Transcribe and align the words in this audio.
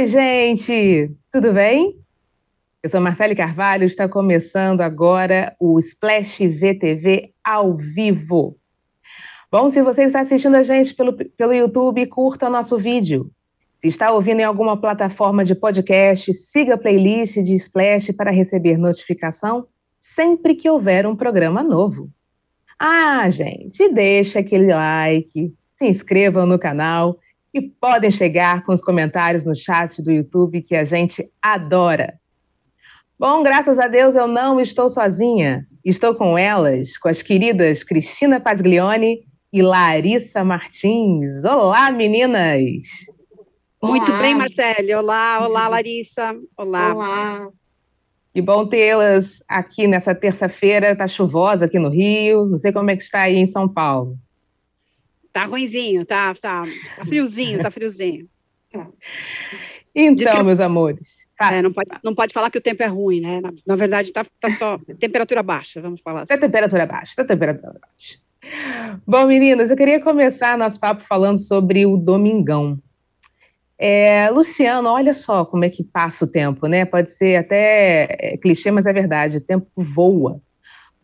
Oi, 0.00 0.06
gente! 0.06 1.14
Tudo 1.30 1.52
bem? 1.52 1.94
Eu 2.82 2.88
sou 2.88 3.02
Marcele 3.02 3.34
Carvalho, 3.34 3.84
está 3.84 4.08
começando 4.08 4.80
agora 4.80 5.54
o 5.60 5.78
Splash 5.78 6.38
VTV 6.38 7.34
ao 7.44 7.76
vivo. 7.76 8.56
Bom, 9.52 9.68
se 9.68 9.82
você 9.82 10.04
está 10.04 10.22
assistindo 10.22 10.54
a 10.54 10.62
gente 10.62 10.94
pelo, 10.94 11.12
pelo 11.12 11.52
YouTube, 11.52 12.06
curta 12.06 12.48
nosso 12.48 12.78
vídeo. 12.78 13.30
Se 13.78 13.88
está 13.88 14.10
ouvindo 14.10 14.40
em 14.40 14.44
alguma 14.44 14.74
plataforma 14.74 15.44
de 15.44 15.54
podcast, 15.54 16.32
siga 16.32 16.76
a 16.76 16.78
playlist 16.78 17.34
de 17.34 17.54
Splash 17.56 18.10
para 18.12 18.30
receber 18.30 18.78
notificação 18.78 19.66
sempre 20.00 20.54
que 20.54 20.70
houver 20.70 21.06
um 21.06 21.14
programa 21.14 21.62
novo. 21.62 22.08
Ah, 22.78 23.28
gente, 23.28 23.86
deixa 23.92 24.38
aquele 24.38 24.72
like, 24.72 25.52
se 25.76 25.84
inscrevam 25.84 26.46
no 26.46 26.58
canal 26.58 27.18
e 27.52 27.60
podem 27.60 28.10
chegar 28.10 28.62
com 28.62 28.72
os 28.72 28.82
comentários 28.82 29.44
no 29.44 29.54
chat 29.54 30.02
do 30.02 30.12
YouTube 30.12 30.62
que 30.62 30.74
a 30.74 30.84
gente 30.84 31.28
adora. 31.42 32.18
Bom, 33.18 33.42
graças 33.42 33.78
a 33.78 33.86
Deus 33.86 34.14
eu 34.14 34.26
não 34.26 34.60
estou 34.60 34.88
sozinha. 34.88 35.66
Estou 35.84 36.14
com 36.14 36.36
elas, 36.38 36.96
com 36.96 37.08
as 37.08 37.22
queridas 37.22 37.82
Cristina 37.82 38.40
Paglione 38.40 39.26
e 39.52 39.62
Larissa 39.62 40.44
Martins. 40.44 41.44
Olá, 41.44 41.90
meninas! 41.90 42.84
Muito 43.82 44.12
olá. 44.12 44.20
bem, 44.20 44.34
Marcele. 44.34 44.94
Olá, 44.94 45.46
olá, 45.46 45.68
Larissa. 45.68 46.34
Olá. 46.56 46.94
Olá. 46.94 47.48
Que 48.32 48.40
bom 48.40 48.66
tê-las 48.66 49.42
aqui 49.48 49.86
nessa 49.86 50.14
terça-feira. 50.14 50.92
Está 50.92 51.08
chuvosa 51.08 51.64
aqui 51.64 51.78
no 51.78 51.88
Rio. 51.88 52.46
Não 52.46 52.58
sei 52.58 52.72
como 52.72 52.90
é 52.90 52.96
que 52.96 53.02
está 53.02 53.22
aí 53.22 53.36
em 53.36 53.46
São 53.46 53.68
Paulo. 53.68 54.16
Tá 55.40 55.46
ruinzinho, 55.46 56.04
tá, 56.04 56.34
tá, 56.34 56.64
tá 56.96 57.04
friozinho, 57.06 57.62
tá 57.62 57.70
friozinho. 57.70 58.28
Então, 59.92 60.44
meus 60.44 60.60
amores. 60.60 61.26
É, 61.40 61.60
não, 61.60 61.72
pode, 61.72 61.88
não 62.04 62.14
pode 62.14 62.32
falar 62.32 62.48
que 62.48 62.58
o 62.58 62.60
tempo 62.60 62.80
é 62.80 62.86
ruim, 62.86 63.20
né? 63.20 63.40
Na, 63.40 63.52
na 63.66 63.74
verdade, 63.74 64.12
tá, 64.12 64.24
tá 64.38 64.48
só 64.48 64.78
temperatura 65.00 65.42
baixa, 65.42 65.80
vamos 65.80 66.00
falar 66.00 66.22
assim. 66.22 66.32
Tá 66.32 66.40
temperatura 66.40 66.86
baixa, 66.86 67.12
tá 67.16 67.24
temperatura 67.24 67.72
baixa. 67.72 68.20
Bom, 69.04 69.26
meninas, 69.26 69.68
eu 69.68 69.76
queria 69.76 70.00
começar 70.00 70.56
nosso 70.56 70.78
papo 70.78 71.02
falando 71.02 71.38
sobre 71.38 71.84
o 71.86 71.96
Domingão. 71.96 72.78
É, 73.76 74.30
Luciano, 74.30 74.88
olha 74.90 75.12
só 75.12 75.44
como 75.44 75.64
é 75.64 75.68
que 75.68 75.82
passa 75.82 76.24
o 76.24 76.28
tempo, 76.28 76.68
né? 76.68 76.84
Pode 76.84 77.10
ser 77.10 77.34
até 77.34 78.06
é, 78.10 78.36
clichê, 78.36 78.70
mas 78.70 78.86
é 78.86 78.92
verdade, 78.92 79.38
o 79.38 79.40
tempo 79.40 79.66
voa. 79.74 80.40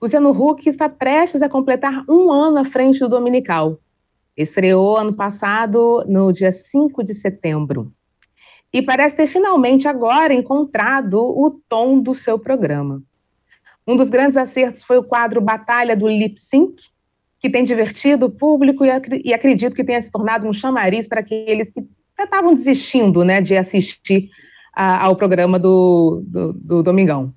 Luciano 0.00 0.30
Huck 0.30 0.68
está 0.68 0.88
prestes 0.88 1.42
a 1.42 1.48
completar 1.48 2.04
um 2.08 2.30
ano 2.30 2.58
à 2.58 2.64
frente 2.64 3.00
do 3.00 3.08
Dominical. 3.08 3.80
Estreou 4.36 4.96
ano 4.96 5.14
passado, 5.14 6.04
no 6.06 6.30
dia 6.32 6.52
5 6.52 7.02
de 7.02 7.14
setembro. 7.14 7.92
E 8.72 8.82
parece 8.82 9.16
ter 9.16 9.26
finalmente 9.26 9.88
agora 9.88 10.34
encontrado 10.34 11.18
o 11.18 11.50
tom 11.68 11.98
do 12.00 12.14
seu 12.14 12.38
programa. 12.38 13.02
Um 13.86 13.96
dos 13.96 14.10
grandes 14.10 14.36
acertos 14.36 14.82
foi 14.82 14.98
o 14.98 15.04
quadro 15.04 15.40
Batalha 15.40 15.96
do 15.96 16.08
Lip 16.08 16.38
Sync, 16.38 16.82
que 17.38 17.48
tem 17.48 17.64
divertido 17.64 18.26
o 18.26 18.30
público 18.30 18.84
e, 18.84 18.90
ac 18.90 19.22
e 19.24 19.32
acredito 19.32 19.76
que 19.76 19.84
tenha 19.84 20.02
se 20.02 20.10
tornado 20.10 20.46
um 20.46 20.52
chamariz 20.52 21.06
para 21.06 21.20
aqueles 21.20 21.70
que 21.70 21.86
estavam 22.18 22.52
desistindo 22.52 23.24
né, 23.24 23.40
de 23.40 23.56
assistir 23.56 24.30
a, 24.74 25.06
ao 25.06 25.16
programa 25.16 25.58
do, 25.58 26.22
do, 26.26 26.52
do, 26.52 26.82
Domingão. 26.82 27.32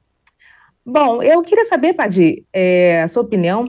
Bom, 0.85 1.21
eu 1.21 1.41
queria 1.43 1.65
saber, 1.65 1.93
Padi, 1.93 2.45
é, 2.51 3.01
a 3.03 3.07
sua 3.07 3.21
opinião 3.21 3.65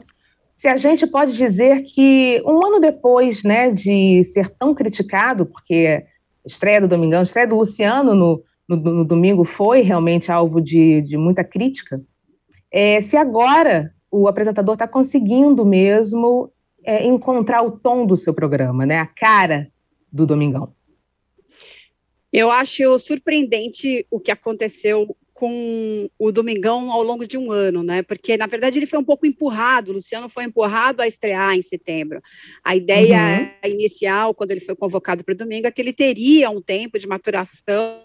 se 0.61 0.69
a 0.69 0.77
gente 0.77 1.07
pode 1.07 1.33
dizer 1.33 1.81
que 1.85 2.43
um 2.45 2.67
ano 2.67 2.79
depois 2.79 3.43
né, 3.43 3.71
de 3.71 4.23
ser 4.25 4.51
tão 4.51 4.75
criticado, 4.75 5.47
porque 5.47 6.05
a 6.45 6.47
estreia 6.47 6.83
do 6.83 6.87
Domingão, 6.87 7.21
a 7.21 7.23
estreia 7.23 7.47
do 7.47 7.57
Luciano 7.57 8.15
no, 8.15 8.43
no, 8.69 8.77
no 8.77 9.03
domingo 9.03 9.43
foi 9.43 9.81
realmente 9.81 10.31
alvo 10.31 10.61
de, 10.61 11.01
de 11.01 11.17
muita 11.17 11.43
crítica, 11.43 11.99
é, 12.71 13.01
se 13.01 13.17
agora 13.17 13.95
o 14.11 14.29
apresentador 14.29 14.75
está 14.75 14.87
conseguindo 14.87 15.65
mesmo 15.65 16.53
é, 16.85 17.07
encontrar 17.07 17.65
o 17.65 17.71
tom 17.71 18.05
do 18.05 18.19
seu 18.19 18.35
programa, 18.35 18.85
né, 18.85 18.99
a 18.99 19.07
cara 19.07 19.73
do 20.13 20.27
Domingão. 20.27 20.75
Eu 22.31 22.51
acho 22.51 22.99
surpreendente 22.99 24.07
o 24.11 24.21
que 24.21 24.31
aconteceu 24.31 25.17
com 25.41 26.07
o 26.19 26.31
Domingão 26.31 26.93
ao 26.93 27.03
longo 27.03 27.27
de 27.27 27.39
um 27.39 27.51
ano, 27.51 27.83
né? 27.83 28.03
Porque, 28.03 28.37
na 28.37 28.47
verdade, 28.47 28.79
ele 28.79 28.85
foi 28.85 28.99
um 28.99 29.05
pouco 29.05 29.25
empurrado, 29.25 29.91
o 29.91 29.95
Luciano 29.95 30.29
foi 30.29 30.45
empurrado 30.45 31.01
a 31.01 31.07
estrear 31.07 31.57
em 31.57 31.63
setembro. 31.63 32.21
A 32.63 32.77
ideia 32.77 33.51
uhum. 33.65 33.71
inicial, 33.71 34.35
quando 34.35 34.51
ele 34.51 34.61
foi 34.61 34.77
convocado 34.77 35.25
para 35.25 35.33
o 35.33 35.37
domingo, 35.37 35.67
é 35.67 35.71
que 35.71 35.81
ele 35.81 35.95
teria 35.95 36.51
um 36.51 36.61
tempo 36.61 36.99
de 36.99 37.09
maturação 37.09 38.03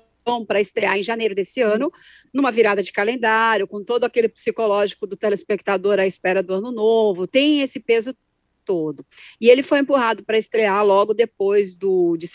para 0.48 0.62
estrear 0.62 0.98
em 0.98 1.04
janeiro 1.04 1.36
desse 1.36 1.62
ano, 1.62 1.92
numa 2.34 2.54
virada 2.54 2.82
de 2.82 2.94
calendário, 2.94 3.68
com 3.68 3.84
todo 3.84 4.06
aquele 4.06 4.30
psicológico 4.30 5.06
do 5.06 5.18
telespectador 5.18 6.00
à 6.00 6.08
espera 6.08 6.42
do 6.42 6.54
ano 6.54 6.72
novo, 6.72 7.28
tem 7.28 7.60
esse 7.60 7.82
peso 7.82 8.16
todo. 8.66 9.06
E 9.40 9.50
ele 9.50 9.62
foi 9.64 9.80
empurrado 9.80 10.24
para 10.24 10.38
estrear 10.38 10.86
logo 10.86 11.14
depois 11.14 11.78
do 11.78 12.18
de 12.18 12.28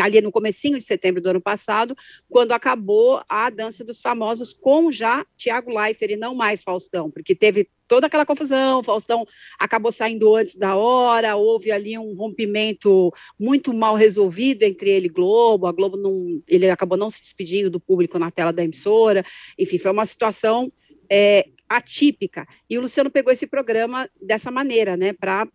ali 0.00 0.20
no 0.20 0.30
comecinho 0.30 0.78
de 0.78 0.84
setembro 0.84 1.20
do 1.20 1.30
ano 1.30 1.40
passado, 1.40 1.96
quando 2.28 2.52
acabou 2.52 3.22
a 3.28 3.50
dança 3.50 3.84
dos 3.84 4.00
famosos 4.00 4.52
com 4.52 4.90
já 4.92 5.24
Tiago 5.36 5.70
Leifert 5.70 6.12
e 6.12 6.16
não 6.16 6.34
mais 6.34 6.62
Faustão, 6.62 7.10
porque 7.10 7.34
teve 7.34 7.68
toda 7.88 8.06
aquela 8.06 8.26
confusão, 8.26 8.82
Faustão 8.82 9.26
acabou 9.58 9.90
saindo 9.90 10.36
antes 10.36 10.56
da 10.56 10.76
hora, 10.76 11.34
houve 11.34 11.72
ali 11.72 11.98
um 11.98 12.14
rompimento 12.14 13.10
muito 13.40 13.72
mal 13.72 13.96
resolvido 13.96 14.62
entre 14.62 14.90
ele 14.90 15.06
e 15.06 15.10
Globo, 15.10 15.66
a 15.66 15.72
Globo 15.72 15.96
não, 15.96 16.42
ele 16.46 16.68
acabou 16.68 16.98
não 16.98 17.08
se 17.08 17.22
despedindo 17.22 17.70
do 17.70 17.80
público 17.80 18.18
na 18.18 18.30
tela 18.30 18.52
da 18.52 18.62
emissora, 18.62 19.24
enfim, 19.58 19.78
foi 19.78 19.90
uma 19.90 20.04
situação 20.04 20.70
é, 21.10 21.48
atípica. 21.68 22.46
E 22.68 22.76
o 22.78 22.82
Luciano 22.82 23.10
pegou 23.10 23.32
esse 23.32 23.46
programa 23.46 24.08
dessa 24.20 24.50
maneira, 24.50 24.96
né, 24.96 25.14
para 25.14 25.48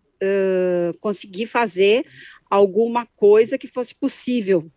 conseguir 0.99 1.45
fazer 1.45 2.05
alguma 2.49 3.05
coisa 3.05 3.57
que 3.57 3.67
fosse 3.67 3.95
possível. 3.95 4.69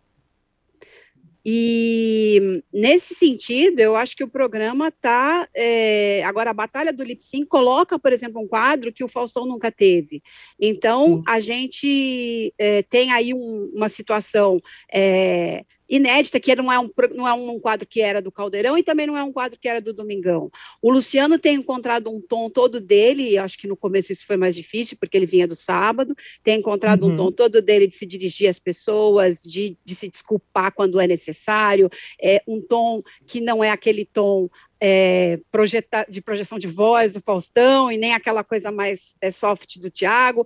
E 1.49 2.61
nesse 2.73 3.15
sentido, 3.15 3.79
eu 3.79 3.95
acho 3.95 4.17
que 4.17 4.23
o 4.23 4.27
programa 4.27 4.89
está. 4.89 5.47
É, 5.55 6.21
agora, 6.25 6.49
a 6.49 6.53
Batalha 6.53 6.91
do 6.91 7.03
Lip 7.03 7.23
Sync 7.23 7.45
coloca, 7.45 7.97
por 7.97 8.11
exemplo, 8.11 8.41
um 8.41 8.47
quadro 8.49 8.91
que 8.91 9.01
o 9.01 9.07
Faustão 9.07 9.45
nunca 9.45 9.71
teve. 9.71 10.21
Então, 10.59 11.23
a 11.25 11.39
gente 11.39 12.53
é, 12.59 12.83
tem 12.83 13.13
aí 13.13 13.33
um, 13.33 13.71
uma 13.73 13.87
situação. 13.87 14.59
É, 14.93 15.63
inédita, 15.89 16.39
que 16.39 16.55
não 16.55 16.71
é, 16.71 16.79
um, 16.79 16.89
não 17.13 17.27
é 17.27 17.33
um 17.33 17.59
quadro 17.59 17.87
que 17.87 18.01
era 18.01 18.21
do 18.21 18.31
Caldeirão 18.31 18.77
e 18.77 18.83
também 18.83 19.07
não 19.07 19.17
é 19.17 19.23
um 19.23 19.31
quadro 19.31 19.59
que 19.59 19.67
era 19.67 19.81
do 19.81 19.93
Domingão. 19.93 20.51
O 20.81 20.91
Luciano 20.91 21.39
tem 21.39 21.55
encontrado 21.55 22.09
um 22.09 22.19
tom 22.19 22.49
todo 22.49 22.79
dele, 22.79 23.37
acho 23.37 23.57
que 23.57 23.67
no 23.67 23.77
começo 23.77 24.11
isso 24.11 24.25
foi 24.25 24.37
mais 24.37 24.55
difícil, 24.55 24.97
porque 24.99 25.15
ele 25.15 25.25
vinha 25.25 25.47
do 25.47 25.55
sábado, 25.55 26.15
tem 26.43 26.59
encontrado 26.59 27.03
uhum. 27.05 27.13
um 27.13 27.15
tom 27.15 27.31
todo 27.31 27.61
dele 27.61 27.87
de 27.87 27.95
se 27.95 28.05
dirigir 28.05 28.49
às 28.49 28.59
pessoas, 28.59 29.41
de, 29.43 29.77
de 29.83 29.95
se 29.95 30.09
desculpar 30.09 30.73
quando 30.73 30.99
é 30.99 31.07
necessário, 31.07 31.89
é 32.21 32.41
um 32.47 32.61
tom 32.61 33.01
que 33.25 33.39
não 33.41 33.63
é 33.63 33.69
aquele 33.69 34.05
tom 34.05 34.49
é, 34.79 35.39
projeta, 35.51 36.05
de 36.09 36.21
projeção 36.21 36.59
de 36.59 36.67
voz 36.67 37.11
do 37.11 37.21
Faustão 37.21 37.91
e 37.91 37.97
nem 37.97 38.13
aquela 38.13 38.43
coisa 38.43 38.71
mais 38.71 39.15
é, 39.21 39.31
soft 39.31 39.79
do 39.79 39.89
Tiago, 39.89 40.45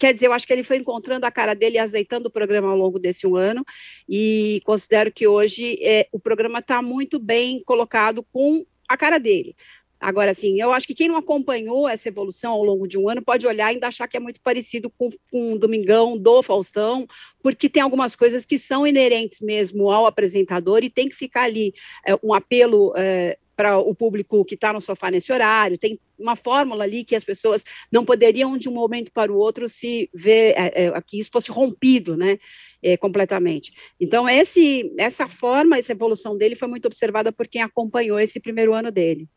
Quer 0.00 0.14
dizer, 0.14 0.28
eu 0.28 0.32
acho 0.32 0.46
que 0.46 0.52
ele 0.54 0.64
foi 0.64 0.78
encontrando 0.78 1.26
a 1.26 1.30
cara 1.30 1.52
dele 1.52 1.76
e 1.76 1.78
azeitando 1.78 2.28
o 2.28 2.32
programa 2.32 2.70
ao 2.70 2.76
longo 2.76 2.98
desse 2.98 3.26
um 3.26 3.36
ano, 3.36 3.62
e 4.08 4.62
considero 4.64 5.12
que 5.12 5.28
hoje 5.28 5.78
é, 5.82 6.08
o 6.10 6.18
programa 6.18 6.60
está 6.60 6.80
muito 6.80 7.18
bem 7.18 7.62
colocado 7.62 8.24
com 8.32 8.64
a 8.88 8.96
cara 8.96 9.18
dele. 9.18 9.54
Agora, 10.00 10.30
assim, 10.30 10.58
eu 10.58 10.72
acho 10.72 10.86
que 10.86 10.94
quem 10.94 11.08
não 11.08 11.16
acompanhou 11.16 11.86
essa 11.86 12.08
evolução 12.08 12.52
ao 12.52 12.64
longo 12.64 12.88
de 12.88 12.96
um 12.96 13.10
ano 13.10 13.22
pode 13.22 13.46
olhar 13.46 13.70
e 13.70 13.74
ainda 13.74 13.88
achar 13.88 14.08
que 14.08 14.16
é 14.16 14.20
muito 14.20 14.40
parecido 14.40 14.88
com, 14.88 15.10
com 15.30 15.52
o 15.52 15.58
Domingão 15.58 16.16
do 16.16 16.42
Faustão, 16.42 17.06
porque 17.42 17.68
tem 17.68 17.82
algumas 17.82 18.16
coisas 18.16 18.46
que 18.46 18.56
são 18.56 18.86
inerentes 18.86 19.40
mesmo 19.42 19.90
ao 19.90 20.06
apresentador 20.06 20.82
e 20.82 20.88
tem 20.88 21.10
que 21.10 21.14
ficar 21.14 21.42
ali 21.42 21.74
é, 22.06 22.14
um 22.22 22.32
apelo 22.32 22.94
é, 22.96 23.36
para 23.56 23.78
o 23.78 23.94
público 23.94 24.44
que 24.44 24.54
está 24.54 24.72
no 24.72 24.80
sofá 24.80 25.10
nesse 25.10 25.32
horário, 25.32 25.76
tem 25.76 25.98
uma 26.18 26.36
fórmula 26.36 26.84
ali 26.84 27.04
que 27.04 27.14
as 27.14 27.24
pessoas 27.24 27.64
não 27.92 28.04
poderiam 28.04 28.56
de 28.56 28.68
um 28.68 28.72
momento 28.72 29.10
para 29.12 29.32
o 29.32 29.36
outro 29.36 29.68
se 29.68 30.08
ver 30.14 30.54
é, 30.56 30.86
é, 30.86 31.00
que 31.00 31.18
isso 31.18 31.30
fosse 31.32 31.50
rompido, 31.50 32.16
né? 32.16 32.38
É, 32.82 32.96
completamente. 32.96 33.72
Então, 34.00 34.28
esse, 34.28 34.94
essa 34.98 35.28
forma, 35.28 35.76
essa 35.76 35.92
evolução 35.92 36.36
dele 36.36 36.56
foi 36.56 36.68
muito 36.68 36.86
observada 36.86 37.30
por 37.30 37.46
quem 37.46 37.62
acompanhou 37.62 38.18
esse 38.18 38.40
primeiro 38.40 38.72
ano 38.72 38.90
dele. 38.90 39.28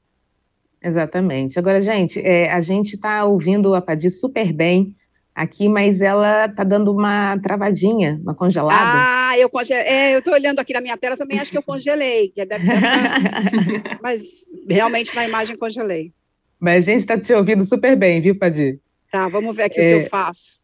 Exatamente. 0.81 1.57
Agora, 1.57 1.81
gente, 1.81 2.19
é, 2.19 2.51
a 2.51 2.59
gente 2.61 2.95
está 2.95 3.25
ouvindo 3.25 3.73
a 3.73 3.81
Padi 3.81 4.09
super 4.09 4.51
bem 4.51 4.95
aqui, 5.35 5.67
mas 5.67 6.01
ela 6.01 6.47
tá 6.49 6.63
dando 6.63 6.91
uma 6.91 7.37
travadinha, 7.39 8.19
uma 8.21 8.35
congelada. 8.35 8.75
Ah, 8.77 9.37
eu 9.37 9.49
congelei. 9.49 9.83
É, 9.83 10.15
eu 10.15 10.21
tô 10.21 10.31
olhando 10.31 10.59
aqui 10.59 10.73
na 10.73 10.81
minha 10.81 10.97
tela 10.97 11.17
também, 11.17 11.39
acho 11.39 11.51
que 11.51 11.57
eu 11.57 11.63
congelei, 11.63 12.29
que 12.29 12.45
deve 12.45 12.63
ser 12.63 12.73
essa... 12.73 13.99
mas 14.01 14.45
realmente 14.69 15.15
na 15.15 15.25
imagem 15.25 15.57
congelei. 15.57 16.11
Mas 16.59 16.87
a 16.87 16.91
gente 16.91 17.01
está 17.01 17.19
te 17.19 17.33
ouvindo 17.33 17.63
super 17.63 17.95
bem, 17.95 18.21
viu, 18.21 18.37
Padir? 18.37 18.79
Tá, 19.11 19.27
vamos 19.27 19.55
ver 19.55 19.63
aqui 19.63 19.79
é... 19.79 19.83
o 19.83 19.87
que 19.87 19.93
eu 19.93 19.99
é. 19.99 20.03
faço. 20.03 20.63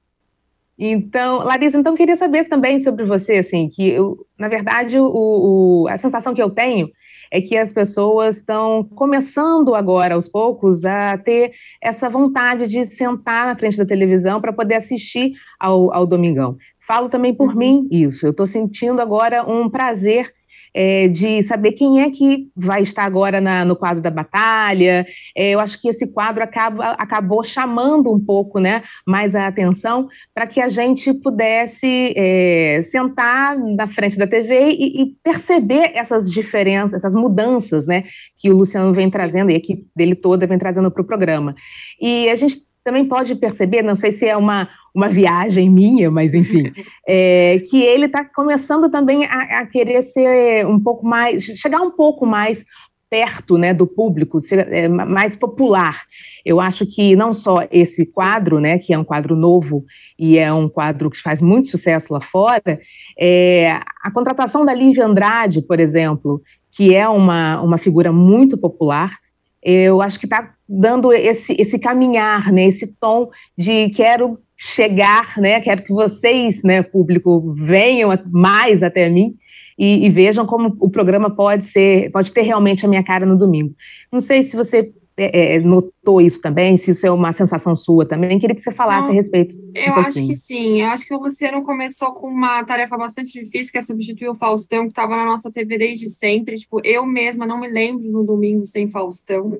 Então, 0.77 1.39
Larissa, 1.39 1.77
então 1.77 1.94
queria 1.94 2.16
saber 2.16 2.45
também 2.45 2.80
sobre 2.80 3.04
você, 3.04 3.33
assim, 3.33 3.68
que 3.68 3.89
eu, 3.89 4.25
na 4.38 4.48
verdade, 4.48 4.98
o, 4.98 5.06
o, 5.06 5.88
a 5.89 5.98
sensação 5.98 6.33
que 6.33 6.42
eu 6.42 6.50
tenho 6.50 6.89
é 7.31 7.42
que 7.42 7.58
as 7.58 7.72
pessoas 7.72 8.38
estão 8.38 8.84
começando 8.96 9.76
agora, 9.76 10.16
aos 10.16 10.28
poucos, 10.28 10.86
a 10.86 11.18
ter 11.18 11.54
essa 11.81 12.10
vontade 12.10 12.68
de 12.68 12.86
sentar 12.86 13.48
na 13.48 13.56
frente 13.56 13.78
da 13.78 13.86
televisão 13.86 14.42
para 14.42 14.54
poder 14.54 14.76
assistir 14.76 15.34
ao, 15.60 15.94
ao 15.94 16.08
Domingão. 16.08 16.58
Falo 16.80 17.08
também 17.08 17.34
por 17.34 17.50
uhum. 17.50 17.56
mim 17.56 17.88
isso. 17.92 18.26
Eu 18.26 18.31
estou 18.31 18.48
sentindo 18.48 19.00
agora 19.00 19.44
um 19.48 19.70
prazer 19.70 20.34
é, 20.74 21.07
de 21.07 21.44
saber 21.44 21.74
quem 21.74 22.01
é 22.01 22.10
que 22.10 22.48
vai 22.56 22.81
estar 22.81 23.04
agora 23.04 23.42
na, 23.42 23.66
no 23.66 23.75
quadro 23.75 24.01
da 24.01 24.10
batalha. 24.10 25.06
É, 25.36 25.51
eu 25.51 25.60
acho 25.60 25.81
que 25.81 25.89
esse 25.89 26.07
quadro 26.07 26.44
acaba, 26.44 26.92
acabou 26.92 27.44
chamando 27.44 28.13
um 28.13 28.19
pouco 28.19 28.60
né, 28.60 28.83
mais 29.06 29.36
a 29.36 29.48
atenção 29.48 30.07
para 30.33 30.48
que 30.48 30.62
a 30.62 30.68
gente 30.68 31.13
pudesse 31.13 32.13
é, 32.16 32.81
sentar 32.83 33.57
na 33.57 33.88
frente 33.88 34.18
da 34.18 34.27
TV 34.27 34.71
e, 34.71 35.01
e, 35.01 35.16
perceber 35.24 35.92
essas 35.94 36.31
diferenças, 36.31 36.94
essas 36.94 37.16
mudanças 37.16 37.86
né, 37.86 38.04
que 38.38 38.50
o 38.50 38.57
Luciano 38.57 38.94
vem 38.94 39.10
trazendo 39.10 39.51
e 39.51 39.54
a 39.54 39.57
equipe 39.57 39.88
dele 39.95 40.16
toda 40.16 40.48
vem 40.48 40.57
trazendo 40.57 40.92
para 40.92 41.01
o 41.01 41.06
programa. 41.06 41.56
E 42.01 42.30
a 42.30 42.36
gente 42.36 42.69
também 42.84 43.06
pode 43.06 43.36
perceber, 43.36 43.81
não 43.81 43.96
sei 43.96 44.12
se 44.12 44.26
é 44.26 44.36
uma, 44.36 44.70
uma 44.96 45.10
viagem 45.10 45.70
minha, 45.70 46.10
mas 46.10 46.34
enfim, 46.34 46.72
é, 47.08 47.60
que 47.70 47.81
ele 47.81 48.06
está 48.06 48.24
começando 48.24 48.90
também 48.90 49.26
a, 49.26 49.60
a, 49.60 49.66
querer 49.66 50.02
ser 50.02 50.66
um 50.66 50.80
pouco 50.80 51.06
mais, 51.06 51.44
chegar 51.44 51.81
um 51.81 51.92
pouco 51.92 52.26
mais 52.26 52.66
perto 53.10 53.58
né, 53.58 53.74
do 53.74 53.88
público, 53.88 54.40
ser 54.40 54.60
é, 54.72 54.88
mais 54.88 55.36
popular. 55.36 56.04
Eu 56.46 56.62
acho 56.62 56.86
que 56.86 57.16
não 57.16 57.34
só 57.34 57.68
esse 57.72 58.06
quadro, 58.06 58.60
né, 58.60 58.78
que 58.78 58.94
é 58.94 58.98
um 58.98 59.04
quadro 59.04 59.36
novo 59.36 59.84
e 60.18 60.38
é 60.38 60.54
um 60.54 60.70
quadro 60.70 61.10
que 61.10 61.22
faz 61.22 61.42
muito 61.42 61.70
sucesso 61.70 62.14
lá 62.14 62.22
fora, 62.22 62.80
é, 63.20 63.72
a 64.04 64.12
contratação 64.14 64.64
da 64.64 64.74
Lívia 64.74 65.06
Andrade, 65.06 65.62
por 65.62 65.80
exemplo, 65.80 66.42
que 66.72 66.96
é 66.96 67.08
uma, 67.08 67.60
uma 67.62 67.78
figura 67.78 68.12
muito 68.12 68.58
popular, 68.58 69.18
eu 69.64 70.02
acho 70.02 70.20
que 70.20 70.26
está 70.26 70.54
dando 70.68 71.12
esse, 71.12 71.56
esse 71.60 71.80
caminhar, 71.80 72.52
né, 72.52 72.66
esse 72.66 72.88
tom 72.88 73.30
de 73.58 73.90
quero 73.90 74.40
chegar, 74.56 75.38
né, 75.38 75.60
quero 75.62 75.84
que 75.84 75.94
vocês, 75.94 76.64
né, 76.64 76.84
público, 76.84 77.54
venham 77.54 78.12
mais 78.32 78.84
até 78.84 79.10
mim 79.10 79.36
e, 79.78 80.06
e, 80.06 80.10
vejam 80.10 80.46
como 80.46 80.76
o 80.80 80.90
programa 80.90 81.30
pode 81.30 81.66
ser, 81.66 82.12
pode 82.12 82.34
ter 82.34 82.42
realmente 82.42 82.86
a 82.86 82.90
minha 82.90 83.04
cara 83.04 83.26
no 83.26 83.38
domingo. 83.38 83.74
Não 84.12 84.20
sei 84.20 84.44
se 84.44 84.56
você 84.56 84.92
é, 85.25 85.56
é 85.56 85.60
notou 85.60 86.21
isso 86.21 86.42
também, 86.42 86.77
se 86.77 86.92
isso 86.92 87.06
é 87.06 87.12
uma 87.12 87.33
sensação 87.33 87.75
sua 87.75 88.07
também, 88.07 88.39
queria 88.39 88.56
que 88.56 88.62
você 88.62 88.71
falasse 88.71 89.07
Não, 89.07 89.12
a 89.12 89.16
respeito. 89.16 89.56
Eu 89.75 89.94
um 89.94 89.98
acho 89.98 90.25
que 90.25 90.36
sim, 90.36 90.81
eu 90.81 90.88
acho 90.88 91.06
que 91.06 91.13
o 91.13 91.19
Luciano 91.19 91.63
começou 91.63 92.12
com 92.13 92.27
uma 92.27 92.63
tarefa 92.63 92.98
bastante 92.98 93.31
difícil, 93.31 93.71
que 93.71 93.77
é 93.77 93.81
substituir 93.81 94.30
o 94.30 94.36
Faustão, 94.36 94.83
que 94.83 94.92
estava 94.92 95.16
na 95.16 95.25
nossa 95.25 95.51
TV 95.51 95.77
desde 95.77 96.10
sempre, 96.10 96.56
tipo, 96.56 96.80
eu 96.83 97.06
mesma 97.06 97.45
não 97.45 97.60
me 97.60 97.68
lembro 97.68 98.10
no 98.10 98.24
domingo 98.24 98.66
sem 98.66 98.89
Faustão, 98.89 99.60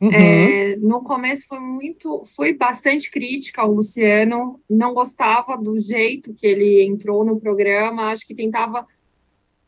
Uhum. 0.00 0.10
É, 0.12 0.76
no 0.76 1.02
começo 1.02 1.46
foi 1.46 1.58
muito, 1.60 2.24
fui 2.36 2.52
bastante 2.52 3.10
crítica 3.10 3.62
ao 3.62 3.72
Luciano, 3.72 4.60
não 4.68 4.92
gostava 4.92 5.56
do 5.56 5.78
jeito 5.78 6.34
que 6.34 6.46
ele 6.46 6.84
entrou 6.84 7.24
no 7.24 7.40
programa, 7.40 8.10
acho 8.10 8.26
que 8.26 8.34
tentava. 8.34 8.86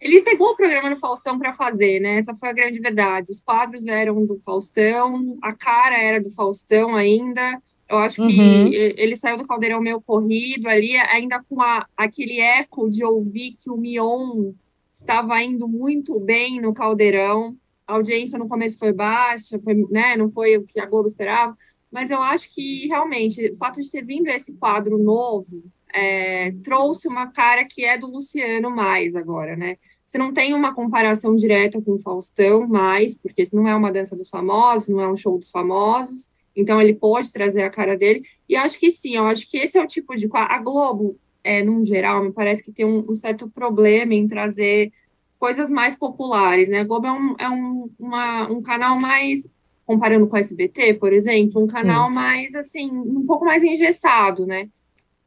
Ele 0.00 0.20
pegou 0.22 0.50
o 0.50 0.56
programa 0.56 0.90
no 0.90 0.96
Faustão 0.96 1.38
para 1.38 1.54
fazer, 1.54 2.00
né? 2.00 2.18
Essa 2.18 2.34
foi 2.34 2.50
a 2.50 2.52
grande 2.52 2.80
verdade. 2.80 3.30
Os 3.30 3.40
quadros 3.40 3.86
eram 3.86 4.26
do 4.26 4.38
Faustão, 4.44 5.38
a 5.42 5.52
cara 5.54 5.98
era 5.98 6.22
do 6.22 6.30
Faustão 6.30 6.94
ainda. 6.94 7.60
Eu 7.88 7.98
acho 7.98 8.16
que 8.16 8.40
uhum. 8.40 8.66
ele 8.72 9.14
saiu 9.14 9.38
do 9.38 9.46
caldeirão 9.46 9.80
meio 9.80 10.00
corrido 10.00 10.68
ali, 10.68 10.96
ainda 10.96 11.42
com 11.48 11.62
a, 11.62 11.86
aquele 11.96 12.40
eco 12.40 12.90
de 12.90 13.04
ouvir 13.04 13.54
que 13.56 13.70
o 13.70 13.76
Mion 13.76 14.52
estava 14.92 15.40
indo 15.40 15.68
muito 15.68 16.18
bem 16.18 16.60
no 16.60 16.74
caldeirão 16.74 17.56
a 17.86 17.94
audiência 17.94 18.38
no 18.38 18.48
começo 18.48 18.78
foi 18.78 18.92
baixa, 18.92 19.58
foi, 19.60 19.74
né, 19.90 20.16
não 20.16 20.28
foi 20.28 20.56
o 20.56 20.64
que 20.64 20.80
a 20.80 20.86
Globo 20.86 21.06
esperava, 21.06 21.56
mas 21.90 22.10
eu 22.10 22.20
acho 22.20 22.52
que 22.52 22.88
realmente 22.88 23.52
o 23.52 23.56
fato 23.56 23.80
de 23.80 23.90
ter 23.90 24.04
vindo 24.04 24.26
esse 24.28 24.54
quadro 24.54 24.98
novo 24.98 25.62
é, 25.96 26.52
trouxe 26.62 27.08
uma 27.08 27.28
cara 27.28 27.64
que 27.64 27.82
é 27.82 27.96
do 27.96 28.06
Luciano 28.06 28.70
mais 28.70 29.16
agora, 29.16 29.56
né? 29.56 29.78
Você 30.04 30.18
não 30.18 30.32
tem 30.32 30.52
uma 30.52 30.74
comparação 30.74 31.34
direta 31.34 31.80
com 31.80 31.94
o 31.94 31.98
Faustão 31.98 32.68
mais, 32.68 33.16
porque 33.16 33.48
não 33.50 33.66
é 33.66 33.74
uma 33.74 33.90
dança 33.90 34.14
dos 34.14 34.28
famosos, 34.28 34.90
não 34.90 35.00
é 35.00 35.08
um 35.08 35.16
show 35.16 35.38
dos 35.38 35.50
famosos, 35.50 36.30
então 36.54 36.80
ele 36.80 36.94
pode 36.94 37.32
trazer 37.32 37.62
a 37.62 37.70
cara 37.70 37.96
dele. 37.96 38.22
E 38.46 38.54
acho 38.54 38.78
que 38.78 38.90
sim, 38.90 39.16
eu 39.16 39.26
acho 39.26 39.50
que 39.50 39.56
esse 39.56 39.78
é 39.78 39.82
o 39.82 39.86
tipo 39.86 40.14
de 40.14 40.28
a 40.32 40.58
Globo, 40.58 41.18
é, 41.42 41.64
num 41.64 41.82
geral, 41.82 42.22
me 42.22 42.30
parece 42.30 42.62
que 42.62 42.70
tem 42.70 42.84
um, 42.84 43.10
um 43.10 43.16
certo 43.16 43.48
problema 43.48 44.14
em 44.14 44.26
trazer 44.26 44.92
coisas 45.38 45.70
mais 45.70 45.96
populares, 45.96 46.68
né? 46.68 46.80
A 46.80 46.84
Globo 46.84 47.06
é 47.06 47.12
um, 47.12 47.36
é 47.38 47.48
um, 47.48 47.90
uma, 47.98 48.52
um 48.52 48.60
canal 48.60 49.00
mais, 49.00 49.48
comparando 49.86 50.26
com 50.26 50.36
o 50.36 50.38
SBT, 50.38 50.94
por 50.94 51.12
exemplo, 51.12 51.64
um 51.64 51.66
canal 51.66 52.10
mais, 52.12 52.54
assim, 52.54 52.90
um 52.90 53.24
pouco 53.26 53.46
mais 53.46 53.64
engessado, 53.64 54.46
né? 54.46 54.68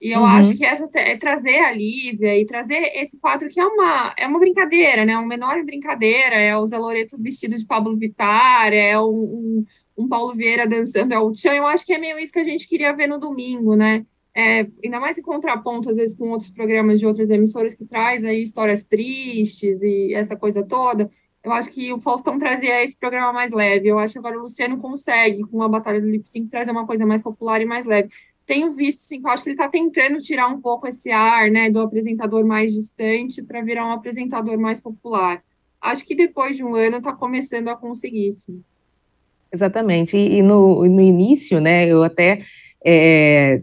E 0.02 0.12
eu 0.12 0.22
uhum. 0.22 0.26
acho 0.26 0.56
que 0.56 0.66
essa 0.66 0.90
é 0.96 1.18
trazer 1.18 1.60
a 1.60 1.74
Lívia 1.74 2.38
e 2.38 2.46
trazer 2.46 2.92
esse 2.96 3.20
quadro 3.20 3.50
que 3.50 3.60
é 3.60 3.66
uma, 3.66 4.14
é 4.18 4.26
uma 4.26 4.40
brincadeira, 4.40 5.06
né? 5.06 5.18
Uma 5.18 5.28
menor 5.28 5.64
brincadeira, 5.66 6.36
é 6.36 6.56
o 6.56 6.66
Zé 6.66 6.78
Loreto 6.78 7.22
vestido 7.22 7.58
de 7.58 7.66
Pablo 7.66 7.98
Vittar, 7.98 8.72
é 8.72 9.00
um, 9.00 9.06
um, 9.06 9.66
um 9.98 10.08
Paulo 10.08 10.34
Vieira 10.34 10.66
dançando 10.66 11.14
é 11.14 11.20
o 11.20 11.32
Tchan, 11.34 11.54
eu 11.54 11.68
acho 11.68 11.86
que 11.86 11.94
é 11.94 11.98
meio 11.98 12.18
isso 12.18 12.32
que 12.32 12.40
a 12.40 12.46
gente 12.46 12.68
queria 12.68 12.94
ver 12.94 13.08
no 13.08 13.20
domingo, 13.20 13.76
né? 13.76 14.06
é, 14.40 14.68
ainda 14.84 15.00
mais 15.00 15.18
em 15.18 15.22
contraponto, 15.22 15.90
às 15.90 15.98
vezes, 15.98 16.16
com 16.16 16.30
outros 16.30 16.50
programas 16.50 17.00
de 17.00 17.06
outras 17.06 17.30
emissoras 17.30 17.74
que 17.74 17.86
traz 17.86 18.24
aí 18.24 18.42
histórias 18.42 18.86
tristes 18.86 19.82
e 19.84 20.14
essa 20.14 20.36
coisa 20.36 20.64
toda, 20.64 21.10
eu 21.44 21.52
acho 21.52 21.70
que 21.72 21.92
o 21.92 22.00
Faustão 22.00 22.38
trazia 22.38 22.84
esse 22.84 22.98
programa 22.98 23.34
mais 23.34 23.52
leve. 23.52 23.88
Eu 23.88 24.00
acho 24.00 24.14
que 24.14 24.20
agora 24.20 24.38
o 24.38 24.42
Luciano 24.42 24.78
consegue, 24.78 25.42
com 25.44 25.62
a 25.64 25.68
Batalha 25.68 26.00
do 26.00 26.10
Lip 26.10 26.28
Sync, 26.28 26.50
trazer 26.50 26.72
uma 26.72 26.86
coisa 26.86 27.06
mais 27.06 27.22
popular 27.22 27.62
e 27.62 27.66
mais 27.66 27.86
leve. 27.86 28.10
Tenho 28.50 28.72
visto, 28.72 29.02
sim, 29.02 29.22
eu 29.24 29.30
acho 29.30 29.44
que 29.44 29.50
ele 29.50 29.54
está 29.54 29.70
tentando 29.70 30.18
tirar 30.18 30.48
um 30.48 30.60
pouco 30.60 30.88
esse 30.88 31.12
ar, 31.12 31.52
né, 31.52 31.70
do 31.70 31.82
apresentador 31.82 32.44
mais 32.44 32.74
distante 32.74 33.44
para 33.44 33.62
virar 33.62 33.86
um 33.86 33.92
apresentador 33.92 34.58
mais 34.58 34.82
popular. 34.82 35.44
Acho 35.80 36.04
que 36.04 36.16
depois 36.16 36.58
de 36.58 36.64
um 36.64 36.74
ano 36.74 36.98
está 36.98 37.14
começando 37.14 37.68
a 37.68 37.76
conseguir, 37.76 38.32
sim. 38.32 38.60
Exatamente. 39.54 40.18
E, 40.18 40.38
e 40.38 40.42
no, 40.42 40.84
no 40.90 41.00
início, 41.00 41.62
né, 41.62 41.86
eu 41.86 42.02
até 42.02 42.42
é, 42.84 43.62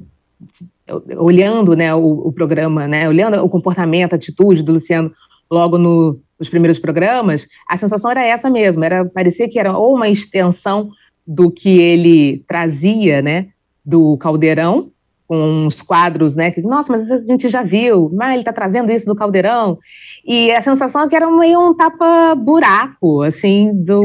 olhando 1.16 1.74
né, 1.74 1.92
o, 1.92 2.28
o, 2.28 2.32
programa, 2.32 2.86
né, 2.86 3.08
olhando 3.08 3.44
o 3.44 3.48
comportamento, 3.48 4.12
a 4.12 4.16
atitude 4.16 4.62
do 4.62 4.74
Luciano 4.74 5.12
logo 5.50 5.78
no, 5.78 6.20
nos 6.38 6.48
primeiros 6.48 6.78
programas, 6.78 7.48
a 7.68 7.76
sensação 7.76 8.08
era 8.08 8.24
essa 8.24 8.48
mesmo, 8.48 8.84
era 8.84 9.04
parecia 9.04 9.48
que 9.48 9.58
era 9.58 9.76
ou 9.76 9.96
uma 9.96 10.08
extensão 10.08 10.92
do 11.26 11.50
que 11.50 11.80
ele 11.80 12.44
trazia, 12.46 13.20
né, 13.20 13.48
do 13.86 14.16
Caldeirão, 14.18 14.90
com 15.28 15.66
uns 15.66 15.82
quadros, 15.82 16.36
né, 16.36 16.50
que, 16.50 16.62
nossa, 16.62 16.92
mas 16.92 17.10
a 17.10 17.18
gente 17.18 17.48
já 17.48 17.62
viu, 17.62 18.10
mas 18.12 18.30
ele 18.30 18.40
está 18.40 18.52
trazendo 18.52 18.92
isso 18.92 19.06
do 19.06 19.14
Caldeirão, 19.14 19.76
e 20.24 20.52
a 20.52 20.60
sensação 20.60 21.02
é 21.02 21.08
que 21.08 21.16
era 21.16 21.28
meio 21.30 21.70
um 21.70 21.74
tapa-buraco, 21.74 23.22
assim, 23.22 23.72
do, 23.74 24.04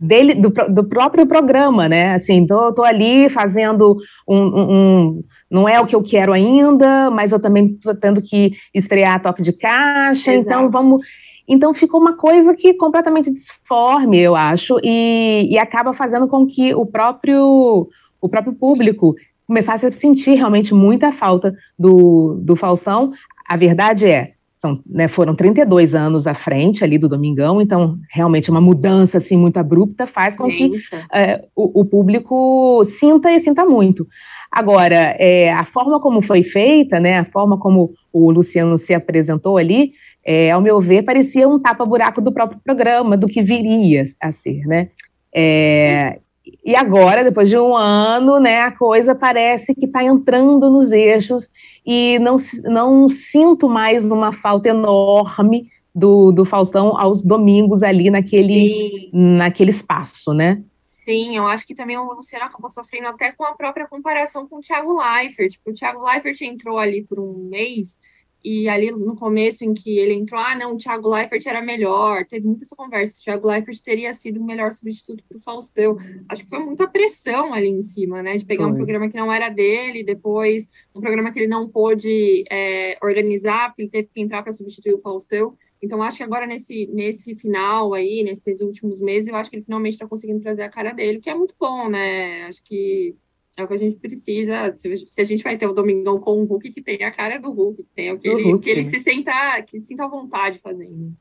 dele, 0.00 0.34
do, 0.34 0.50
do, 0.50 0.84
próprio 0.84 1.26
programa, 1.26 1.88
né, 1.88 2.14
assim, 2.14 2.46
tô, 2.46 2.72
tô 2.72 2.82
ali 2.82 3.28
fazendo 3.28 3.96
um, 4.26 4.38
um, 4.38 4.72
um, 4.72 5.24
não 5.50 5.68
é 5.68 5.78
o 5.78 5.86
que 5.86 5.94
eu 5.94 6.02
quero 6.02 6.32
ainda, 6.32 7.10
mas 7.10 7.32
eu 7.32 7.38
também 7.38 7.74
tô 7.74 7.94
tendo 7.94 8.22
que 8.22 8.52
estrear 8.74 9.20
toque 9.20 9.42
de 9.42 9.52
caixa, 9.52 10.32
então 10.32 10.62
Exato. 10.62 10.66
então 10.66 10.70
vamos... 10.70 11.02
Então 11.48 11.72
ficou 11.72 12.00
uma 12.00 12.16
coisa 12.16 12.56
que 12.56 12.74
completamente 12.74 13.32
disforme, 13.32 14.18
eu 14.18 14.34
acho, 14.34 14.80
e, 14.82 15.46
e 15.48 15.56
acaba 15.60 15.94
fazendo 15.94 16.26
com 16.26 16.44
que 16.44 16.74
o 16.74 16.84
próprio 16.84 17.88
o 18.20 18.28
próprio 18.28 18.54
público 18.54 19.14
começasse 19.46 19.86
a 19.86 19.92
sentir 19.92 20.34
realmente 20.34 20.74
muita 20.74 21.12
falta 21.12 21.54
do, 21.78 22.38
do 22.42 22.56
Faustão. 22.56 23.12
A 23.48 23.56
verdade 23.56 24.06
é, 24.06 24.32
são, 24.58 24.80
né, 24.86 25.06
foram 25.06 25.34
32 25.34 25.94
anos 25.94 26.26
à 26.26 26.34
frente 26.34 26.82
ali 26.82 26.98
do 26.98 27.08
Domingão, 27.08 27.60
então 27.60 27.98
realmente 28.10 28.50
uma 28.50 28.60
mudança 28.60 29.18
assim 29.18 29.36
muito 29.36 29.58
abrupta 29.58 30.06
faz 30.06 30.36
com 30.36 30.48
que 30.48 30.72
é, 31.12 31.44
o, 31.54 31.80
o, 31.80 31.84
público 31.84 32.82
sinta 32.84 33.30
e 33.30 33.38
sinta 33.38 33.64
muito. 33.64 34.06
Agora, 34.50 35.14
é, 35.18 35.52
a 35.52 35.64
forma 35.64 36.00
como 36.00 36.20
foi 36.20 36.42
feita, 36.42 36.98
né, 36.98 37.18
a 37.18 37.24
forma 37.24 37.58
como 37.58 37.92
o 38.12 38.30
Luciano 38.30 38.78
se 38.78 38.94
apresentou 38.94 39.56
ali, 39.56 39.92
é, 40.24 40.50
ao 40.50 40.60
meu 40.60 40.80
ver, 40.80 41.02
parecia 41.02 41.48
um 41.48 41.60
tapa-buraco 41.60 42.20
do 42.20 42.32
próprio 42.32 42.60
programa, 42.64 43.16
do 43.16 43.28
que 43.28 43.40
viria 43.40 44.04
a 44.20 44.32
ser, 44.32 44.66
né? 44.66 44.88
É, 45.32 46.18
e 46.64 46.76
agora, 46.76 47.24
depois 47.24 47.48
de 47.48 47.58
um 47.58 47.76
ano, 47.76 48.38
né, 48.38 48.62
a 48.62 48.70
coisa 48.70 49.14
parece 49.14 49.74
que 49.74 49.86
está 49.86 50.04
entrando 50.04 50.70
nos 50.70 50.92
eixos 50.92 51.50
e 51.84 52.18
não, 52.20 52.36
não 52.64 53.08
sinto 53.08 53.68
mais 53.68 54.04
uma 54.04 54.32
falta 54.32 54.68
enorme 54.68 55.70
do, 55.94 56.30
do 56.30 56.44
Faustão 56.44 56.96
aos 56.96 57.22
domingos 57.22 57.82
ali 57.82 58.10
naquele, 58.10 59.10
naquele 59.12 59.70
espaço, 59.70 60.32
né? 60.34 60.62
Sim, 60.80 61.36
eu 61.36 61.46
acho 61.46 61.66
que 61.66 61.74
também 61.74 61.96
o 61.96 62.12
Luciano 62.12 62.44
acabou 62.44 62.68
sofrendo 62.68 63.06
até 63.06 63.30
com 63.32 63.44
a 63.44 63.54
própria 63.54 63.86
comparação 63.86 64.46
com 64.46 64.56
o 64.56 64.60
Thiago 64.60 64.98
Leifert. 64.98 65.52
Tipo, 65.52 65.70
o 65.70 65.72
Thiago 65.72 66.04
Leifert 66.04 66.40
entrou 66.42 66.78
ali 66.78 67.04
por 67.04 67.20
um 67.20 67.48
mês 67.48 68.00
e 68.44 68.68
ali 68.68 68.90
no 68.90 69.16
começo 69.16 69.64
em 69.64 69.74
que 69.74 69.98
ele 69.98 70.14
entrou, 70.14 70.40
ah, 70.40 70.54
não, 70.54 70.74
o 70.74 70.76
Thiago 70.76 71.08
Leifert 71.08 71.44
era 71.46 71.60
melhor, 71.60 72.24
teve 72.26 72.46
muita 72.46 72.64
essa 72.64 72.76
conversa, 72.76 73.20
o 73.20 73.24
Thiago 73.24 73.48
Leifert 73.48 73.82
teria 73.82 74.12
sido 74.12 74.40
o 74.40 74.44
melhor 74.44 74.70
substituto 74.70 75.24
para 75.28 75.38
o 75.38 75.40
Faustão. 75.40 75.96
Acho 76.28 76.44
que 76.44 76.48
foi 76.48 76.60
muita 76.60 76.86
pressão 76.86 77.52
ali 77.52 77.68
em 77.68 77.82
cima, 77.82 78.22
né, 78.22 78.34
de 78.34 78.46
pegar 78.46 78.64
foi. 78.64 78.72
um 78.72 78.76
programa 78.76 79.08
que 79.08 79.16
não 79.16 79.32
era 79.32 79.48
dele, 79.48 80.04
depois 80.04 80.68
um 80.94 81.00
programa 81.00 81.32
que 81.32 81.40
ele 81.40 81.48
não 81.48 81.68
pôde 81.68 82.44
é, 82.50 82.96
organizar, 83.02 83.70
porque 83.70 83.82
ele 83.82 83.90
teve 83.90 84.08
que 84.14 84.20
entrar 84.20 84.42
para 84.42 84.52
substituir 84.52 84.94
o 84.94 85.00
Faustão. 85.00 85.56
Então, 85.82 86.02
acho 86.02 86.16
que 86.16 86.22
agora 86.22 86.46
nesse, 86.46 86.86
nesse 86.86 87.34
final 87.34 87.92
aí, 87.92 88.22
nesses 88.24 88.60
últimos 88.60 89.00
meses, 89.00 89.28
eu 89.28 89.36
acho 89.36 89.50
que 89.50 89.56
ele 89.56 89.64
finalmente 89.64 89.92
está 89.92 90.06
conseguindo 90.06 90.40
trazer 90.40 90.62
a 90.62 90.70
cara 90.70 90.92
dele, 90.92 91.18
o 91.18 91.20
que 91.20 91.30
é 91.30 91.34
muito 91.34 91.54
bom, 91.58 91.88
né? 91.88 92.44
Acho 92.44 92.64
que 92.64 93.14
é 93.56 93.64
o 93.64 93.68
que 93.68 93.74
a 93.74 93.78
gente 93.78 93.96
precisa. 93.96 94.74
Se, 94.74 95.20
a 95.20 95.24
gente 95.24 95.42
vai 95.42 95.56
ter 95.56 95.66
o 95.66 95.72
Domingão 95.72 96.20
com 96.20 96.42
o 96.42 96.44
Hulk, 96.44 96.72
que 96.72 96.82
tem 96.82 97.02
a 97.02 97.10
cara 97.10 97.38
do 97.38 97.50
Hulk, 97.50 97.82
que 97.82 97.88
tem 97.94 98.12
o 98.12 98.18
que, 98.18 98.28
ele, 98.28 98.42
Hulk, 98.44 98.64
que 98.64 98.70
ele 98.70 98.82
né? 98.82 98.90
se 98.90 99.00
senta, 99.00 99.62
que 99.66 99.80
sinta 99.80 100.04
à 100.04 100.08
vontade 100.08 100.58
fazendo. 100.58 101.14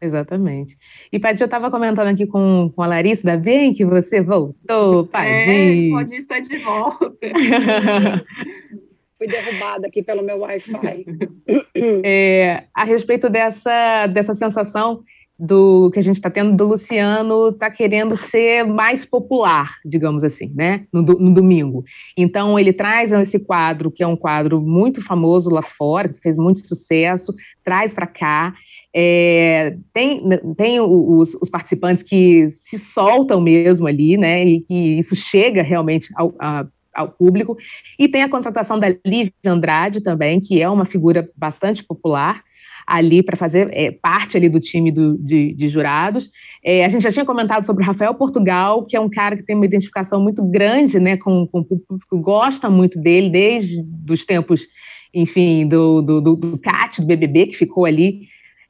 Exatamente. 0.00 0.78
E, 1.12 1.18
Paty, 1.18 1.42
eu 1.42 1.46
estava 1.46 1.70
comentando 1.70 2.08
aqui 2.08 2.26
com, 2.26 2.72
com 2.74 2.82
a 2.82 2.86
Larissa, 2.86 3.24
da 3.24 3.36
bem 3.36 3.72
que 3.72 3.84
você 3.84 4.22
voltou, 4.22 5.06
Paty. 5.06 5.50
É, 5.50 5.90
pode 5.90 6.14
estar 6.14 6.40
de 6.40 6.58
volta. 6.58 7.18
Fui 9.16 9.26
derrubada 9.26 9.86
aqui 9.86 10.02
pelo 10.02 10.22
meu 10.22 10.38
Wi-Fi. 10.40 11.04
É, 12.04 12.64
a 12.74 12.84
respeito 12.84 13.28
dessa, 13.28 14.06
dessa 14.06 14.32
sensação 14.32 15.02
do 15.40 15.90
que 15.90 15.98
a 15.98 16.02
gente 16.02 16.16
está 16.16 16.28
tendo 16.28 16.54
do 16.54 16.66
Luciano 16.66 17.48
está 17.48 17.70
querendo 17.70 18.14
ser 18.14 18.62
mais 18.64 19.06
popular, 19.06 19.76
digamos 19.86 20.22
assim, 20.22 20.52
né? 20.54 20.84
No, 20.92 21.00
no, 21.00 21.32
domingo. 21.32 21.82
Então 22.14 22.58
ele 22.58 22.74
traz 22.74 23.10
esse 23.10 23.38
quadro 23.38 23.90
que 23.90 24.02
é 24.02 24.06
um 24.06 24.16
quadro 24.16 24.60
muito 24.60 25.00
famoso 25.00 25.48
lá 25.48 25.62
fora, 25.62 26.10
que 26.10 26.20
fez 26.20 26.36
muito 26.36 26.60
sucesso, 26.66 27.34
traz 27.64 27.94
para 27.94 28.06
cá. 28.06 28.52
É, 28.94 29.78
tem 29.94 30.20
tem 30.54 30.78
os, 30.78 31.34
os, 31.36 31.48
participantes 31.48 32.02
que 32.02 32.50
se 32.60 32.78
soltam 32.78 33.40
mesmo 33.40 33.86
ali, 33.86 34.18
né? 34.18 34.44
E 34.44 34.60
que 34.60 34.98
isso 34.98 35.16
chega 35.16 35.62
realmente 35.62 36.10
ao, 36.16 36.34
a, 36.38 36.66
ao 36.94 37.08
público. 37.08 37.56
E 37.98 38.08
tem 38.08 38.22
a 38.22 38.28
contratação 38.28 38.78
da 38.78 38.94
Lívia 39.06 39.32
Andrade 39.46 40.02
também, 40.02 40.38
que 40.38 40.60
é 40.60 40.68
uma 40.68 40.84
figura 40.84 41.30
bastante 41.34 41.82
popular 41.82 42.42
ali 42.90 43.22
para 43.22 43.36
fazer 43.36 43.68
é, 43.72 43.92
parte 43.92 44.36
ali 44.36 44.48
do 44.48 44.58
time 44.58 44.90
do, 44.90 45.16
de, 45.16 45.54
de 45.54 45.68
jurados. 45.68 46.28
É, 46.64 46.84
a 46.84 46.88
gente 46.88 47.02
já 47.02 47.12
tinha 47.12 47.24
comentado 47.24 47.64
sobre 47.64 47.84
o 47.84 47.86
Rafael 47.86 48.12
Portugal, 48.14 48.84
que 48.84 48.96
é 48.96 49.00
um 49.00 49.08
cara 49.08 49.36
que 49.36 49.44
tem 49.44 49.54
uma 49.54 49.64
identificação 49.64 50.20
muito 50.20 50.42
grande 50.42 50.98
né, 50.98 51.16
com, 51.16 51.46
com 51.46 51.60
o 51.60 51.64
público, 51.64 52.18
gosta 52.18 52.68
muito 52.68 52.98
dele 52.98 53.30
desde 53.30 53.84
os 54.10 54.24
tempos, 54.24 54.66
enfim, 55.14 55.68
do, 55.68 56.02
do, 56.02 56.20
do, 56.20 56.34
do 56.34 56.58
CAT, 56.58 57.00
do 57.00 57.06
BBB, 57.06 57.46
que 57.46 57.56
ficou 57.56 57.84
ali. 57.84 58.22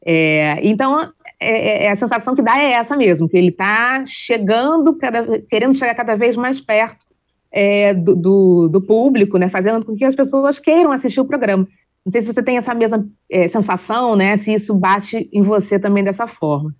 É, 0.05 0.61
então, 0.63 1.01
é, 1.41 1.85
é, 1.85 1.85
é, 1.85 1.91
a 1.91 1.97
sensação 1.97 2.35
que 2.35 2.43
dá 2.43 2.61
é 2.61 2.73
essa 2.73 2.95
mesmo, 2.95 3.27
que 3.27 3.39
ele 3.39 3.49
está 3.49 4.05
chegando, 4.05 4.99
cada, 4.99 5.41
querendo 5.49 5.75
chegar 5.75 5.95
cada 5.95 6.15
vez 6.15 6.37
mais 6.37 6.61
perto 6.61 7.07
é, 7.51 7.95
do, 7.95 8.15
do, 8.15 8.69
do, 8.69 8.81
público, 8.83 9.39
né, 9.39 9.49
fazendo 9.49 9.85
com 9.85 9.97
que 9.97 10.05
as 10.05 10.15
pessoas 10.15 10.59
queiram 10.59 10.93
assistir 10.93 11.21
o 11.21 11.25
programa. 11.25 11.67
Não 12.05 12.11
sei 12.11 12.23
se 12.23 12.33
você 12.33 12.43
tem 12.43 12.57
essa 12.57 12.75
mesma 12.75 13.07
é, 13.31 13.49
sensação, 13.49 14.17
né? 14.17 14.37
Se 14.37 14.53
isso 14.53 14.75
bate 14.75 15.29
em 15.33 15.43
você 15.43 15.79
também 15.79 16.03
dessa 16.03 16.27
forma. 16.27 16.75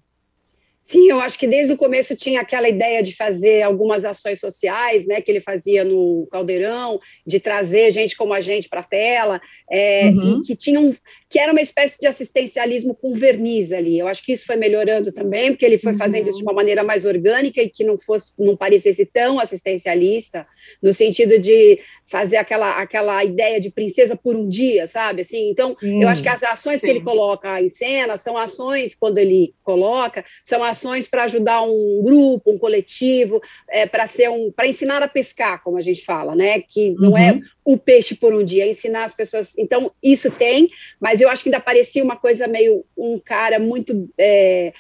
Sim, 0.83 1.09
eu 1.09 1.21
acho 1.21 1.39
que 1.39 1.47
desde 1.47 1.73
o 1.73 1.77
começo 1.77 2.17
tinha 2.17 2.41
aquela 2.41 2.69
ideia 2.69 3.01
de 3.01 3.15
fazer 3.15 3.63
algumas 3.63 4.05
ações 4.05 4.41
sociais, 4.41 5.07
né, 5.07 5.21
que 5.21 5.31
ele 5.31 5.41
fazia 5.41 5.85
no 5.85 6.27
Caldeirão, 6.33 6.99
de 7.25 7.39
trazer 7.39 7.91
gente 7.91 8.17
como 8.17 8.33
a 8.33 8.41
gente 8.41 8.69
para 8.69 8.81
a 8.81 8.85
tela, 8.85 9.41
é, 9.71 10.07
uhum. 10.07 10.41
e 10.41 10.43
que 10.43 10.57
tinham, 10.57 10.93
que 11.29 11.39
era 11.39 11.53
uma 11.53 11.61
espécie 11.61 11.97
de 12.01 12.09
assistencialismo 12.09 12.93
com 12.93 13.15
verniz 13.15 13.71
ali. 13.71 14.01
Eu 14.01 14.09
acho 14.09 14.25
que 14.25 14.33
isso 14.33 14.45
foi 14.45 14.57
melhorando 14.57 15.13
também, 15.13 15.53
porque 15.53 15.65
ele 15.65 15.79
foi 15.79 15.93
uhum. 15.93 15.99
fazendo 15.99 16.29
isso 16.29 16.39
de 16.39 16.45
uma 16.45 16.53
maneira 16.53 16.83
mais 16.83 17.05
orgânica 17.05 17.63
e 17.63 17.69
que 17.69 17.85
não 17.85 17.97
fosse, 17.97 18.33
não 18.37 18.57
parecesse 18.57 19.07
tão 19.07 19.39
assistencialista, 19.39 20.45
no 20.83 20.93
sentido 20.93 21.39
de 21.39 21.79
fazer 22.05 22.39
aquela, 22.39 22.81
aquela 22.81 23.23
ideia 23.23 23.61
de 23.61 23.71
princesa 23.71 24.17
por 24.17 24.35
um 24.35 24.49
dia, 24.49 24.89
sabe? 24.89 25.23
Assim, 25.23 25.51
então, 25.51 25.77
uhum. 25.81 26.03
eu 26.03 26.09
acho 26.09 26.23
que 26.23 26.29
as 26.29 26.43
ações 26.43 26.81
Sim. 26.81 26.87
que 26.87 26.93
ele 26.93 27.01
coloca 27.01 27.61
em 27.61 27.69
cena 27.69 28.19
são 28.19 28.37
ações 28.37 28.97
quando 28.97 29.19
ele 29.19 29.55
coloca, 29.63 30.25
são 30.43 30.65
para 31.11 31.25
ajudar 31.25 31.63
um 31.63 32.03
grupo, 32.03 32.53
um 32.53 32.59
coletivo, 32.59 33.41
é, 33.69 33.87
para 33.87 34.07
ser 34.07 34.29
um, 34.29 34.51
para 34.51 34.67
ensinar 34.67 35.03
a 35.03 35.09
pescar, 35.09 35.63
como 35.63 35.77
a 35.77 35.81
gente 35.81 36.05
fala, 36.05 36.35
né? 36.35 36.61
Que 36.61 36.95
não 36.99 37.17
é 37.17 37.33
uhum. 37.33 37.39
é 37.39 37.41
o 37.65 37.77
peixe 37.77 38.15
por 38.15 38.35
um 38.35 38.43
dia, 38.43 38.65
é 38.65 38.71
ensinar 38.71 39.05
as 39.05 39.15
pessoas. 39.15 39.57
Então 39.59 39.93
isso 40.03 40.31
tem, 40.31 40.69
mas 41.01 41.21
eu 41.21 41.29
acho 41.29 41.43
que 41.43 41.49
ainda 41.49 41.61
parecia 41.61 42.03
uma 42.03 42.17
coisa 42.17 42.49
meio 42.49 42.85
um 42.97 43.19
cara 43.19 43.59
muito, 43.59 44.09
é, 44.19 44.73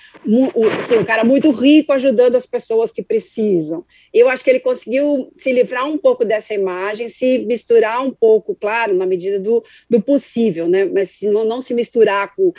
assim, 0.78 0.98
um 0.98 1.04
cara 1.04 1.24
muito 1.24 1.50
rico 1.50 1.92
ajudando 1.92 2.36
as 2.36 2.46
pessoas 2.46 2.92
que 2.92 3.02
precisam. 3.02 3.84
Eu 4.12 4.28
acho 4.28 4.42
que 4.42 4.50
ele 4.50 4.60
conseguiu 4.60 5.32
se 5.36 5.52
livrar 5.52 5.86
um 5.86 5.98
pouco 5.98 6.24
dessa 6.24 6.52
imagem, 6.52 7.08
se 7.08 7.38
misturar 7.46 8.02
um 8.02 8.10
pouco, 8.10 8.54
claro, 8.54 8.94
na 8.94 9.06
medida 9.06 9.38
do, 9.38 9.62
do 9.88 10.00
possível, 10.00 10.68
né? 10.68 10.84
Mas 10.84 11.10
se 11.10 11.28
não, 11.28 11.44
não 11.44 11.60
se 11.60 11.74
misturar 11.74 12.34
com 12.34 12.52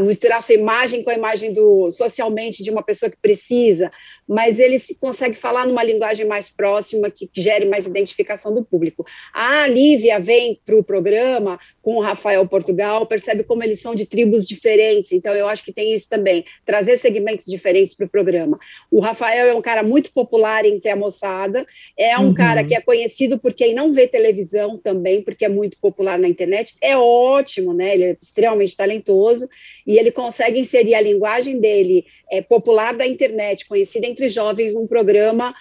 misturar 0.00 0.42
sua 0.42 0.54
imagem 0.54 1.02
com 1.02 1.10
a 1.10 1.14
imagem 1.14 1.52
do 1.52 1.90
socialmente 2.30 2.62
de 2.62 2.70
uma 2.70 2.82
pessoa 2.82 3.10
que 3.10 3.16
precisa, 3.16 3.90
mas 4.28 4.58
ele 4.58 4.78
se 4.78 4.94
consegue 4.94 5.34
falar 5.34 5.66
numa 5.66 5.82
linguagem 5.82 6.26
mais 6.26 6.48
próxima, 6.48 7.10
que, 7.10 7.26
que 7.26 7.42
gere 7.42 7.66
mais 7.66 7.86
identificação 7.86 8.54
do 8.54 8.64
público. 8.64 9.04
A 9.34 9.66
Lívia 9.66 10.20
vem 10.20 10.60
para 10.64 10.76
o 10.76 10.84
programa 10.84 11.58
com 11.82 11.96
o 11.96 12.00
Rafael 12.00 12.46
Portugal, 12.46 13.06
percebe 13.06 13.42
como 13.42 13.62
eles 13.62 13.80
são 13.80 13.94
de 13.94 14.06
tribos 14.06 14.46
diferentes, 14.46 15.12
então 15.12 15.34
eu 15.34 15.48
acho 15.48 15.64
que 15.64 15.72
tem 15.72 15.92
isso 15.92 16.08
também, 16.08 16.44
trazer 16.64 16.96
segmentos 16.96 17.46
diferentes 17.46 17.94
para 17.94 18.06
o 18.06 18.08
programa. 18.08 18.58
O 18.90 19.00
Rafael 19.00 19.48
é 19.48 19.54
um 19.54 19.62
cara 19.62 19.82
muito 19.82 20.12
popular 20.12 20.64
entre 20.64 20.90
a 20.90 20.96
moçada, 20.96 21.66
é 21.98 22.16
um 22.18 22.26
uhum. 22.26 22.34
cara 22.34 22.64
que 22.64 22.74
é 22.74 22.80
conhecido 22.80 23.38
por 23.38 23.52
quem 23.52 23.74
não 23.74 23.92
vê 23.92 24.06
televisão 24.06 24.78
também, 24.78 25.22
porque 25.22 25.44
é 25.44 25.48
muito 25.48 25.78
popular 25.80 26.18
na 26.18 26.28
internet, 26.28 26.76
é 26.80 26.96
ótimo, 26.96 27.72
né? 27.74 27.94
Ele 27.94 28.04
é 28.04 28.16
extremamente 28.20 28.76
talentoso 28.76 29.48
e 29.86 29.98
ele 29.98 30.10
consegue 30.10 30.60
inserir 30.60 30.94
a 30.94 31.00
linguagem 31.00 31.58
dele 31.58 32.04
é, 32.30 32.40
popular 32.40 32.96
da 32.96 33.06
internet, 33.06 33.66
conhecida 33.66 34.06
entre 34.06 34.28
jovens 34.28 34.74
num 34.74 34.86
programa 34.86 35.54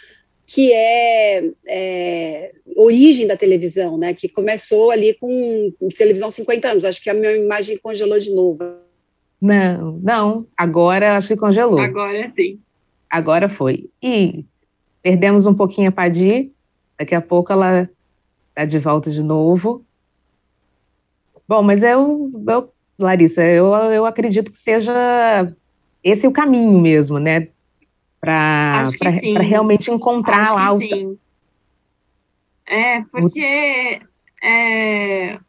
que 0.46 0.74
é, 0.74 1.44
é, 1.68 2.52
origem 2.76 3.28
da 3.28 3.38
televisão, 3.38 4.00
né? 4.00 4.16
Que 4.16 4.28
começou 4.28 4.90
ali 4.90 5.14
com, 5.14 5.72
com 5.80 5.88
televisão 5.90 6.30
50 6.30 6.68
anos. 6.68 6.86
Acho 6.86 7.04
que 7.04 7.10
a 7.10 7.14
minha 7.14 7.38
imagem 7.38 7.78
congelou 7.78 8.20
de 8.20 8.34
novo. 8.34 8.64
Não, 9.40 10.00
não. 10.02 10.48
Agora 10.58 11.16
acho 11.16 11.28
que 11.28 11.38
congelou. 11.38 11.80
Agora 11.80 12.28
sim. 12.30 12.60
Agora 13.08 13.48
foi. 13.48 13.90
E 14.02 14.44
perdemos 15.04 15.46
um 15.46 15.54
pouquinho 15.54 15.90
a 15.90 15.92
Padi. 15.92 16.52
Daqui 16.98 17.14
a 17.14 17.22
pouco 17.22 17.54
ela 17.54 17.88
está 18.50 18.66
de 18.66 18.80
volta 18.80 19.12
de 19.12 19.22
novo. 19.22 19.86
Bom, 21.48 21.62
mas 21.62 21.84
eu, 21.84 22.32
eu 22.48 22.74
Larissa, 22.98 23.44
eu, 23.44 23.68
eu 23.74 24.06
acredito 24.06 24.52
que 24.52 24.58
seja 24.58 25.56
esse 26.10 26.26
é 26.26 26.30
o 26.30 26.34
caminho 26.34 26.80
mesmo, 26.80 27.20
né? 27.20 27.48
Para 28.20 28.84
realmente 29.42 29.90
encontrar 29.92 30.54
Acho 30.54 30.56
lá 30.56 30.74
o. 30.74 30.78
Sim. 30.78 31.18
É, 32.66 33.02
porque 33.12 34.02
é, 34.44 35.40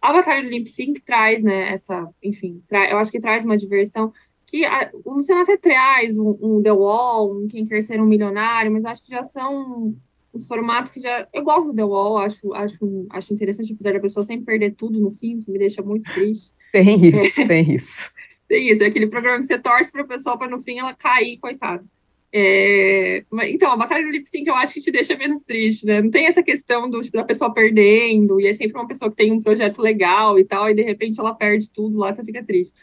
a 0.00 0.12
Batalha 0.12 0.42
do 0.42 0.48
Lip 0.48 0.68
Sync 0.68 1.00
traz, 1.00 1.42
né, 1.42 1.72
essa, 1.72 2.08
enfim, 2.22 2.62
eu 2.90 2.98
acho 2.98 3.10
que 3.10 3.18
traz 3.18 3.44
uma 3.44 3.56
diversão 3.56 4.12
que 4.46 4.64
a, 4.64 4.90
o 5.04 5.14
Luciano 5.14 5.42
até 5.42 5.56
traz 5.56 6.18
um, 6.18 6.36
um, 6.42 6.62
The 6.62 6.72
Wall, 6.72 7.32
um 7.32 7.48
Quem 7.48 7.64
Quer 7.64 7.82
Ser 7.82 8.00
um 8.00 8.04
Milionário, 8.04 8.70
mas 8.70 8.84
acho 8.84 9.02
que 9.02 9.10
já 9.10 9.22
são 9.22 9.94
os 10.32 10.46
formatos 10.46 10.92
que 10.92 11.00
já. 11.00 11.26
Eu 11.32 11.42
gosto 11.42 11.68
do 11.68 11.74
The 11.74 11.84
Wall, 11.84 12.18
acho, 12.18 12.52
acho, 12.52 13.06
acho 13.10 13.32
interessante, 13.32 13.72
apesar 13.72 13.94
da 13.94 14.00
pessoa 14.00 14.22
sempre 14.22 14.44
perder 14.44 14.74
tudo 14.74 15.00
no 15.00 15.10
fim, 15.10 15.40
que 15.40 15.50
me 15.50 15.58
deixa 15.58 15.82
muito 15.82 16.04
triste. 16.12 16.52
Tem 16.70 17.02
isso, 17.06 17.46
tem 17.46 17.74
isso. 17.74 18.10
Tem 18.52 18.68
isso, 18.68 18.84
é 18.84 18.86
aquele 18.88 19.06
programa 19.06 19.40
que 19.40 19.46
você 19.46 19.58
torce 19.58 19.90
para 19.90 20.02
a 20.02 20.06
pessoa 20.06 20.36
para 20.36 20.46
no 20.46 20.60
fim 20.60 20.78
ela 20.78 20.92
cair, 20.92 21.38
coitada. 21.38 21.82
É, 22.30 23.24
então, 23.44 23.72
a 23.72 23.76
batalha 23.78 24.04
do 24.04 24.10
lip 24.10 24.28
sync 24.28 24.46
eu 24.46 24.54
acho 24.54 24.74
que 24.74 24.80
te 24.82 24.92
deixa 24.92 25.16
menos 25.16 25.42
triste, 25.44 25.86
né? 25.86 26.02
Não 26.02 26.10
tem 26.10 26.26
essa 26.26 26.42
questão 26.42 26.86
do, 26.90 27.00
da 27.12 27.24
pessoa 27.24 27.54
perdendo, 27.54 28.38
e 28.38 28.46
é 28.46 28.52
sempre 28.52 28.76
uma 28.76 28.86
pessoa 28.86 29.10
que 29.10 29.16
tem 29.16 29.32
um 29.32 29.40
projeto 29.40 29.80
legal 29.80 30.38
e 30.38 30.44
tal, 30.44 30.68
e 30.68 30.74
de 30.74 30.82
repente 30.82 31.18
ela 31.18 31.34
perde 31.34 31.72
tudo 31.72 31.96
lá, 31.96 32.14
você 32.14 32.22
fica 32.22 32.44
triste. 32.44 32.74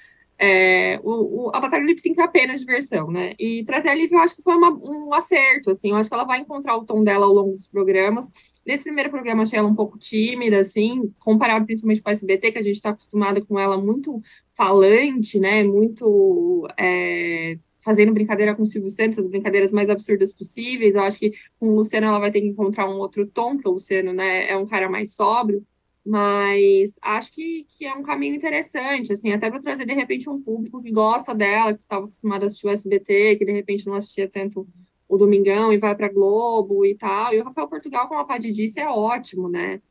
É, 0.42 0.98
o, 1.04 1.48
o, 1.48 1.52
a 1.54 1.60
Batalha 1.60 1.84
Lip 1.84 2.00
Sync 2.00 2.18
é 2.18 2.24
apenas 2.24 2.62
diversão, 2.62 3.12
né? 3.12 3.34
E 3.38 3.64
trazer 3.66 3.90
a 3.90 3.94
Lívia 3.94 4.16
eu 4.16 4.22
acho 4.22 4.38
que 4.38 4.42
foi 4.42 4.56
uma, 4.56 4.72
um 4.72 5.14
acerto, 5.14 5.70
assim, 5.70 5.90
eu 5.90 5.98
acho 5.98 6.08
que 6.08 6.16
ela 6.16 6.24
vai 6.24 6.40
encontrar 6.40 6.78
o 6.78 6.86
tom 6.86 7.04
dela 7.04 7.26
ao 7.26 7.34
longo 7.34 7.52
dos 7.52 7.68
programas. 7.68 8.32
Nesse 8.66 8.86
primeiro 8.86 9.10
programa 9.10 9.42
achei 9.42 9.60
ela 9.60 9.68
um 9.68 9.76
pouco 9.76 9.98
tímida, 9.98 10.60
assim, 10.60 11.14
comparado 11.20 11.66
principalmente 11.66 12.02
com 12.02 12.10
a 12.10 12.14
SBT, 12.14 12.54
que 12.54 12.58
a 12.58 12.62
gente 12.62 12.76
está 12.76 12.92
acostumado 12.92 13.46
com 13.46 13.60
ela 13.60 13.78
muito 13.78 14.22
falante, 14.52 15.40
né? 15.40 15.62
Muito. 15.64 16.68
É, 16.78 17.58
fazendo 17.82 18.14
brincadeira 18.14 18.56
com 18.56 18.64
o 18.64 18.66
Silvio 18.66 18.90
Santos, 18.90 19.20
as 19.20 19.28
brincadeiras 19.28 19.72
mais 19.72 19.90
absurdas 19.90 20.34
possíveis. 20.34 20.96
Eu 20.96 21.04
acho 21.04 21.20
que 21.20 21.32
com 21.60 21.70
o 21.70 21.76
Luciano 21.76 22.08
ela 22.08 22.20
vai 22.20 22.32
ter 22.32 22.42
que 22.42 22.48
encontrar 22.48 22.90
um 22.90 22.98
outro 23.00 23.26
tom, 23.28 23.56
porque 23.56 23.70
o 23.70 23.74
Luciano 23.74 24.14
né, 24.14 24.50
é 24.50 24.58
um 24.58 24.66
cara 24.66 24.90
mais 24.90 25.14
sóbrio, 25.16 25.66
mas 26.06 26.96
acho 27.02 27.32
que, 27.32 27.66
que 27.70 27.86
é 27.86 27.94
um 27.94 28.04
caminho 28.04 28.36
interessante, 28.36 29.14
assim, 29.14 29.32
até 29.32 29.50
para 29.50 29.62
trazer 29.62 29.86
de 29.86 29.94
repente 29.94 30.30
um 30.30 30.42
público 30.42 30.82
que 30.82 30.92
gosta 30.92 31.36
dela, 31.36 31.74
que 31.74 31.82
estava 31.82 32.06
acostumado 32.06 32.44
a 32.44 32.46
assistir 32.46 32.68
o 32.68 32.70
SBT, 32.70 33.36
que 33.36 33.46
de 33.46 33.52
repente 33.52 33.86
não 33.86 33.96
assistia 33.96 34.28
tanto 34.28 34.68
o 35.08 35.18
Domingão 35.18 35.74
e 35.74 35.78
vai 35.78 35.96
para 35.96 36.08
Globo 36.08 36.86
e 36.86 36.96
tal. 36.96 37.34
E 37.34 37.42
o 37.42 37.44
Rafael 37.44 37.68
Portugal, 37.68 38.08
como 38.08 38.20
a 38.20 38.26
Paty 38.26 38.52
disse, 38.52 38.80
é 38.80 38.88
ótimo, 38.88 39.50
né? 39.50 39.82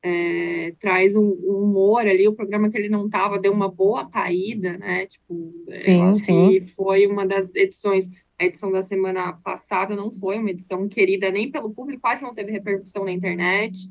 É, 0.00 0.74
traz 0.78 1.16
um, 1.16 1.24
um, 1.24 1.64
humor 1.64 2.06
ali, 2.06 2.28
o 2.28 2.32
programa 2.32 2.70
que 2.70 2.78
ele 2.78 2.88
não 2.88 3.06
estava 3.06 3.36
deu 3.36 3.52
uma 3.52 3.68
boa 3.68 4.08
caída, 4.08 4.78
né? 4.78 5.06
Tipo, 5.06 5.52
sim, 5.80 6.02
acho 6.02 6.20
sim. 6.20 6.50
que 6.50 6.60
foi 6.60 7.06
uma 7.08 7.26
das 7.26 7.52
edições, 7.56 8.08
a 8.38 8.44
edição 8.44 8.70
da 8.70 8.80
semana 8.80 9.32
passada 9.32 9.96
não 9.96 10.12
foi 10.12 10.38
uma 10.38 10.50
edição 10.50 10.88
querida 10.88 11.28
nem 11.32 11.50
pelo 11.50 11.70
público, 11.70 12.00
quase 12.00 12.22
não 12.22 12.32
teve 12.32 12.52
repercussão 12.52 13.04
na 13.04 13.10
internet. 13.10 13.90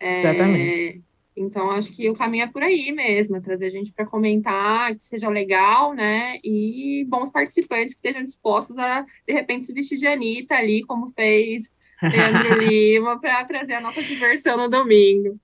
É, 0.00 0.18
Exatamente. 0.18 1.02
Então, 1.36 1.70
acho 1.70 1.92
que 1.92 2.08
o 2.10 2.14
caminho 2.14 2.44
é 2.44 2.46
por 2.46 2.62
aí 2.62 2.92
mesmo, 2.92 3.36
é 3.36 3.40
trazer 3.40 3.70
gente 3.70 3.92
para 3.92 4.04
comentar, 4.04 4.94
que 4.96 5.06
seja 5.06 5.28
legal, 5.28 5.94
né? 5.94 6.38
E 6.44 7.06
bons 7.08 7.30
participantes 7.30 7.94
que 7.94 7.98
estejam 7.98 8.24
dispostos 8.24 8.76
a, 8.76 9.04
de 9.26 9.32
repente, 9.32 9.66
se 9.66 9.72
vestir 9.72 9.98
de 9.98 10.06
Anitta 10.06 10.54
ali, 10.54 10.82
como 10.82 11.08
fez 11.10 11.74
Leandro 12.02 12.60
Lima, 12.62 13.20
para 13.20 13.44
trazer 13.44 13.74
a 13.74 13.80
nossa 13.80 14.02
diversão 14.02 14.56
no 14.56 14.68
domingo. 14.68 15.38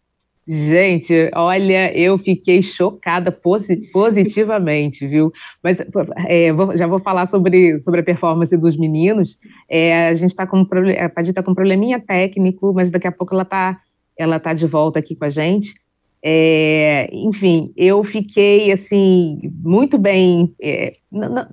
Gente, 0.48 1.28
olha, 1.34 1.92
eu 1.98 2.16
fiquei 2.18 2.62
chocada 2.62 3.32
posi 3.32 3.90
positivamente, 3.90 5.04
viu? 5.04 5.32
Mas 5.60 5.80
é, 6.28 6.52
vou, 6.52 6.76
já 6.76 6.86
vou 6.86 7.00
falar 7.00 7.26
sobre, 7.26 7.80
sobre 7.80 8.00
a 8.00 8.04
performance 8.04 8.56
dos 8.56 8.76
meninos. 8.76 9.38
É, 9.68 10.06
a 10.06 10.14
gente 10.14 10.30
está 10.30 10.46
com 10.46 10.58
a 10.58 11.08
Padir 11.08 11.30
está 11.30 11.42
com 11.42 11.50
um 11.50 11.54
probleminha 11.54 11.98
técnico, 11.98 12.72
mas 12.72 12.92
daqui 12.92 13.08
a 13.08 13.12
pouco 13.12 13.34
ela 13.34 13.42
está 13.42 13.80
ela 14.18 14.40
tá 14.40 14.54
de 14.54 14.66
volta 14.66 14.98
aqui 14.98 15.14
com 15.14 15.24
a 15.24 15.30
gente. 15.30 15.74
É, 16.22 17.08
enfim, 17.12 17.72
eu 17.76 18.02
fiquei 18.02 18.72
assim 18.72 19.38
muito 19.62 19.96
bem, 19.96 20.52
é, 20.60 20.94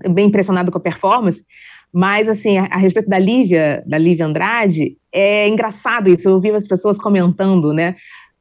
bem 0.10 0.28
impressionado 0.28 0.72
com 0.72 0.78
a 0.78 0.82
performance, 0.82 1.46
mas 1.92 2.28
assim 2.28 2.58
a, 2.58 2.66
a, 2.66 2.78
respeito 2.78 3.08
da 3.08 3.20
Lívia, 3.20 3.84
da 3.86 3.98
Lívia 3.98 4.26
Andrade, 4.26 4.98
é 5.12 5.48
engraçado 5.48 6.10
isso. 6.10 6.28
Eu 6.28 6.34
ouvi 6.34 6.50
as 6.50 6.68
pessoas 6.68 6.98
comentando, 6.98 7.72
né, 7.72 7.96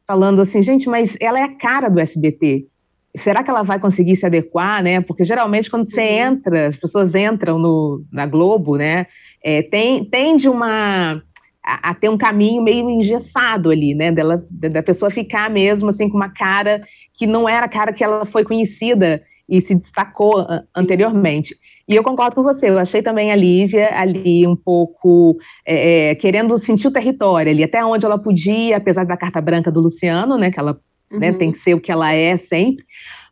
falando 0.06 0.40
assim, 0.40 0.62
gente, 0.62 0.88
mas 0.88 1.16
ela 1.20 1.38
é 1.38 1.42
a 1.42 1.54
cara 1.54 1.88
do 1.88 2.00
SBT. 2.00 2.66
Será 3.14 3.42
que 3.42 3.50
ela 3.50 3.62
vai 3.62 3.78
conseguir 3.78 4.16
se 4.16 4.24
adequar, 4.24 4.82
né? 4.82 5.02
Porque 5.02 5.22
geralmente 5.22 5.70
quando 5.70 5.86
você 5.86 6.00
uhum. 6.00 6.32
entra, 6.32 6.66
as 6.66 6.76
pessoas 6.76 7.14
entram 7.14 7.58
no, 7.58 8.02
na 8.10 8.24
Globo, 8.24 8.76
né? 8.76 9.06
É, 9.44 9.60
tem, 9.60 10.02
tem 10.04 10.34
de 10.36 10.48
uma 10.48 11.22
a, 11.64 11.90
a, 11.90 11.94
ter 11.94 12.08
um 12.08 12.18
caminho 12.18 12.62
meio 12.62 12.88
engessado 12.90 13.70
ali, 13.70 13.94
né? 13.94 14.10
Dela, 14.10 14.44
da 14.50 14.82
pessoa 14.82 15.10
ficar 15.10 15.48
mesmo 15.50 15.88
assim 15.88 16.08
com 16.08 16.16
uma 16.16 16.28
cara 16.28 16.82
que 17.14 17.26
não 17.26 17.48
era 17.48 17.66
a 17.66 17.68
cara 17.68 17.92
que 17.92 18.02
ela 18.02 18.24
foi 18.24 18.44
conhecida 18.44 19.22
e 19.48 19.60
se 19.60 19.74
destacou 19.74 20.46
anteriormente. 20.74 21.56
E 21.88 21.96
eu 21.96 22.02
concordo 22.02 22.36
com 22.36 22.42
você, 22.42 22.70
eu 22.70 22.78
achei 22.78 23.02
também 23.02 23.32
a 23.32 23.36
Lívia 23.36 23.90
ali 23.98 24.46
um 24.46 24.56
pouco 24.56 25.36
é, 25.66 26.10
é, 26.10 26.14
querendo 26.14 26.56
sentir 26.56 26.88
o 26.88 26.92
território 26.92 27.50
ali, 27.50 27.62
até 27.62 27.84
onde 27.84 28.06
ela 28.06 28.18
podia, 28.18 28.76
apesar 28.76 29.04
da 29.04 29.16
carta 29.16 29.40
branca 29.40 29.70
do 29.70 29.80
Luciano, 29.80 30.38
né? 30.38 30.50
Que 30.50 30.60
ela 30.60 30.72
né, 30.72 30.78
uhum. 31.12 31.18
né, 31.18 31.32
tem 31.32 31.52
que 31.52 31.58
ser 31.58 31.74
o 31.74 31.80
que 31.80 31.92
ela 31.92 32.12
é 32.12 32.36
sempre. 32.36 32.84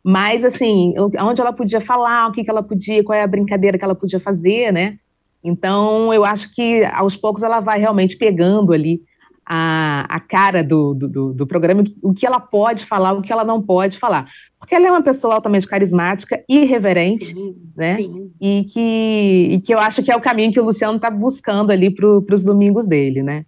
Mas, 0.03 0.43
assim, 0.43 0.93
onde 0.97 1.41
ela 1.41 1.53
podia 1.53 1.79
falar, 1.79 2.27
o 2.27 2.31
que, 2.31 2.43
que 2.43 2.49
ela 2.49 2.63
podia, 2.63 3.03
qual 3.03 3.17
é 3.17 3.23
a 3.23 3.27
brincadeira 3.27 3.77
que 3.77 3.83
ela 3.83 3.95
podia 3.95 4.19
fazer, 4.19 4.71
né? 4.71 4.97
Então, 5.43 6.13
eu 6.13 6.23
acho 6.23 6.53
que 6.53 6.83
aos 6.85 7.15
poucos 7.15 7.43
ela 7.43 7.59
vai 7.59 7.79
realmente 7.79 8.15
pegando 8.15 8.73
ali 8.73 9.01
a, 9.45 10.05
a 10.07 10.19
cara 10.19 10.63
do, 10.63 10.93
do, 10.93 11.33
do, 11.33 11.47
programa, 11.47 11.83
o 12.01 12.13
que 12.13 12.25
ela 12.25 12.39
pode 12.39 12.85
falar, 12.85 13.13
o 13.13 13.21
que 13.21 13.33
ela 13.33 13.43
não 13.43 13.61
pode 13.61 13.97
falar. 13.97 14.29
Porque 14.57 14.73
ela 14.73 14.87
é 14.87 14.91
uma 14.91 15.01
pessoa 15.01 15.35
altamente 15.35 15.67
carismática, 15.67 16.43
irreverente, 16.47 17.25
sim, 17.25 17.55
né? 17.75 17.95
Sim. 17.95 18.31
E, 18.39 18.65
que, 18.71 19.47
e 19.51 19.61
que 19.61 19.73
eu 19.73 19.79
acho 19.79 20.03
que 20.03 20.11
é 20.11 20.15
o 20.15 20.21
caminho 20.21 20.53
que 20.53 20.59
o 20.59 20.63
Luciano 20.63 20.95
está 20.95 21.09
buscando 21.09 21.71
ali 21.71 21.89
para 21.89 22.33
os 22.33 22.43
domingos 22.43 22.87
dele, 22.87 23.23
né? 23.23 23.45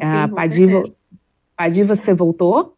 Sim, 0.00 0.06
a 0.06 0.28
Padiva, 0.28 0.84
Padiva, 1.56 1.94
você 1.96 2.14
voltou? 2.14 2.74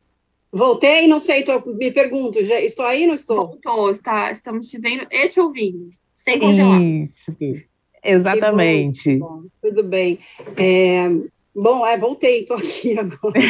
Voltei, 0.51 1.07
não 1.07 1.21
sei, 1.21 1.43
tô, 1.43 1.63
me 1.77 1.91
pergunto, 1.91 2.43
já, 2.45 2.59
estou 2.61 2.87
aí 2.87 3.03
ou 3.03 3.09
não 3.09 3.15
estou? 3.15 3.47
Voltou, 3.49 3.91
está, 3.91 4.31
estamos 4.31 4.69
te 4.69 4.81
vendo 4.81 5.07
e 5.11 5.29
te 5.29 5.39
ouvindo, 5.39 5.91
sem 6.15 6.41
congelar. 6.41 6.83
Isso. 6.83 7.37
Exatamente. 8.05 9.17
Bom, 9.17 9.43
tudo 9.63 9.85
bem. 9.85 10.19
É, 10.57 11.09
bom, 11.55 11.87
é, 11.87 11.97
voltei, 11.97 12.41
estou 12.41 12.57
aqui 12.57 12.97
agora. 12.99 13.41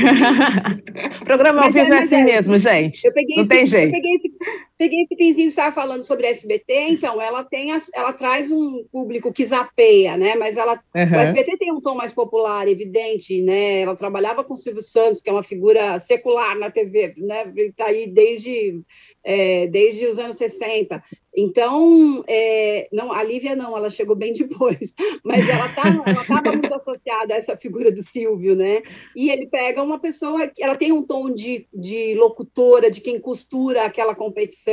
Programa 1.24 1.62
ao 1.62 1.70
vivo 1.70 1.92
é, 1.92 1.96
é 1.96 2.02
assim 2.02 2.16
é, 2.16 2.24
mesmo, 2.24 2.58
gente. 2.58 3.04
Eu 3.04 3.12
peguei, 3.12 3.36
Não 3.36 3.46
tem 3.48 3.66
jeito. 3.66 3.94
Eu 3.94 4.02
peguei, 4.02 4.32
peguei 4.78 5.02
esse 5.02 5.16
pinzinho 5.16 5.48
que 5.48 5.52
estava 5.52 5.74
falando 5.74 6.04
sobre 6.04 6.28
SBT, 6.28 6.90
então, 6.90 7.20
ela 7.20 7.42
tem 7.42 7.72
as, 7.72 7.90
ela 7.92 8.12
traz 8.12 8.50
um 8.50 8.84
público 8.90 9.32
que 9.32 9.44
zapeia, 9.44 10.16
né? 10.16 10.36
Mas 10.36 10.56
ela, 10.56 10.80
uhum. 10.94 11.12
o 11.12 11.20
SBT 11.20 11.58
tem 11.58 11.72
um 11.72 11.80
tom 11.80 11.94
mais 11.94 12.12
popular, 12.12 12.68
evidente, 12.68 13.42
né? 13.42 13.80
Ela 13.80 13.96
trabalhava 13.96 14.44
com 14.44 14.54
o 14.54 14.56
Silvio 14.56 14.82
Santos, 14.82 15.20
que 15.20 15.28
é 15.28 15.32
uma 15.32 15.42
figura 15.42 15.98
secular 15.98 16.56
na 16.56 16.70
TV, 16.70 17.14
né? 17.18 17.52
Está 17.56 17.86
aí 17.86 18.06
desde 18.06 18.80
é, 19.24 19.66
desde 19.66 20.06
os 20.06 20.18
anos 20.18 20.36
60. 20.36 21.02
Então, 21.36 22.24
é, 22.26 22.88
não, 22.92 23.12
a 23.12 23.22
Lívia 23.22 23.54
não, 23.54 23.76
ela 23.76 23.90
chegou 23.90 24.16
bem 24.16 24.32
depois, 24.32 24.94
mas 25.22 25.48
ela 25.48 25.66
estava 25.66 26.02
ela 26.06 26.56
muito 26.56 26.74
associada 26.74 27.34
a 27.34 27.36
essa 27.36 27.56
figura 27.56 27.92
do 27.92 28.02
Silvio, 28.02 28.56
né? 28.56 28.82
E 29.14 29.30
ele 29.30 29.46
pega 29.46 29.82
uma 29.82 29.98
pessoa, 29.98 30.50
ela 30.58 30.74
tem 30.76 30.92
um 30.92 31.02
tom 31.02 31.32
de, 31.32 31.66
de 31.72 32.14
locutora, 32.14 32.90
de 32.90 33.00
quem 33.00 33.20
costura 33.20 33.84
aquela 33.84 34.14
competição, 34.14 34.67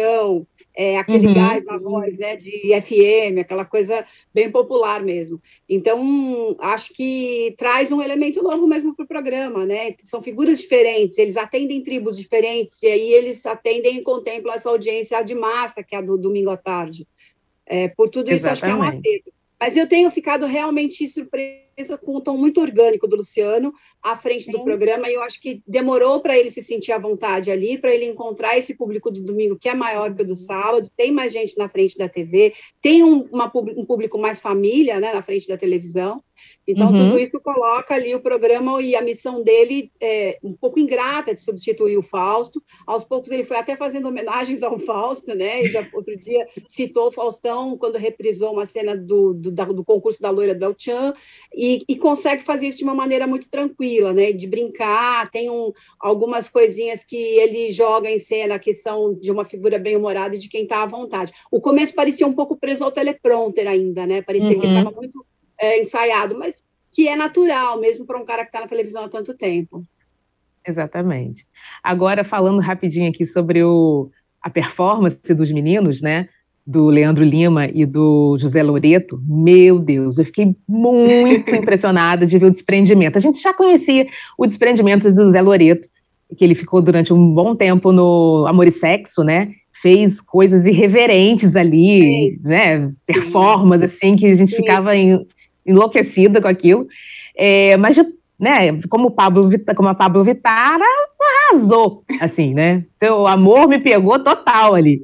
é, 0.76 0.98
aquele 0.98 1.28
uhum. 1.28 1.34
gás 1.34 1.66
na 1.66 1.78
voz, 1.78 2.18
né, 2.18 2.36
de 2.36 2.70
FM, 2.82 3.40
aquela 3.40 3.64
coisa 3.64 4.06
bem 4.34 4.52
popular 4.52 5.02
mesmo. 5.02 5.42
Então, 5.70 6.56
acho 6.60 6.94
que 6.94 7.56
traz 7.58 7.92
um 7.92 8.02
elemento 8.02 8.44
novo 8.44 8.68
mesmo 8.68 8.94
para 8.94 9.06
o 9.06 9.08
programa, 9.08 9.66
né? 9.66 9.96
São 10.04 10.22
figuras 10.22 10.60
diferentes, 10.60 11.18
eles 11.18 11.38
atendem 11.38 11.82
tribos 11.82 12.18
diferentes, 12.18 12.84
e 12.84 12.88
aí 12.88 13.14
eles 13.14 13.46
atendem 13.46 13.98
e 13.98 14.02
contemplam 14.02 14.54
essa 14.54 14.70
audiência 14.70 15.24
de 15.24 15.34
massa, 15.34 15.84
que 15.84 15.96
é 15.96 16.00
a 16.00 16.02
do 16.02 16.18
domingo 16.18 16.50
à 16.50 16.58
tarde. 16.58 17.08
É, 17.66 17.88
por 17.88 18.10
tudo 18.10 18.32
isso, 18.32 18.48
Exatamente. 18.48 18.52
acho 18.52 18.62
que 18.62 18.70
é 18.70 18.76
um 18.76 19.00
acerto. 19.00 19.34
Mas 19.60 19.78
eu 19.78 19.88
tenho 19.88 20.12
ficado 20.12 20.46
realmente 20.46 21.08
surpresa 21.08 21.65
com 22.02 22.16
o 22.16 22.22
tom 22.22 22.38
muito 22.38 22.62
orgânico 22.62 23.08
do 23.08 23.18
Luciano 23.18 23.74
à 24.02 24.16
frente 24.16 24.52
do 24.52 24.64
programa, 24.64 25.10
e 25.10 25.14
eu 25.14 25.22
acho 25.22 25.40
que 25.42 25.62
demorou 25.68 26.20
para 26.22 26.38
ele 26.38 26.50
se 26.50 26.64
sentir 26.64 26.92
à 26.92 26.98
vontade 26.98 27.52
ali, 27.52 27.78
para 27.78 27.94
ele 27.94 28.06
encontrar 28.06 28.58
esse 28.58 28.76
público 28.76 29.12
do 29.12 29.22
domingo 29.22 29.58
que 29.58 29.70
é 29.70 29.74
maior 29.74 30.14
que 30.14 30.22
o 30.22 30.26
do 30.26 30.36
sábado, 30.36 30.90
tem 30.96 31.12
mais 31.12 31.34
gente 31.34 31.58
na 31.58 31.68
frente 31.68 31.98
da 31.98 32.08
TV, 32.08 32.54
tem 32.82 33.04
um, 33.04 33.24
uma, 33.32 33.52
um 33.76 33.86
público 33.86 34.18
mais 34.18 34.40
família 34.40 35.00
né, 35.00 35.14
na 35.14 35.22
frente 35.22 35.48
da 35.48 35.58
televisão. 35.58 36.22
Então, 36.68 36.92
uhum. 36.92 36.98
tudo 36.98 37.20
isso 37.20 37.40
coloca 37.40 37.94
ali 37.94 38.14
o 38.14 38.20
programa 38.20 38.82
e 38.82 38.96
a 38.96 39.02
missão 39.02 39.44
dele 39.44 39.92
é, 40.02 40.38
um 40.44 40.54
pouco 40.54 40.80
ingrata 40.80 41.34
de 41.34 41.42
substituir 41.42 41.98
o 41.98 42.04
Fausto. 42.04 42.62
Aos 42.86 43.04
poucos 43.04 43.32
ele 43.32 43.44
foi 43.44 43.58
até 43.58 43.76
fazendo 43.76 44.08
homenagens 44.08 44.64
ao 44.64 44.78
Fausto, 44.78 45.34
né? 45.36 45.64
E 45.64 45.70
já 45.70 45.88
outro 45.94 46.18
dia 46.18 46.46
citou 46.68 47.08
o 47.08 47.12
Faustão 47.12 47.78
quando 47.78 47.98
reprisou 47.98 48.54
uma 48.54 48.66
cena 48.66 48.98
do, 48.98 49.34
do, 49.34 49.52
do 49.52 49.86
concurso 49.86 50.22
da 50.22 50.30
loira 50.30 50.56
do 50.56 50.66
El 50.66 50.76
Chan, 50.78 51.14
e, 51.54 51.65
e, 51.88 51.96
consegue 51.96 52.44
fazer 52.44 52.68
isso 52.68 52.78
de 52.78 52.84
uma 52.84 52.94
maneira 52.94 53.26
muito 53.26 53.50
tranquila, 53.50 54.14
né? 54.14 54.32
De 54.32 54.46
brincar, 54.46 55.30
tem 55.32 55.50
um, 55.50 55.72
algumas 56.00 56.50
coisinhas 56.50 57.04
que 57.04 57.16
ele 57.16 57.72
joga 57.72 58.10
em 58.10 58.20
cena 58.20 58.60
que 58.60 58.74
são 58.74 59.14
de 59.14 59.32
uma 59.32 59.46
figura 59.46 59.80
bem 59.80 59.96
humorada 59.96 60.36
e 60.36 60.40
de 60.40 60.50
quem 60.50 60.64
está 60.64 60.84
à 60.84 60.86
vontade. 60.86 61.32
O 61.52 61.62
começo 61.62 61.96
parecia 61.96 62.28
um 62.28 62.34
pouco 62.34 62.58
preso 62.58 62.84
ao 62.84 62.92
teleprompter 62.92 63.68
ainda, 63.68 64.06
né? 64.06 64.22
Parecia 64.22 64.52
uhum. 64.52 64.60
que 64.60 64.66
ele 64.66 64.78
estava 64.78 64.96
muito 64.96 65.26
é, 65.60 65.80
ensaiado, 65.80 66.38
mas 66.38 66.64
que 66.92 67.08
é 67.08 67.16
natural, 67.16 67.80
mesmo 67.80 68.06
para 68.06 68.20
um 68.20 68.26
cara 68.26 68.44
que 68.44 68.50
está 68.50 68.62
na 68.62 68.68
televisão 68.68 69.06
há 69.06 69.10
tanto 69.10 69.36
tempo. 69.36 69.84
Exatamente. 70.68 71.48
Agora, 71.84 72.24
falando 72.24 72.60
rapidinho 72.60 73.10
aqui 73.10 73.26
sobre 73.26 73.64
o, 73.64 74.10
a 74.42 74.50
performance 74.50 75.34
dos 75.34 75.52
meninos, 75.52 76.02
né? 76.02 76.30
Do 76.66 76.88
Leandro 76.88 77.24
Lima 77.24 77.68
e 77.68 77.86
do 77.86 78.38
José 78.40 78.64
Loreto, 78.64 79.22
meu 79.28 79.78
Deus, 79.78 80.18
eu 80.18 80.26
fiquei 80.26 80.56
muito 80.68 81.54
impressionada 81.54 82.26
de 82.26 82.40
ver 82.40 82.48
o 82.48 82.52
desprendimento. 82.52 83.18
A 83.18 83.22
gente 83.22 83.40
já 83.40 83.54
conhecia 83.54 84.08
o 84.38 84.48
desprendimento 84.48 85.12
do 85.12 85.26
José 85.26 85.42
Loreto, 85.42 85.88
que 86.36 86.44
ele 86.44 86.56
ficou 86.56 86.82
durante 86.82 87.14
um 87.14 87.34
bom 87.34 87.56
tempo 87.56 87.92
no 87.92 88.46
Amor 88.48 88.68
e 88.68 88.72
Sexo, 88.72 89.24
né? 89.24 89.52
Fez 89.82 90.20
coisas 90.20 90.66
irreverentes 90.66 91.56
ali, 91.56 92.02
Sim. 92.02 92.40
né? 92.44 92.92
Performance, 93.06 93.86
assim, 93.86 94.16
que 94.16 94.26
a 94.26 94.36
gente 94.36 94.50
Sim. 94.50 94.58
ficava 94.58 94.96
em, 94.96 95.24
enlouquecida 95.66 96.42
com 96.42 96.48
aquilo. 96.48 96.88
É, 97.38 97.78
mas, 97.78 97.96
né, 98.40 98.82
como, 98.90 99.12
Pablo, 99.12 99.50
como 99.76 99.90
a 99.90 99.94
Pablo 99.94 100.24
Vittar 100.24 100.80
arrasou, 101.52 102.04
assim, 102.20 102.54
né? 102.54 102.86
Seu 103.00 103.28
amor 103.28 103.68
me 103.68 103.80
pegou 103.80 104.20
total 104.20 104.76
ali. 104.76 105.02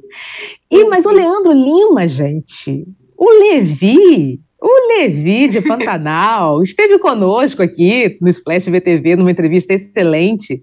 E, 0.70 0.84
mas 0.84 1.04
o 1.04 1.10
Leandro 1.10 1.52
Lima, 1.52 2.08
gente, 2.08 2.86
o 3.16 3.30
Levi, 3.30 4.40
o 4.60 4.88
Levi 4.88 5.48
de 5.48 5.60
Pantanal, 5.60 6.62
esteve 6.64 6.98
conosco 6.98 7.62
aqui 7.62 8.16
no 8.20 8.28
Splash 8.28 8.68
VTV, 8.68 9.16
numa 9.16 9.30
entrevista 9.30 9.74
excelente. 9.74 10.62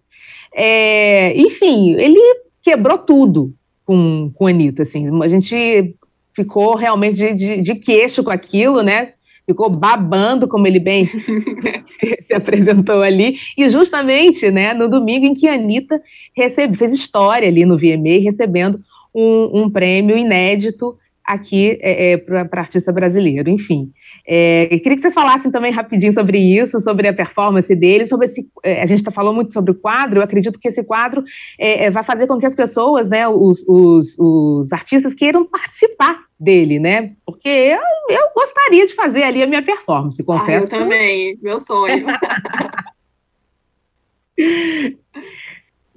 É, 0.54 1.36
enfim, 1.40 1.94
ele 1.94 2.20
quebrou 2.62 2.98
tudo 2.98 3.54
com, 3.86 4.32
com 4.34 4.48
a 4.48 4.50
Anitta, 4.50 4.84
assim. 4.84 5.08
A 5.22 5.28
gente 5.28 5.96
ficou 6.34 6.76
realmente 6.76 7.16
de, 7.16 7.34
de, 7.34 7.62
de 7.62 7.76
queixo 7.76 8.24
com 8.24 8.32
aquilo, 8.32 8.82
né? 8.82 9.14
Ficou 9.50 9.70
babando, 9.70 10.48
como 10.48 10.68
ele 10.68 10.80
bem 10.80 11.06
se 12.28 12.34
apresentou 12.34 13.02
ali, 13.02 13.38
e 13.58 13.68
justamente 13.68 14.52
né, 14.52 14.76
no 14.76 14.88
domingo 14.88 15.26
em 15.26 15.34
que 15.34 15.48
a 15.48 15.56
Anitta 15.56 16.00
recebe, 16.38 16.78
fez 16.78 16.94
história 16.94 17.48
ali 17.48 17.66
no 17.66 17.78
VMA, 17.78 18.22
recebendo 18.22 18.80
um, 19.14 19.62
um 19.62 19.70
prêmio 19.70 20.16
inédito 20.16 20.96
aqui 21.26 21.78
é, 21.82 22.14
é, 22.14 22.18
para 22.18 22.62
artista 22.62 22.92
brasileiro, 22.92 23.52
enfim. 23.52 23.92
É, 24.28 24.68
queria 24.68 24.96
que 24.96 25.02
vocês 25.02 25.14
falassem 25.14 25.52
também 25.52 25.72
rapidinho 25.72 26.12
sobre 26.12 26.40
isso, 26.40 26.80
sobre 26.80 27.08
a 27.08 27.14
performance 27.14 27.74
dele, 27.76 28.06
sobre 28.08 28.26
esse. 28.26 28.50
É, 28.64 28.82
a 28.82 28.86
gente 28.88 29.00
está 29.00 29.12
falando 29.12 29.36
muito 29.36 29.54
sobre 29.54 29.72
o 29.72 29.76
quadro, 29.76 30.20
eu 30.20 30.24
acredito 30.24 30.60
que 30.60 30.68
esse 30.68 30.84
quadro 30.84 31.24
é, 31.60 31.86
é, 31.86 31.92
vai 31.92 32.02
fazer 32.04 32.26
com 32.26 32.40
que 32.40 32.48
as 32.48 32.56
pessoas, 32.56 33.10
né, 33.10 33.28
os, 33.28 33.64
os, 33.68 34.18
os, 34.18 34.74
artistas 34.74 35.14
queiram 35.14 35.46
participar 35.46 36.19
dele, 36.40 36.80
né? 36.80 37.14
Porque 37.26 37.50
eu, 37.50 37.82
eu 38.10 38.30
gostaria 38.34 38.86
de 38.86 38.96
fazer 38.96 39.24
ali 39.24 39.44
a 39.44 39.48
minha 39.48 39.62
performance, 39.62 40.24
confesso. 40.24 40.74
Ah, 40.74 40.78
eu 40.78 40.84
também, 40.84 41.38
meu 41.42 41.60
sonho. 41.60 42.06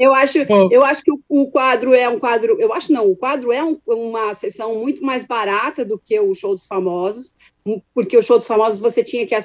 Eu 0.02 0.12
acho, 0.12 0.38
eu 0.72 0.84
acho 0.84 1.00
que 1.00 1.12
o, 1.12 1.20
o, 1.28 1.48
quadro 1.48 1.94
é 1.94 2.08
um 2.08 2.18
quadro, 2.18 2.60
eu 2.60 2.72
acho 2.72 2.92
não, 2.92 3.08
o 3.08 3.14
quadro 3.14 3.52
é 3.52 3.62
um, 3.62 3.78
uma 3.86 4.34
sessão 4.34 4.74
muito 4.74 5.00
mais 5.00 5.24
barata 5.24 5.84
do 5.84 5.96
que 5.96 6.18
o 6.18 6.34
show 6.34 6.52
dos 6.54 6.66
famosos, 6.66 7.36
porque 7.94 8.16
o 8.16 8.22
show 8.22 8.36
dos 8.36 8.48
famosos 8.48 8.80
você 8.80 9.04
tinha 9.04 9.24
que, 9.24 9.36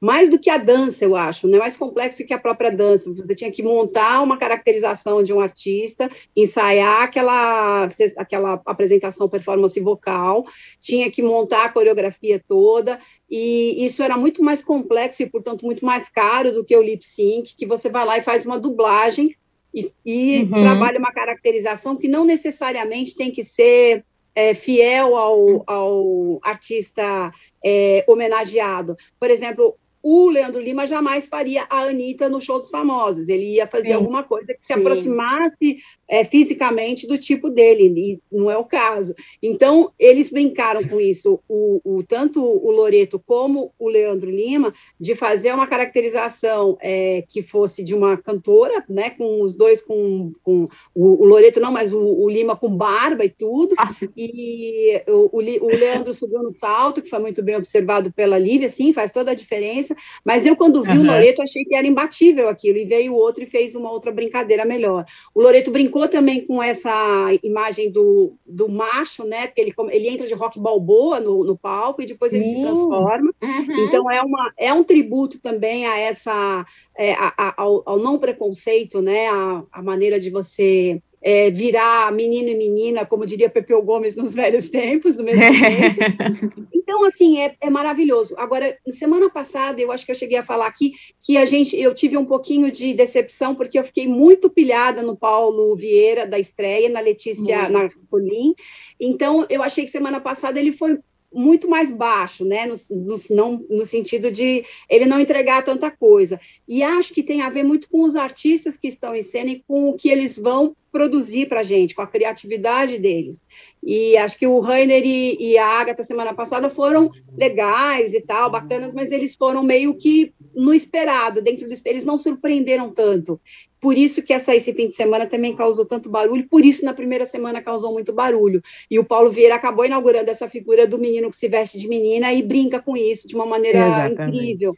mais 0.00 0.30
do 0.30 0.38
que 0.38 0.48
a 0.48 0.56
dança, 0.56 1.04
eu 1.04 1.14
acho, 1.14 1.46
não 1.46 1.56
é 1.56 1.58
mais 1.58 1.76
complexo 1.76 2.24
que 2.24 2.32
a 2.32 2.38
própria 2.38 2.70
dança, 2.70 3.12
você 3.12 3.34
tinha 3.34 3.50
que 3.50 3.62
montar 3.62 4.22
uma 4.22 4.38
caracterização 4.38 5.22
de 5.22 5.30
um 5.30 5.40
artista, 5.40 6.10
ensaiar 6.34 7.02
aquela, 7.02 7.86
aquela 8.16 8.62
apresentação, 8.64 9.28
performance 9.28 9.78
vocal, 9.78 10.46
tinha 10.80 11.10
que 11.10 11.20
montar 11.20 11.66
a 11.66 11.68
coreografia 11.68 12.42
toda, 12.48 12.98
e 13.28 13.84
isso 13.84 14.02
era 14.02 14.16
muito 14.16 14.42
mais 14.42 14.62
complexo 14.62 15.22
e, 15.22 15.28
portanto, 15.28 15.66
muito 15.66 15.84
mais 15.84 16.08
caro 16.08 16.50
do 16.50 16.64
que 16.64 16.74
o 16.74 16.82
lip 16.82 17.04
sync, 17.04 17.54
que 17.54 17.66
você 17.66 17.90
vai 17.90 18.06
lá 18.06 18.16
e 18.16 18.22
faz 18.22 18.46
uma 18.46 18.58
dublagem 18.58 19.36
e, 19.74 19.90
e 20.04 20.42
uhum. 20.42 20.62
trabalha 20.62 20.98
uma 20.98 21.12
caracterização 21.12 21.96
que 21.96 22.08
não 22.08 22.24
necessariamente 22.24 23.16
tem 23.16 23.30
que 23.30 23.44
ser 23.44 24.04
é, 24.34 24.54
fiel 24.54 25.16
ao, 25.16 25.64
ao 25.66 26.38
artista 26.42 27.32
é, 27.64 28.04
homenageado. 28.06 28.96
Por 29.18 29.30
exemplo, 29.30 29.76
o 30.02 30.28
Leandro 30.28 30.60
Lima 30.60 30.86
jamais 30.86 31.26
faria 31.26 31.66
a 31.68 31.82
Anitta 31.82 32.28
no 32.28 32.40
show 32.40 32.58
dos 32.58 32.70
famosos. 32.70 33.28
Ele 33.28 33.54
ia 33.54 33.66
fazer 33.66 33.88
Sim. 33.88 33.94
alguma 33.94 34.22
coisa 34.22 34.54
que 34.54 34.66
se 34.66 34.72
Sim. 34.72 34.80
aproximasse 34.80 35.78
é, 36.08 36.24
fisicamente 36.24 37.06
do 37.06 37.18
tipo 37.18 37.50
dele, 37.50 37.92
e 37.96 38.20
não 38.30 38.50
é 38.50 38.56
o 38.56 38.64
caso. 38.64 39.14
Então, 39.42 39.92
eles 39.98 40.30
brincaram 40.30 40.86
com 40.86 41.00
isso, 41.00 41.40
o, 41.48 41.80
o 41.84 42.02
tanto 42.02 42.42
o 42.42 42.70
Loreto 42.70 43.18
como 43.18 43.72
o 43.78 43.88
Leandro 43.88 44.30
Lima, 44.30 44.72
de 44.98 45.14
fazer 45.14 45.52
uma 45.52 45.66
caracterização 45.66 46.78
é, 46.80 47.24
que 47.28 47.42
fosse 47.42 47.82
de 47.82 47.94
uma 47.94 48.16
cantora, 48.16 48.84
né, 48.88 49.10
com 49.10 49.42
os 49.42 49.56
dois 49.56 49.82
com, 49.82 50.32
com 50.42 50.68
o, 50.94 51.22
o 51.22 51.26
Loreto 51.26 51.60
não, 51.60 51.72
mas 51.72 51.92
o, 51.92 52.00
o, 52.00 52.28
Lima 52.28 52.56
com 52.56 52.74
barba 52.74 53.24
e 53.24 53.28
tudo, 53.28 53.74
ah. 53.78 53.94
e 54.16 55.02
o, 55.08 55.36
o 55.36 55.68
Leandro 55.68 56.12
subiu 56.14 56.42
no 56.42 56.54
salto, 56.58 57.02
que 57.02 57.10
foi 57.10 57.18
muito 57.18 57.42
bem 57.42 57.56
observado 57.56 58.12
pela 58.12 58.38
Lívia, 58.38 58.68
sim, 58.68 58.92
faz 58.92 59.12
toda 59.12 59.32
a 59.32 59.34
diferença, 59.34 59.87
mas 60.24 60.44
eu, 60.46 60.56
quando 60.56 60.82
vi 60.82 60.92
uhum. 60.92 61.00
o 61.00 61.06
Loreto, 61.06 61.42
achei 61.42 61.64
que 61.64 61.74
era 61.74 61.86
imbatível 61.86 62.48
aquilo, 62.48 62.78
e 62.78 62.84
veio 62.84 63.12
o 63.12 63.16
outro 63.16 63.42
e 63.42 63.46
fez 63.46 63.74
uma 63.74 63.90
outra 63.90 64.10
brincadeira 64.10 64.64
melhor. 64.64 65.04
O 65.34 65.42
Loreto 65.42 65.70
brincou 65.70 66.08
também 66.08 66.46
com 66.46 66.62
essa 66.62 67.28
imagem 67.42 67.90
do, 67.90 68.34
do 68.46 68.68
macho, 68.68 69.24
né? 69.24 69.46
Porque 69.46 69.60
ele, 69.60 69.74
ele 69.90 70.08
entra 70.08 70.26
de 70.26 70.34
rock 70.34 70.58
balboa 70.58 71.20
no, 71.20 71.44
no 71.44 71.56
palco 71.56 72.02
e 72.02 72.06
depois 72.06 72.32
ele 72.32 72.44
se 72.44 72.60
transforma. 72.60 73.32
Uhum. 73.42 73.86
Então 73.86 74.10
é, 74.10 74.22
uma, 74.22 74.52
é 74.56 74.72
um 74.72 74.84
tributo 74.84 75.40
também 75.40 75.86
a 75.86 75.98
essa 75.98 76.64
é, 76.96 77.14
a, 77.14 77.32
a, 77.36 77.54
ao, 77.62 77.82
ao, 77.84 77.98
não 77.98 78.18
preconceito, 78.18 79.00
né? 79.00 79.28
A, 79.28 79.62
a 79.72 79.82
maneira 79.82 80.18
de 80.18 80.30
você 80.30 81.00
é, 81.20 81.50
virar 81.50 82.12
menino 82.12 82.48
e 82.48 82.54
menina, 82.54 83.04
como 83.04 83.26
diria 83.26 83.50
Pepeu 83.50 83.82
Gomes 83.82 84.14
nos 84.14 84.34
velhos 84.36 84.68
tempos, 84.68 85.16
do 85.16 85.24
mesmo 85.24 85.42
tempo. 85.42 86.68
Então, 86.88 87.06
assim, 87.06 87.38
é, 87.38 87.54
é, 87.60 87.68
maravilhoso. 87.68 88.34
Agora, 88.38 88.74
semana 88.88 89.28
passada, 89.28 89.78
eu 89.78 89.92
acho 89.92 90.06
que 90.06 90.10
eu 90.10 90.16
cheguei 90.16 90.38
a 90.38 90.44
falar 90.44 90.66
aqui 90.66 90.92
que 91.20 91.36
a 91.36 91.44
gente, 91.44 91.78
eu 91.78 91.92
tive 91.92 92.16
um 92.16 92.24
pouquinho 92.24 92.72
de 92.72 92.94
decepção, 92.94 93.54
porque 93.54 93.78
eu 93.78 93.84
fiquei 93.84 94.08
muito 94.08 94.48
pilhada 94.48 95.02
no 95.02 95.14
Paulo 95.14 95.76
Vieira, 95.76 96.26
da 96.26 96.38
estreia, 96.38 96.88
na 96.88 97.00
Letícia, 97.00 97.68
na 97.68 97.90
Colim. 98.10 98.54
Então, 98.98 99.44
eu 99.50 99.62
achei 99.62 99.84
que 99.84 99.90
semana 99.90 100.18
passada 100.18 100.58
ele 100.58 100.72
foi 100.72 100.98
muito 101.32 101.68
mais 101.68 101.90
baixo, 101.90 102.44
né, 102.44 102.66
no, 102.66 102.74
no, 102.90 103.16
não, 103.30 103.66
no 103.68 103.86
sentido 103.86 104.30
de 104.30 104.64
ele 104.88 105.06
não 105.06 105.20
entregar 105.20 105.64
tanta 105.64 105.90
coisa. 105.90 106.40
E 106.66 106.82
acho 106.82 107.12
que 107.12 107.22
tem 107.22 107.42
a 107.42 107.50
ver 107.50 107.62
muito 107.62 107.88
com 107.88 108.04
os 108.04 108.16
artistas 108.16 108.76
que 108.76 108.88
estão 108.88 109.14
em 109.14 109.22
cena 109.22 109.50
e 109.50 109.62
com 109.66 109.90
o 109.90 109.96
que 109.96 110.08
eles 110.08 110.36
vão 110.38 110.74
produzir 110.90 111.46
para 111.46 111.60
a 111.60 111.62
gente, 111.62 111.94
com 111.94 112.02
a 112.02 112.06
criatividade 112.06 112.98
deles. 112.98 113.40
E 113.82 114.16
acho 114.16 114.38
que 114.38 114.46
o 114.46 114.60
Rainer 114.60 115.02
e, 115.04 115.36
e 115.38 115.58
a 115.58 115.66
Agatha 115.66 116.02
semana 116.02 116.34
passada 116.34 116.70
foram 116.70 117.10
legais 117.36 118.14
e 118.14 118.20
tal, 118.20 118.50
bacanas, 118.50 118.94
mas 118.94 119.10
eles 119.12 119.36
foram 119.36 119.62
meio 119.62 119.94
que 119.94 120.32
no 120.54 120.74
esperado, 120.74 121.42
dentro 121.42 121.68
do 121.68 121.74
eles 121.84 122.04
não 122.04 122.16
surpreenderam 122.16 122.90
tanto. 122.90 123.40
Por 123.80 123.96
isso 123.96 124.22
que 124.22 124.32
essa, 124.32 124.54
esse 124.54 124.72
fim 124.72 124.88
de 124.88 124.94
semana 124.94 125.26
também 125.26 125.54
causou 125.54 125.86
tanto 125.86 126.10
barulho, 126.10 126.48
por 126.48 126.64
isso 126.64 126.84
na 126.84 126.94
primeira 126.94 127.26
semana 127.26 127.62
causou 127.62 127.92
muito 127.92 128.12
barulho. 128.12 128.62
E 128.90 128.98
o 128.98 129.04
Paulo 129.04 129.30
Vieira 129.30 129.54
acabou 129.54 129.84
inaugurando 129.84 130.30
essa 130.30 130.48
figura 130.48 130.86
do 130.86 130.98
menino 130.98 131.30
que 131.30 131.36
se 131.36 131.48
veste 131.48 131.78
de 131.78 131.88
menina 131.88 132.32
e 132.32 132.42
brinca 132.42 132.80
com 132.80 132.96
isso 132.96 133.28
de 133.28 133.34
uma 133.34 133.46
maneira 133.46 133.78
Exatamente. 133.78 134.36
incrível. 134.36 134.74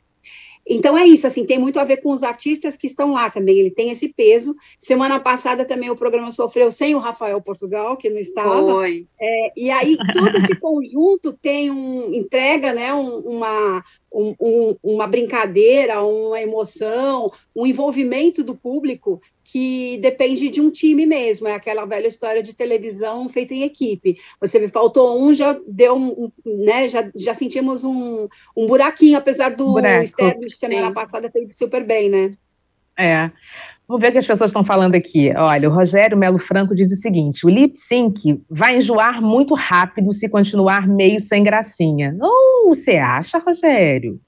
Então 0.69 0.97
é 0.97 1.05
isso, 1.05 1.27
assim, 1.27 1.45
tem 1.45 1.59
muito 1.59 1.81
a 1.81 1.85
ver 1.85 1.99
com 1.99 2.13
os 2.13 2.23
artistas 2.23 2.77
que 2.77 2.87
estão 2.87 3.13
lá 3.13 3.31
também, 3.31 3.59
ele 3.59 3.71
tem 3.71 3.91
esse 3.91 4.09
peso. 4.09 4.55
Semana 4.79 5.19
passada 5.19 5.65
também 5.65 5.91
o 5.91 5.97
programa 5.97 6.31
sofreu 6.31 6.71
sem 6.71 6.95
o 6.95 6.99
Rafael 6.99 7.41
Portugal, 7.41 7.97
que 7.97 8.11
não 8.11 8.19
estava. 8.19 8.75
Foi. 8.75 9.07
É, 9.21 9.53
e 9.57 9.71
aí 9.71 9.97
todo 10.13 10.37
esse 10.37 10.61
conjunto 10.61 11.33
tem 11.33 11.71
um 11.71 12.15
entrega, 12.15 12.73
né, 12.73 12.93
um, 12.95 13.19
uma, 13.19 13.83
um, 14.13 14.35
um, 14.41 14.77
uma 14.83 15.07
brincadeira, 15.07 16.03
uma 16.03 16.41
emoção, 16.41 17.31
um 17.55 17.67
envolvimento 17.67 18.43
do 18.43 18.57
público 18.57 19.21
que 19.45 19.99
depende 19.99 20.49
de 20.49 20.61
um 20.61 20.71
time 20.71 21.07
mesmo, 21.07 21.49
é 21.49 21.55
aquela 21.55 21.85
velha 21.85 22.07
história 22.07 22.43
de 22.43 22.55
televisão 22.55 23.29
feita 23.29 23.55
em 23.55 23.63
equipe. 23.63 24.17
Você 24.41 24.59
me 24.59 24.69
faltou 24.69 25.21
um, 25.21 25.35
já 25.35 25.59
deu 25.67 25.97
um, 25.97 26.31
né, 26.45 26.89
já, 26.89 27.11
já 27.17 27.35
sentimos 27.35 27.85
um, 27.85 28.29
um 28.57 28.67
buraquinho, 28.67 29.19
apesar 29.19 29.55
do 29.55 29.79
externo 29.79 30.41
de 30.43 30.57
semana 30.59 30.93
passada 30.93 31.31
ter 31.31 31.43
ido 31.43 31.55
super 31.59 31.85
bem, 31.85 32.09
né? 32.09 32.37
É. 32.97 33.31
Vamos 33.91 34.03
ver 34.03 34.11
o 34.11 34.13
que 34.13 34.19
as 34.19 34.27
pessoas 34.29 34.51
estão 34.51 34.63
falando 34.63 34.95
aqui. 34.95 35.33
Olha, 35.37 35.69
o 35.69 35.73
Rogério 35.73 36.17
Melo 36.17 36.39
Franco 36.39 36.77
diz 36.77 36.93
o 36.93 37.01
seguinte: 37.01 37.45
o 37.45 37.49
lip 37.49 37.77
sync 37.77 38.41
vai 38.49 38.77
enjoar 38.77 39.21
muito 39.21 39.53
rápido 39.53 40.13
se 40.13 40.29
continuar 40.29 40.87
meio 40.87 41.19
sem 41.19 41.43
gracinha. 41.43 42.17
Oh, 42.23 42.69
você 42.69 42.99
acha, 42.99 43.39
Rogério? 43.39 44.21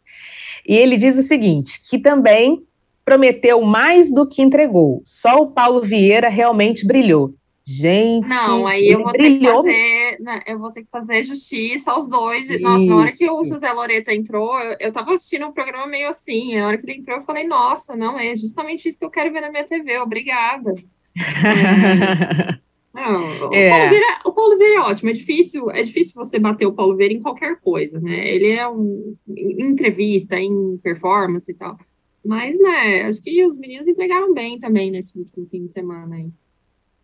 E 0.66 0.74
ele 0.74 0.96
diz 0.96 1.16
o 1.16 1.22
seguinte: 1.22 1.80
que 1.88 1.96
também 1.96 2.66
prometeu 3.04 3.62
mais 3.62 4.12
do 4.12 4.26
que 4.26 4.42
entregou. 4.42 5.00
Só 5.04 5.36
o 5.36 5.52
Paulo 5.52 5.80
Vieira 5.80 6.28
realmente 6.28 6.84
brilhou. 6.84 7.32
Gente, 7.64 8.28
não, 8.28 8.66
aí 8.66 8.88
eu 8.88 9.02
vou 9.02 9.12
brilhou. 9.12 9.38
ter 9.38 9.38
que 9.38 9.52
fazer, 9.52 10.16
né, 10.20 10.42
eu 10.46 10.58
vou 10.58 10.72
ter 10.72 10.82
que 10.82 10.90
fazer 10.90 11.22
justiça 11.22 11.92
aos 11.92 12.08
dois. 12.08 12.48
Nossa, 12.60 12.84
na 12.84 12.96
hora 12.96 13.12
que 13.12 13.30
o 13.30 13.44
José 13.44 13.72
Loreto 13.72 14.10
entrou, 14.10 14.58
eu, 14.58 14.76
eu 14.80 14.92
tava 14.92 15.12
assistindo 15.12 15.46
um 15.46 15.52
programa 15.52 15.86
meio 15.86 16.08
assim. 16.08 16.56
Na 16.56 16.66
hora 16.66 16.76
que 16.76 16.84
ele 16.84 16.98
entrou, 16.98 17.18
eu 17.18 17.22
falei, 17.22 17.46
nossa, 17.46 17.94
não, 17.94 18.18
é 18.18 18.34
justamente 18.34 18.88
isso 18.88 18.98
que 18.98 19.04
eu 19.04 19.10
quero 19.10 19.32
ver 19.32 19.42
na 19.42 19.50
minha 19.50 19.64
TV, 19.64 19.98
obrigada. 19.98 20.74
Não, 22.94 23.48
o, 23.48 23.54
é. 23.54 23.70
Paulo 23.70 23.88
Vieira, 23.88 24.20
o 24.26 24.32
Paulo 24.32 24.58
Vieira 24.58 24.74
é 24.74 24.80
ótimo, 24.80 25.08
é 25.08 25.12
difícil, 25.14 25.70
é 25.70 25.80
difícil 25.80 26.14
você 26.14 26.38
bater 26.38 26.66
o 26.66 26.74
Paulo 26.74 26.94
Vieira 26.94 27.14
em 27.14 27.22
qualquer 27.22 27.58
coisa, 27.58 27.98
né? 27.98 28.28
Ele 28.28 28.50
é 28.50 28.68
um 28.68 29.16
em 29.28 29.62
entrevista, 29.62 30.38
em 30.38 30.76
performance 30.76 31.50
e 31.50 31.54
tal. 31.54 31.78
Mas, 32.22 32.58
né, 32.58 33.02
acho 33.06 33.22
que 33.22 33.42
os 33.44 33.56
meninos 33.56 33.88
entregaram 33.88 34.32
bem 34.34 34.60
também 34.60 34.90
nesse 34.90 35.18
último 35.18 35.46
fim 35.46 35.64
de 35.66 35.72
semana 35.72 36.16
aí. 36.16 36.30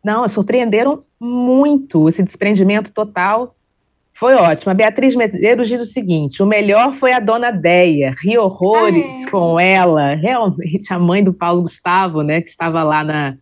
Não, 0.04 0.28
surpreenderam 0.28 1.02
muito. 1.20 2.08
Esse 2.08 2.22
desprendimento 2.22 2.92
total 2.92 3.54
foi 4.18 4.34
ótimo. 4.34 4.72
A 4.72 4.74
Beatriz 4.74 5.14
Medeiros 5.14 5.68
diz 5.68 5.80
o 5.80 5.86
seguinte: 5.86 6.42
o 6.42 6.46
melhor 6.46 6.92
foi 6.92 7.12
a 7.12 7.20
dona 7.20 7.52
Deia, 7.52 8.14
ri 8.20 8.36
horrores 8.36 9.16
ah, 9.16 9.22
é. 9.22 9.30
com 9.30 9.60
ela. 9.60 10.14
Realmente, 10.14 10.92
a 10.92 10.98
mãe 10.98 11.22
do 11.22 11.32
Paulo 11.32 11.62
Gustavo, 11.62 12.22
né, 12.22 12.40
que 12.40 12.48
estava 12.48 12.82
lá 12.82 13.04
na, 13.04 13.36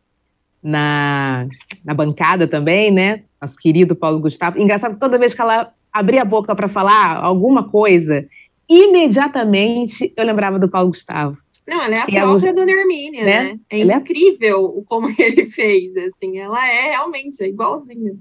na, 0.62 1.47
na 1.85 1.95
bancada 1.95 2.47
também, 2.47 2.90
né? 2.90 3.23
Nosso 3.40 3.57
querido 3.57 3.97
Paulo 3.97 4.21
Gustavo. 4.21 4.61
Engraçado, 4.61 4.99
toda 4.99 5.19
vez 5.19 5.33
que 5.33 5.40
ela 5.40 5.73
abria 5.90 6.23
a 6.23 6.27
boca 6.27 6.55
para 6.55 6.69
falar 6.69 7.16
alguma 7.16 7.64
coisa, 7.64 8.27
imediatamente 8.69 10.12
eu 10.14 10.27
lembrava 10.27 10.59
do 10.59 10.69
Paulo 10.69 10.90
Gustavo. 10.90 11.38
Não, 11.66 11.83
ela 11.83 11.96
é 11.96 11.98
a 11.98 12.07
própria 12.07 12.50
é, 12.50 12.52
Dona 12.52 12.70
Hermínia, 12.70 13.24
né? 13.24 13.42
né? 13.42 13.59
É 13.70 13.81
ela 13.81 13.94
é 13.94 13.96
incrível 13.96 14.79
é... 14.79 14.85
como 14.87 15.09
ele 15.18 15.50
fez, 15.50 15.96
assim, 15.96 16.38
ela 16.38 16.66
é 16.66 16.90
realmente 16.90 17.42
é 17.42 17.48
igualzinha. 17.48 18.14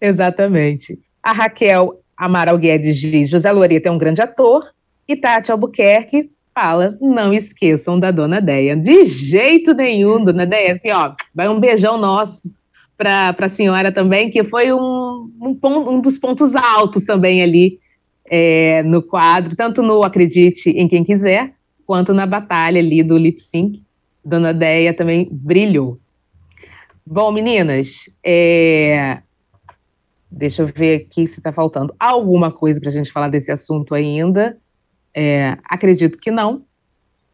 Exatamente. 0.00 0.98
A 1.22 1.32
Raquel 1.32 2.00
Amaral 2.16 2.58
Guedes 2.58 2.96
diz, 2.96 3.28
José 3.28 3.50
Loreto 3.52 3.88
é 3.88 3.90
um 3.90 3.98
grande 3.98 4.20
ator, 4.20 4.68
e 5.06 5.14
Tati 5.14 5.52
Albuquerque 5.52 6.30
fala, 6.54 6.96
não 7.00 7.32
esqueçam 7.32 7.98
da 7.98 8.10
Dona 8.10 8.40
Deia. 8.40 8.76
De 8.76 9.04
jeito 9.04 9.74
nenhum, 9.74 10.22
Dona 10.22 10.46
Deia, 10.46 10.74
assim, 10.74 10.90
ó, 10.92 11.12
vai 11.34 11.48
um 11.48 11.60
beijão 11.60 11.98
nosso 11.98 12.42
para 12.96 13.34
a 13.36 13.48
senhora 13.48 13.90
também, 13.90 14.30
que 14.30 14.44
foi 14.44 14.72
um, 14.72 15.30
um, 15.40 15.58
um, 15.62 16.00
dos 16.00 16.16
pontos 16.16 16.54
altos 16.54 17.04
também 17.04 17.42
ali 17.42 17.80
é, 18.30 18.82
no 18.84 19.02
quadro, 19.02 19.56
tanto 19.56 19.82
no 19.82 20.04
Acredite 20.04 20.70
em 20.70 20.86
Quem 20.86 21.02
Quiser, 21.02 21.52
quanto 21.86 22.12
na 22.14 22.26
batalha 22.26 22.80
ali 22.80 23.02
do 23.02 23.16
lip 23.16 23.42
sync. 23.42 23.82
Dona 24.24 24.54
Deia 24.54 24.94
também 24.94 25.28
brilhou. 25.30 25.98
Bom, 27.06 27.30
meninas, 27.30 28.08
é... 28.24 29.18
deixa 30.30 30.62
eu 30.62 30.66
ver 30.66 31.02
aqui 31.02 31.26
se 31.26 31.38
está 31.38 31.52
faltando 31.52 31.94
alguma 32.00 32.50
coisa 32.50 32.80
para 32.80 32.88
a 32.88 32.92
gente 32.92 33.12
falar 33.12 33.28
desse 33.28 33.52
assunto 33.52 33.94
ainda. 33.94 34.56
É... 35.14 35.58
Acredito 35.64 36.18
que 36.18 36.30
não. 36.30 36.64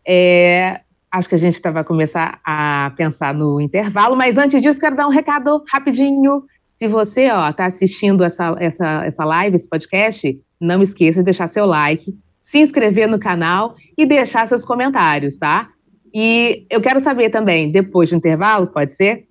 É... 0.07 0.81
Acho 1.13 1.29
que 1.29 1.35
a 1.35 1.39
gente 1.39 1.61
vai 1.61 1.85
começar 1.85 2.41
a 2.45 2.93
pensar 2.97 3.35
no 3.35 3.61
intervalo, 3.61 4.17
mas 4.17 4.39
antes 4.39 4.61
disso, 4.61 4.81
quero 4.81 4.97
dar 4.97 5.07
um 5.07 5.11
recado 5.11 5.63
rapidinho. 5.69 6.45
Se 6.77 6.89
você 6.89 7.27
está 7.27 7.67
assistindo 7.67 8.25
essa, 8.25 8.57
essa, 8.59 9.05
essa 9.05 9.25
live, 9.25 9.57
esse 9.57 9.69
podcast, 9.69 10.41
não 10.61 10.81
esqueça 10.83 11.21
de 11.21 11.25
deixar 11.25 11.49
seu 11.49 11.67
like, 11.67 12.17
se 12.51 12.59
inscrever 12.59 13.07
no 13.07 13.17
canal 13.17 13.77
e 13.97 14.05
deixar 14.05 14.49
seus 14.49 14.65
comentários, 14.65 15.39
tá? 15.39 15.71
E 16.13 16.67
eu 16.69 16.81
quero 16.81 16.99
saber 16.99 17.31
também, 17.31 17.71
depois 17.71 18.11
do 18.11 18.17
intervalo, 18.17 18.67
pode 18.67 18.93
ser, 18.93 19.29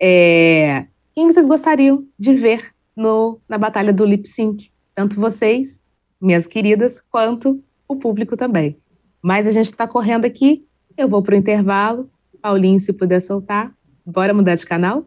é, 0.00 0.86
quem 1.12 1.26
vocês 1.26 1.44
gostariam 1.44 2.06
de 2.16 2.34
ver 2.34 2.70
no, 2.96 3.40
na 3.48 3.58
batalha 3.58 3.92
do 3.92 4.04
lip 4.04 4.28
sync? 4.28 4.70
Tanto 4.94 5.20
vocês, 5.20 5.80
minhas 6.20 6.46
queridas, 6.46 7.02
quanto 7.10 7.60
o 7.88 7.96
público 7.96 8.36
também. 8.36 8.76
Mas 9.20 9.48
a 9.48 9.50
gente 9.50 9.66
está 9.66 9.88
correndo 9.88 10.24
aqui 10.24 10.64
eu 10.96 11.08
vou 11.08 11.22
para 11.22 11.34
o 11.34 11.38
intervalo. 11.38 12.08
Paulinho, 12.40 12.78
se 12.78 12.92
puder 12.92 13.20
soltar. 13.20 13.72
Bora 14.04 14.32
mudar 14.32 14.54
de 14.54 14.66
canal? 14.66 15.06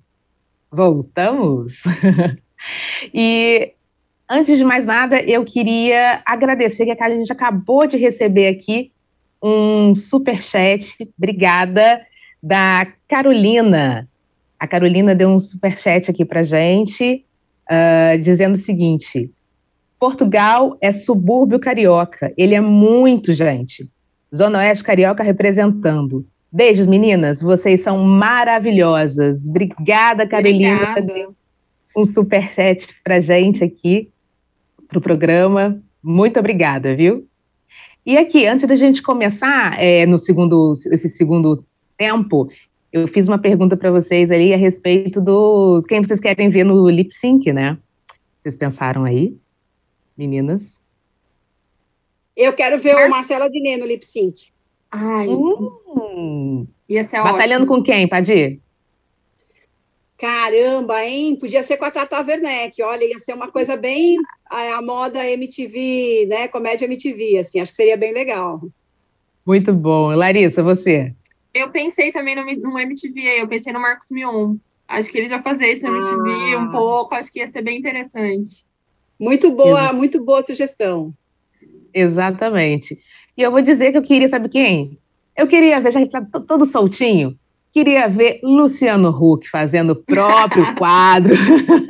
Voltamos? 0.71 1.83
e 3.13 3.73
antes 4.29 4.57
de 4.57 4.63
mais 4.63 4.85
nada, 4.85 5.21
eu 5.21 5.43
queria 5.43 6.21
agradecer 6.25 6.85
que 6.85 7.03
a 7.03 7.09
gente 7.09 7.31
acabou 7.31 7.85
de 7.85 7.97
receber 7.97 8.47
aqui 8.47 8.91
um 9.43 9.93
super 9.93 10.41
chat, 10.41 11.11
obrigada, 11.17 12.01
da 12.41 12.87
Carolina. 13.07 14.07
A 14.59 14.67
Carolina 14.67 15.13
deu 15.13 15.29
um 15.29 15.39
super 15.39 15.77
chat 15.77 16.09
aqui 16.09 16.23
para 16.23 16.43
gente, 16.43 17.25
uh, 17.69 18.21
dizendo 18.21 18.53
o 18.53 18.57
seguinte: 18.57 19.29
Portugal 19.99 20.77
é 20.79 20.91
subúrbio 20.91 21.59
carioca, 21.59 22.33
ele 22.37 22.55
é 22.55 22.61
muito 22.61 23.33
gente. 23.33 23.89
Zona 24.33 24.59
Oeste 24.59 24.83
Carioca 24.83 25.23
representando. 25.23 26.25
Beijos, 26.51 26.85
meninas. 26.85 27.41
Vocês 27.41 27.81
são 27.81 27.97
maravilhosas. 27.99 29.47
Obrigada, 29.47 30.27
Carolina. 30.27 30.91
Obrigada. 30.97 31.29
Um 31.95 32.05
superchat 32.05 32.87
pra 33.03 33.19
gente 33.19 33.63
aqui, 33.63 34.09
pro 34.87 34.99
programa. 34.99 35.81
Muito 36.03 36.39
obrigada, 36.39 36.95
viu? 36.95 37.25
E 38.05 38.17
aqui, 38.17 38.45
antes 38.47 38.67
da 38.67 38.75
gente 38.75 39.01
começar, 39.01 39.79
é, 39.79 40.05
no 40.05 40.19
segundo, 40.19 40.73
esse 40.91 41.07
segundo 41.07 41.63
tempo, 41.97 42.49
eu 42.91 43.07
fiz 43.07 43.27
uma 43.27 43.37
pergunta 43.37 43.77
para 43.77 43.91
vocês 43.91 44.31
ali 44.31 44.53
a 44.53 44.57
respeito 44.57 45.21
do 45.21 45.83
quem 45.87 46.03
vocês 46.03 46.19
querem 46.19 46.49
ver 46.49 46.63
no 46.63 46.89
lip 46.89 47.13
sync, 47.13 47.53
né? 47.53 47.77
Vocês 48.41 48.55
pensaram 48.55 49.05
aí, 49.05 49.37
meninas? 50.17 50.81
Eu 52.35 52.53
quero 52.53 52.77
ver 52.79 52.95
Mar... 52.95 53.07
o 53.07 53.09
Marcelo 53.11 53.43
Adnet 53.43 53.77
no 53.77 53.85
lip 53.85 54.05
sync. 54.05 54.51
Ai. 54.91 55.27
Hum. 55.27 56.67
Ia 56.89 57.03
ser 57.03 57.23
Batalhando 57.23 57.63
ótimo. 57.63 57.77
com 57.77 57.83
quem, 57.83 58.07
Padir? 58.07 58.59
Caramba, 60.17 61.03
hein? 61.03 61.35
Podia 61.39 61.63
ser 61.63 61.77
com 61.77 61.85
a 61.85 61.89
Tata 61.89 62.21
Werneck. 62.21 62.81
Olha, 62.83 63.05
ia 63.05 63.17
ser 63.17 63.33
uma 63.33 63.47
coisa 63.47 63.75
bem 63.75 64.17
a, 64.49 64.75
a, 64.75 64.81
moda 64.81 65.27
MTV, 65.27 66.27
né? 66.27 66.47
Comédia 66.47 66.85
MTV, 66.85 67.39
assim. 67.39 67.59
Acho 67.59 67.71
que 67.71 67.77
seria 67.77 67.97
bem 67.97 68.13
legal. 68.13 68.61
Muito 69.45 69.73
bom. 69.73 70.13
Larissa, 70.13 70.61
você? 70.61 71.15
Eu 71.53 71.69
pensei 71.69 72.11
também 72.11 72.35
no, 72.35 72.43
no 72.43 72.77
MTV, 72.77 73.41
eu 73.41 73.47
pensei 73.47 73.73
no 73.73 73.79
Marcos 73.79 74.11
Mion. 74.11 74.57
Acho 74.87 75.09
que 75.09 75.17
ele 75.17 75.27
já 75.27 75.41
fazia 75.41 75.71
isso 75.71 75.87
no 75.87 75.93
MTV 75.93 76.53
ah. 76.53 76.59
um 76.59 76.71
pouco, 76.71 77.15
acho 77.15 77.31
que 77.31 77.39
ia 77.39 77.47
ser 77.47 77.61
bem 77.61 77.79
interessante. 77.79 78.65
Muito 79.19 79.51
boa, 79.51 79.79
Exato. 79.79 79.95
muito 79.95 80.23
boa 80.23 80.43
sugestão. 80.45 81.09
Exatamente. 81.93 82.99
E 83.37 83.41
eu 83.41 83.51
vou 83.51 83.61
dizer 83.61 83.91
que 83.91 83.97
eu 83.97 84.03
queria, 84.03 84.27
sabe 84.27 84.49
quem? 84.49 84.97
Eu 85.35 85.47
queria 85.47 85.79
ver, 85.79 85.91
já 85.91 85.99
que 85.99 86.05
está 86.05 86.21
todo 86.21 86.65
soltinho, 86.65 87.37
queria 87.71 88.07
ver 88.07 88.39
Luciano 88.43 89.09
Huck 89.09 89.49
fazendo 89.49 89.91
o 89.91 89.95
próprio 89.95 90.73
quadro, 90.75 91.35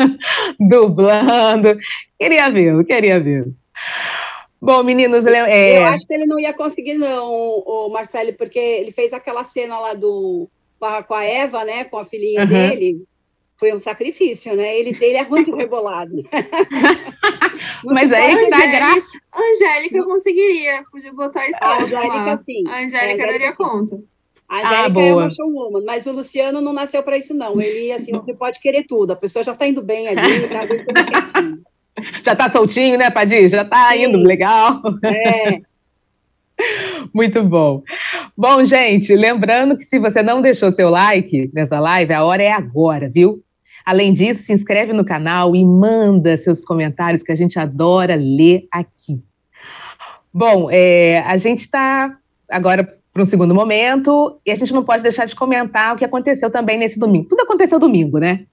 dublando. 0.60 1.77
Queria 2.19 2.49
ver, 2.49 2.84
queria 2.86 3.19
ver. 3.19 3.47
Bom, 4.62 4.84
meninos, 4.84 5.25
é... 5.25 5.80
eu 5.80 5.86
acho 5.86 6.06
que 6.06 6.13
ele 6.13 6.27
não 6.27 6.39
ia 6.39 6.54
conseguir, 6.54 6.93
não, 6.93 7.32
o 7.32 7.89
Marcelo, 7.91 8.32
porque 8.34 8.60
ele 8.60 8.91
fez 8.91 9.12
aquela 9.12 9.43
cena 9.43 9.80
lá 9.80 9.93
do 9.95 10.47
com 10.80 10.86
a, 10.86 11.04
com 11.04 11.13
a 11.13 11.23
Eva, 11.23 11.63
né, 11.63 11.84
com 11.84 11.99
a 11.99 12.06
filhinha 12.06 12.41
uhum. 12.41 12.47
dele. 12.47 13.04
Foi 13.62 13.71
um 13.71 13.78
sacrifício, 13.78 14.56
né? 14.56 14.76
Ele, 14.76 14.97
ele 15.00 15.17
é 15.17 15.24
muito 15.24 15.56
rebolado. 15.56 16.13
Mas 17.86 18.12
aí 18.12 18.36
que 18.36 18.47
dá 18.47 18.65
graça. 18.65 19.19
Angélica 19.32 20.04
conseguiria, 20.04 20.84
podia 20.91 21.13
botar 21.13 21.41
a 21.41 21.47
esposa 21.47 21.71
a 21.71 21.84
Angélica. 21.84 22.43
Sim. 22.43 22.67
A 22.67 22.80
Angélica, 22.80 23.28
daria 23.28 23.54
conta. 23.54 24.00
A 24.50 24.58
Angélica 24.58 24.86
ah, 24.86 24.89
boa. 24.89 25.06
é 25.06 25.13
uma 25.13 25.30
showwoman, 25.30 25.84
mas 25.86 26.08
o 26.08 26.12
Luciano 26.12 26.60
não 26.60 26.74
nasceu 26.74 27.04
para 27.04 27.19
isso, 27.19 27.36
não. 27.36 27.62
Ele, 27.62 27.91
assim, 27.91 28.12
você 28.12 28.34
pode 28.34 28.60
querer 28.60 28.84
tudo. 28.88 29.13
A 29.13 29.15
pessoa 29.15 29.43
já 29.43 29.52
está 29.52 29.67
indo 29.67 29.84
bem 29.84 30.08
ali, 30.08 30.47
tá 30.47 31.04
quietinho. 31.06 31.62
Já 32.24 32.32
está 32.32 32.50
soltinho, 32.50 32.97
né, 32.97 33.12
Padir? 33.12 33.50
Já 33.50 33.62
está 33.62 33.95
indo 33.95 34.17
legal. 34.17 34.82
É. 35.04 35.62
Muito 37.13 37.43
bom. 37.43 37.84
Bom, 38.36 38.63
gente, 38.63 39.13
lembrando 39.13 39.78
que 39.78 39.84
se 39.84 40.00
você 40.00 40.24
não 40.24 40.41
deixou 40.41 40.71
seu 40.71 40.89
like 40.89 41.52
nessa 41.54 41.80
live, 41.80 42.13
a 42.13 42.24
hora 42.24 42.41
é 42.41 42.52
agora, 42.52 43.10
viu? 43.10 43.43
Além 43.86 44.13
disso, 44.13 44.44
se 44.44 44.54
inscreve 44.54 44.94
no 44.94 45.06
canal 45.06 45.56
e 45.56 45.63
manda 45.65 46.38
seus 46.38 46.63
comentários 46.63 47.24
que 47.24 47.32
a 47.32 47.36
gente 47.36 47.60
adora 47.60 48.15
ler 48.15 48.67
aqui. 48.72 49.22
Bom, 50.34 50.70
é, 50.72 51.20
a 51.20 51.36
gente 51.38 51.60
está 51.60 52.17
agora 52.50 52.98
para 53.13 53.22
um 53.22 53.26
segundo 53.26 53.54
momento 53.54 54.39
e 54.46 54.52
a 54.52 54.56
gente 54.56 54.74
não 54.74 54.84
pode 54.84 55.04
deixar 55.04 55.26
de 55.26 55.36
comentar 55.36 55.94
o 55.94 55.98
que 55.98 56.06
aconteceu 56.06 56.50
também 56.50 56.78
nesse 56.78 56.98
domingo. 56.98 57.28
Tudo 57.28 57.41
aconteceu 57.41 57.78
domingo, 57.78 58.17
né? 58.17 58.46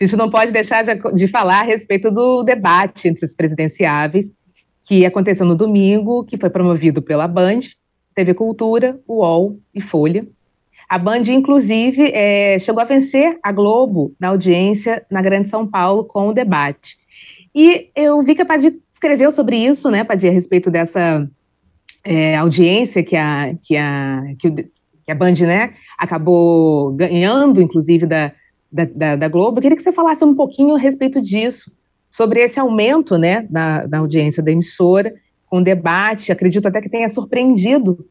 A 0.00 0.04
gente 0.04 0.16
não 0.16 0.30
pode 0.30 0.52
deixar 0.52 0.82
de, 0.82 0.94
de 1.14 1.28
falar 1.28 1.60
a 1.60 1.64
respeito 1.64 2.10
do 2.10 2.42
debate 2.42 3.08
entre 3.08 3.24
os 3.24 3.34
presidenciáveis 3.34 4.34
que 4.84 5.06
aconteceu 5.06 5.46
no 5.46 5.54
domingo, 5.54 6.24
que 6.24 6.36
foi 6.36 6.50
promovido 6.50 7.00
pela 7.00 7.28
Band, 7.28 7.60
TV 8.14 8.34
Cultura, 8.34 8.98
UOL 9.06 9.58
e 9.74 9.80
Folha. 9.80 10.26
A 10.92 10.98
Band, 10.98 11.22
inclusive, 11.28 12.12
é, 12.12 12.58
chegou 12.58 12.82
a 12.82 12.84
vencer 12.84 13.38
a 13.42 13.50
Globo 13.50 14.14
na 14.20 14.28
audiência 14.28 15.02
na 15.10 15.22
Grande 15.22 15.48
São 15.48 15.66
Paulo 15.66 16.04
com 16.04 16.28
o 16.28 16.34
debate. 16.34 16.98
E 17.54 17.88
eu 17.96 18.20
vi 18.20 18.34
que 18.34 18.42
a 18.42 18.44
Padir 18.44 18.78
escreveu 18.92 19.32
sobre 19.32 19.56
isso, 19.56 19.90
né, 19.90 20.04
Padir, 20.04 20.28
a 20.28 20.32
respeito 20.34 20.70
dessa 20.70 21.26
é, 22.04 22.36
audiência 22.36 23.02
que 23.02 23.16
a, 23.16 23.54
que, 23.62 23.74
a, 23.74 24.22
que, 24.38 24.48
o, 24.48 24.54
que, 24.54 24.70
a 25.08 25.14
Band 25.14 25.32
né, 25.46 25.72
acabou 25.96 26.92
ganhando, 26.92 27.62
inclusive, 27.62 28.04
da, 28.04 28.30
da, 28.70 29.16
da, 29.16 29.28
Globo. 29.28 29.56
Eu 29.56 29.62
queria 29.62 29.76
que 29.78 29.82
você 29.82 29.92
falasse 29.92 30.22
um 30.22 30.34
pouquinho 30.34 30.74
a 30.74 30.78
respeito 30.78 31.22
disso, 31.22 31.72
sobre 32.10 32.42
esse 32.42 32.60
aumento 32.60 33.16
né, 33.16 33.46
da, 33.48 33.86
da 33.86 33.96
audiência 33.96 34.42
da 34.42 34.52
emissora, 34.52 35.14
com 35.46 35.62
debate, 35.62 36.30
acredito 36.30 36.68
até 36.68 36.82
que 36.82 36.90
tenha 36.90 37.08
surpreendido, 37.08 38.06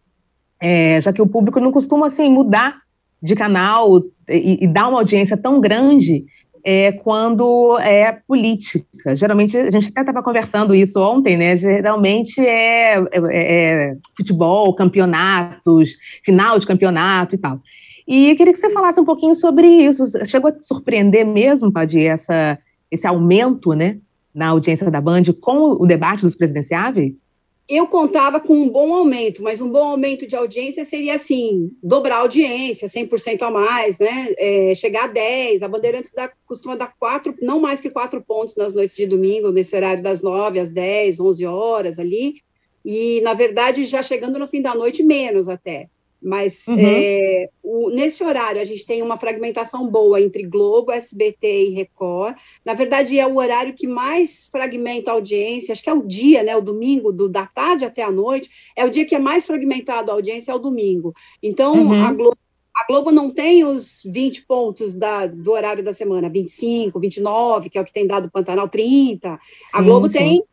é, 0.62 1.02
já 1.02 1.12
que 1.12 1.22
o 1.22 1.28
público 1.28 1.60
não 1.60 1.72
costuma 1.72 2.08
assim, 2.08 2.30
mudar 2.30 2.80
de 3.22 3.36
canal 3.36 4.04
e, 4.30 4.64
e 4.64 4.68
dar 4.68 4.88
uma 4.88 5.00
audiência 5.00 5.36
tão 5.36 5.60
grande 5.60 6.26
é, 6.64 6.92
quando 6.92 7.78
é 7.80 8.20
política. 8.28 9.16
Geralmente, 9.16 9.58
a 9.58 9.72
gente 9.72 9.90
até 9.90 10.02
estava 10.02 10.22
conversando 10.22 10.76
isso 10.76 11.00
ontem, 11.02 11.36
né? 11.36 11.56
Geralmente 11.56 12.40
é, 12.40 13.00
é, 13.00 13.10
é, 13.32 13.96
futebol, 14.16 14.74
campeonatos, 14.76 15.98
final 16.24 16.60
de 16.60 16.68
campeonato 16.68 17.36
e 17.36 17.38
tal. 17.38 17.60
E 18.08 18.36
queria 18.36 18.54
que 18.54 18.60
você 18.60 18.70
falasse 18.70 19.00
um 19.00 19.06
pouquinho 19.06 19.34
sobre 19.34 19.66
isso. 19.66 20.04
Chegou 20.26 20.50
a 20.50 20.52
te 20.52 20.64
surpreender 20.64 21.26
mesmo, 21.26 21.72
Padir, 21.72 22.08
essa 22.08 22.58
esse 22.92 23.08
aumento 23.08 23.72
né, 23.72 23.98
na 24.36 24.50
audiência 24.50 24.92
da 24.92 25.00
Band 25.00 25.24
com 25.40 25.78
o 25.82 25.86
debate 25.86 26.22
dos 26.22 26.36
presidenciáveis? 26.36 27.24
Eu 27.74 27.88
contava 27.88 28.38
com 28.38 28.54
um 28.54 28.70
bom 28.70 28.94
aumento, 28.94 29.42
mas 29.42 29.62
um 29.62 29.72
bom 29.72 29.92
aumento 29.92 30.28
de 30.28 30.36
audiência 30.36 30.84
seria 30.84 31.16
assim: 31.16 31.72
dobrar 31.82 32.18
a 32.18 32.20
audiência, 32.20 32.86
100% 32.86 33.44
a 33.44 33.50
mais, 33.50 33.98
né? 33.98 34.28
É, 34.38 34.76
chegar 34.76 35.06
a 35.06 35.08
10. 35.08 35.64
A 35.64 35.70
Bandeirantes 35.70 36.12
dá, 36.12 36.30
costuma 36.46 36.76
dar 36.76 36.94
quatro, 37.00 37.34
não 37.42 37.62
mais 37.62 37.80
que 37.80 37.90
quatro 37.90 38.22
pontos 38.22 38.58
nas 38.58 38.74
noites 38.74 38.98
de 38.98 39.06
domingo, 39.06 39.54
nesse 39.54 39.74
horário 39.74 40.04
das 40.04 40.22
9 40.22 40.60
às 40.60 40.74
10, 40.74 41.22
11 41.22 41.46
horas 41.46 41.98
ali. 41.98 42.42
E, 42.84 43.22
na 43.22 43.34
verdade, 43.34 43.86
já 43.86 44.04
chegando 44.04 44.38
no 44.38 44.50
fim 44.50 44.62
da 44.62 44.76
noite, 44.76 45.02
menos 45.02 45.48
até. 45.48 45.88
Mas 46.22 46.68
uhum. 46.68 46.76
é, 46.78 47.50
o, 47.64 47.90
nesse 47.90 48.24
horário 48.24 48.62
a 48.62 48.66
gente 48.66 48.86
tem 48.86 49.02
uma 49.02 49.18
fragmentação 49.18 49.90
boa 49.90 50.22
entre 50.22 50.44
Globo, 50.44 50.92
SBT 50.92 51.66
e 51.66 51.70
Record. 51.72 52.36
Na 52.64 52.74
verdade, 52.74 53.20
é 53.20 53.26
o 53.26 53.38
horário 53.38 53.74
que 53.74 53.88
mais 53.88 54.48
fragmenta 54.52 55.12
a 55.12 55.16
audiência, 55.16 55.72
acho 55.72 55.84
que 55.84 55.90
é 55.90 55.94
o 55.94 56.06
dia, 56.06 56.44
né? 56.44 56.56
O 56.56 56.62
domingo, 56.62 57.12
do, 57.12 57.28
da 57.28 57.48
tarde 57.48 57.86
até 57.86 58.04
a 58.04 58.12
noite, 58.12 58.50
é 58.76 58.86
o 58.86 58.90
dia 58.90 59.06
que 59.06 59.16
é 59.16 59.20
mais 59.20 59.48
fragmentado 59.48 60.12
a 60.12 60.14
audiência, 60.14 60.52
é 60.52 60.56
o 60.56 60.60
domingo. 60.60 61.14
Então, 61.42 61.88
uhum. 61.88 62.06
a 62.06 62.14
Globo 62.14 62.38
a 62.74 62.86
Globo 62.88 63.12
não 63.12 63.32
tem 63.32 63.64
os 63.66 64.02
20 64.06 64.46
pontos 64.46 64.96
da, 64.96 65.28
do 65.28 65.52
horário 65.52 65.84
da 65.84 65.92
semana, 65.92 66.30
25, 66.30 67.00
29, 67.00 67.70
que 67.70 67.78
é 67.78 67.82
o 67.82 67.86
que 67.86 67.92
tem 67.92 68.08
dado 68.08 68.32
Pantanal, 68.32 68.70
30. 68.70 69.34
A 69.34 69.78
sim, 69.78 69.84
Globo 69.84 70.10
sim. 70.10 70.18
tem 70.18 70.44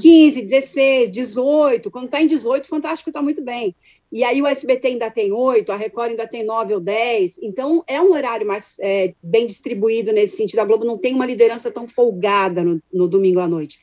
15, 0.00 0.42
16, 0.42 1.10
18. 1.10 1.90
Quando 1.90 2.06
está 2.06 2.22
em 2.22 2.26
18, 2.26 2.66
Fantástico 2.66 3.10
está 3.10 3.20
muito 3.20 3.42
bem. 3.42 3.74
E 4.10 4.24
aí 4.24 4.42
o 4.42 4.46
SBT 4.46 4.88
ainda 4.88 5.10
tem 5.10 5.32
8, 5.32 5.72
a 5.72 5.76
Record 5.76 6.10
ainda 6.10 6.26
tem 6.26 6.44
9 6.44 6.74
ou 6.74 6.80
10. 6.80 7.38
Então, 7.42 7.82
é 7.86 8.00
um 8.00 8.12
horário 8.12 8.46
mais 8.46 8.76
é, 8.80 9.14
bem 9.22 9.46
distribuído 9.46 10.12
nesse 10.12 10.36
sentido. 10.36 10.60
A 10.60 10.64
Globo 10.64 10.84
não 10.84 10.98
tem 10.98 11.14
uma 11.14 11.26
liderança 11.26 11.70
tão 11.70 11.88
folgada 11.88 12.62
no, 12.62 12.80
no 12.92 13.08
domingo 13.08 13.40
à 13.40 13.48
noite. 13.48 13.78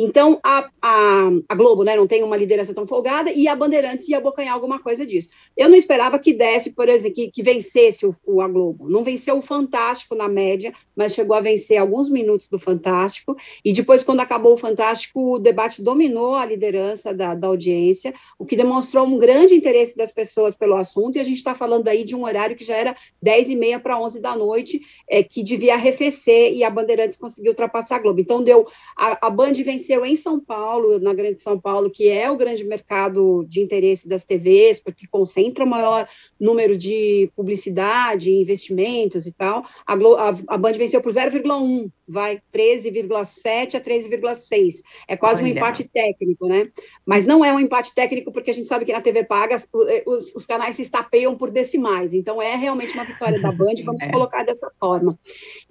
Então, 0.00 0.38
a, 0.44 0.70
a, 0.80 1.28
a, 1.48 1.54
Globo 1.56 1.82
né, 1.82 1.96
não 1.96 2.06
tem 2.06 2.22
uma 2.22 2.36
liderança 2.36 2.72
tão 2.72 2.86
folgada 2.86 3.32
e 3.32 3.48
a 3.48 3.56
Bandeirantes 3.56 4.08
ia 4.08 4.18
abocanhar 4.18 4.54
alguma 4.54 4.78
coisa 4.78 5.04
disso. 5.04 5.28
Eu 5.56 5.68
não 5.68 5.74
esperava 5.74 6.20
que 6.20 6.32
desse, 6.32 6.72
por 6.72 6.88
exemplo, 6.88 7.16
que, 7.16 7.32
que 7.32 7.42
vencesse 7.42 8.06
o, 8.06 8.14
o, 8.24 8.40
a 8.40 8.46
Globo. 8.46 8.88
Não 8.88 9.02
venceu 9.02 9.36
o 9.36 9.42
Fantástico 9.42 10.14
na 10.14 10.28
média, 10.28 10.72
mas 10.94 11.14
chegou 11.14 11.34
a 11.34 11.40
vencer 11.40 11.78
alguns 11.78 12.08
minutos 12.08 12.48
do 12.48 12.60
Fantástico. 12.60 13.36
E 13.64 13.72
depois, 13.72 14.04
quando 14.04 14.20
acabou 14.20 14.54
o 14.54 14.56
Fantástico, 14.56 15.34
o 15.34 15.38
debate 15.40 15.82
dominou 15.82 16.36
a 16.36 16.46
liderança 16.46 17.12
da, 17.12 17.34
da 17.34 17.48
audiência, 17.48 18.14
o 18.38 18.46
que 18.46 18.54
demonstrou 18.54 19.04
um 19.04 19.18
grande 19.18 19.54
interesse 19.54 19.96
das 19.96 20.12
pessoas 20.12 20.54
pelo 20.54 20.76
assunto. 20.76 21.16
E 21.16 21.20
a 21.20 21.24
gente 21.24 21.38
está 21.38 21.56
falando 21.56 21.88
aí 21.88 22.04
de 22.04 22.14
um 22.14 22.22
horário 22.22 22.54
que 22.54 22.64
já 22.64 22.76
era 22.76 22.94
10 23.20 23.50
e 23.50 23.56
meia 23.56 23.80
para 23.80 23.98
11 24.00 24.20
da 24.20 24.36
noite, 24.36 24.80
é, 25.10 25.24
que 25.24 25.42
devia 25.42 25.74
arrefecer 25.74 26.52
e 26.52 26.62
a 26.62 26.70
Bandeirantes 26.70 27.16
conseguiu 27.16 27.50
ultrapassar 27.50 27.96
a 27.96 27.98
Globo. 27.98 28.20
Então, 28.20 28.44
deu 28.44 28.64
a, 28.96 29.26
a 29.26 29.30
Band 29.30 29.54
venceu 29.54 29.87
aconteceu 29.88 30.04
em 30.04 30.16
São 30.16 30.38
Paulo, 30.38 30.98
na 30.98 31.14
Grande 31.14 31.40
São 31.40 31.58
Paulo, 31.58 31.90
que 31.90 32.08
é 32.08 32.30
o 32.30 32.36
grande 32.36 32.64
mercado 32.64 33.44
de 33.48 33.60
interesse 33.60 34.08
das 34.08 34.24
TVs, 34.24 34.80
porque 34.80 35.06
concentra 35.06 35.64
o 35.64 35.68
maior 35.68 36.06
número 36.38 36.76
de 36.76 37.30
publicidade, 37.34 38.30
investimentos 38.30 39.26
e 39.26 39.32
tal. 39.32 39.64
A, 39.86 39.94
a, 39.94 40.54
a 40.54 40.58
Band 40.58 40.72
venceu 40.72 41.00
por 41.00 41.12
0,1, 41.12 41.90
vai 42.06 42.40
13,7 42.52 43.74
a 43.74 43.80
13,6. 43.80 44.74
É 45.06 45.16
quase 45.16 45.42
Olha. 45.42 45.52
um 45.52 45.56
empate 45.56 45.88
técnico, 45.88 46.46
né? 46.46 46.70
Mas 47.06 47.24
não 47.24 47.44
é 47.44 47.52
um 47.52 47.60
empate 47.60 47.94
técnico 47.94 48.32
porque 48.32 48.50
a 48.50 48.54
gente 48.54 48.66
sabe 48.66 48.84
que 48.84 48.92
na 48.92 49.00
TV 49.00 49.24
paga 49.24 49.56
eh, 49.56 50.02
os, 50.06 50.34
os 50.34 50.46
canais 50.46 50.76
se 50.76 50.82
estapeiam 50.82 51.36
por 51.36 51.50
decimais. 51.50 52.14
Então 52.14 52.40
é 52.40 52.54
realmente 52.56 52.94
uma 52.94 53.04
vitória 53.04 53.40
da 53.40 53.52
Band, 53.52 53.74
vamos 53.84 54.02
é. 54.02 54.10
colocar 54.10 54.42
dessa 54.42 54.70
forma. 54.78 55.18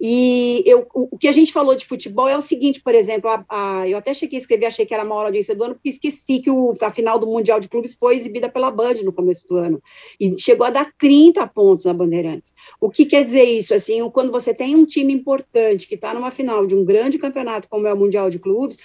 E 0.00 0.62
eu, 0.66 0.86
o, 0.94 1.08
o, 1.12 1.18
que 1.18 1.28
a 1.28 1.32
gente 1.32 1.52
falou 1.52 1.74
de 1.74 1.86
futebol 1.86 2.28
é 2.28 2.36
o 2.36 2.40
seguinte, 2.40 2.80
por 2.82 2.94
exemplo, 2.94 3.30
a, 3.30 3.44
a, 3.48 3.88
eu 3.88 3.98
até 3.98 4.07
cheguei 4.14 4.38
a 4.38 4.40
escrever, 4.40 4.66
achei 4.66 4.86
que 4.86 4.94
era 4.94 5.02
a 5.02 5.06
maior 5.06 5.26
audiência 5.26 5.54
do 5.54 5.64
ano, 5.64 5.74
porque 5.74 5.88
esqueci 5.88 6.40
que 6.40 6.50
o, 6.50 6.74
a 6.80 6.90
final 6.90 7.18
do 7.18 7.26
Mundial 7.26 7.60
de 7.60 7.68
Clubes 7.68 7.94
foi 7.94 8.16
exibida 8.16 8.48
pela 8.48 8.70
Band 8.70 8.94
no 9.04 9.12
começo 9.12 9.46
do 9.48 9.56
ano. 9.56 9.82
E 10.20 10.38
chegou 10.38 10.66
a 10.66 10.70
dar 10.70 10.92
30 10.98 11.46
pontos 11.48 11.84
na 11.84 11.92
Bandeirantes. 11.92 12.54
O 12.80 12.90
que 12.90 13.06
quer 13.06 13.24
dizer 13.24 13.44
isso? 13.44 13.74
Assim, 13.74 14.08
quando 14.10 14.30
você 14.30 14.54
tem 14.54 14.76
um 14.76 14.84
time 14.84 15.12
importante 15.12 15.86
que 15.86 15.94
está 15.94 16.14
numa 16.14 16.30
final 16.30 16.66
de 16.66 16.74
um 16.74 16.84
grande 16.84 17.18
campeonato 17.18 17.68
como 17.68 17.86
é 17.86 17.92
o 17.92 17.96
Mundial 17.96 18.30
de 18.30 18.38
Clubes, 18.38 18.78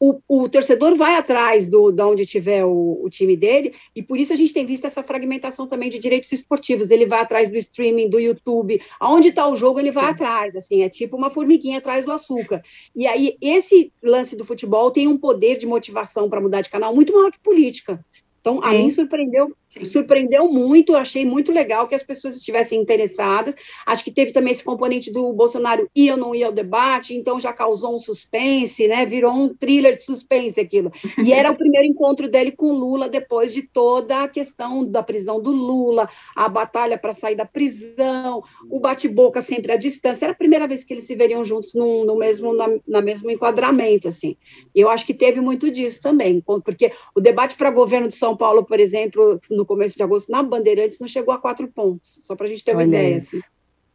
o, 0.00 0.20
o, 0.28 0.48
torcedor 0.48 0.94
vai 0.94 1.16
atrás 1.16 1.68
do, 1.68 1.90
de 1.90 2.02
onde 2.02 2.24
tiver 2.24 2.64
o, 2.64 3.00
o, 3.02 3.10
time 3.10 3.36
dele, 3.36 3.74
e 3.94 4.02
por 4.02 4.18
isso 4.18 4.32
a 4.32 4.36
gente 4.36 4.52
tem 4.52 4.64
visto 4.64 4.86
essa 4.86 5.02
fragmentação 5.02 5.66
também 5.66 5.90
de 5.90 5.98
direitos 5.98 6.30
esportivos. 6.30 6.90
Ele 6.90 7.06
vai 7.06 7.20
atrás 7.20 7.50
do 7.50 7.56
streaming, 7.56 8.08
do 8.08 8.20
YouTube, 8.20 8.80
aonde 9.00 9.28
está 9.28 9.48
o 9.48 9.56
jogo, 9.56 9.80
ele 9.80 9.88
Sim. 9.88 9.94
vai 9.94 10.10
atrás. 10.10 10.54
Assim, 10.56 10.82
é 10.82 10.88
tipo 10.88 11.16
uma 11.16 11.30
formiguinha 11.30 11.78
atrás 11.78 12.04
do 12.04 12.12
açúcar. 12.12 12.62
E 12.94 13.06
aí, 13.06 13.36
esse 13.40 13.92
lance 14.02 14.36
do 14.36 14.44
futebol 14.44 14.90
tem 14.90 15.08
um 15.08 15.18
poder 15.18 15.56
de 15.58 15.66
motivação 15.66 16.30
para 16.30 16.40
mudar 16.40 16.60
de 16.60 16.70
canal 16.70 16.94
muito 16.94 17.12
maior 17.12 17.32
que 17.32 17.40
política. 17.40 18.04
Então, 18.40 18.62
Sim. 18.62 18.68
a 18.68 18.72
mim 18.72 18.90
surpreendeu 18.90 19.54
surpreendeu 19.84 20.48
muito, 20.48 20.96
achei 20.96 21.24
muito 21.24 21.52
legal 21.52 21.86
que 21.86 21.94
as 21.94 22.02
pessoas 22.02 22.36
estivessem 22.36 22.80
interessadas. 22.80 23.54
Acho 23.86 24.04
que 24.04 24.10
teve 24.10 24.32
também 24.32 24.52
esse 24.52 24.64
componente 24.64 25.12
do 25.12 25.32
Bolsonaro 25.32 25.88
ir 25.94 26.12
ou 26.12 26.16
não 26.16 26.34
ir 26.34 26.44
ao 26.44 26.52
debate, 26.52 27.14
então 27.14 27.38
já 27.38 27.52
causou 27.52 27.94
um 27.94 28.00
suspense, 28.00 28.88
né? 28.88 29.04
Virou 29.04 29.32
um 29.32 29.54
thriller 29.54 29.94
de 29.94 30.02
suspense 30.02 30.60
aquilo. 30.60 30.90
E 31.22 31.32
era 31.32 31.50
o 31.50 31.56
primeiro 31.56 31.86
encontro 31.86 32.28
dele 32.28 32.52
com 32.52 32.72
Lula 32.72 33.08
depois 33.08 33.52
de 33.52 33.62
toda 33.62 34.22
a 34.22 34.28
questão 34.28 34.84
da 34.84 35.02
prisão 35.02 35.40
do 35.40 35.50
Lula, 35.50 36.08
a 36.34 36.48
batalha 36.48 36.96
para 36.96 37.12
sair 37.12 37.34
da 37.34 37.44
prisão, 37.44 38.42
o 38.70 38.80
bate-boca 38.80 39.40
sempre 39.40 39.72
à 39.72 39.76
distância. 39.76 40.26
Era 40.26 40.32
a 40.32 40.36
primeira 40.36 40.66
vez 40.66 40.84
que 40.84 40.94
eles 40.94 41.04
se 41.04 41.14
veriam 41.14 41.44
juntos 41.44 41.74
no, 41.74 42.04
no 42.04 42.16
mesmo 42.16 42.54
na, 42.54 42.68
na, 42.86 43.02
mesmo 43.02 43.30
enquadramento, 43.30 44.08
assim. 44.08 44.36
E 44.74 44.80
eu 44.80 44.88
acho 44.88 45.06
que 45.06 45.14
teve 45.14 45.40
muito 45.40 45.70
disso 45.70 46.00
também, 46.02 46.42
porque 46.64 46.92
o 47.14 47.20
debate 47.20 47.56
para 47.56 47.70
governo 47.70 48.08
de 48.08 48.14
São 48.14 48.36
Paulo, 48.36 48.64
por 48.64 48.80
exemplo, 48.80 49.38
no 49.58 49.66
começo 49.66 49.96
de 49.96 50.02
agosto, 50.02 50.30
na 50.30 50.42
Bandeirantes, 50.42 50.98
não 50.98 51.06
chegou 51.06 51.34
a 51.34 51.38
quatro 51.38 51.68
pontos, 51.68 52.20
só 52.22 52.34
para 52.34 52.46
a 52.46 52.48
gente 52.48 52.64
ter 52.64 52.72
uma 52.72 52.78
Olha 52.82 52.88
ideia. 52.88 53.16
Assim. 53.16 53.40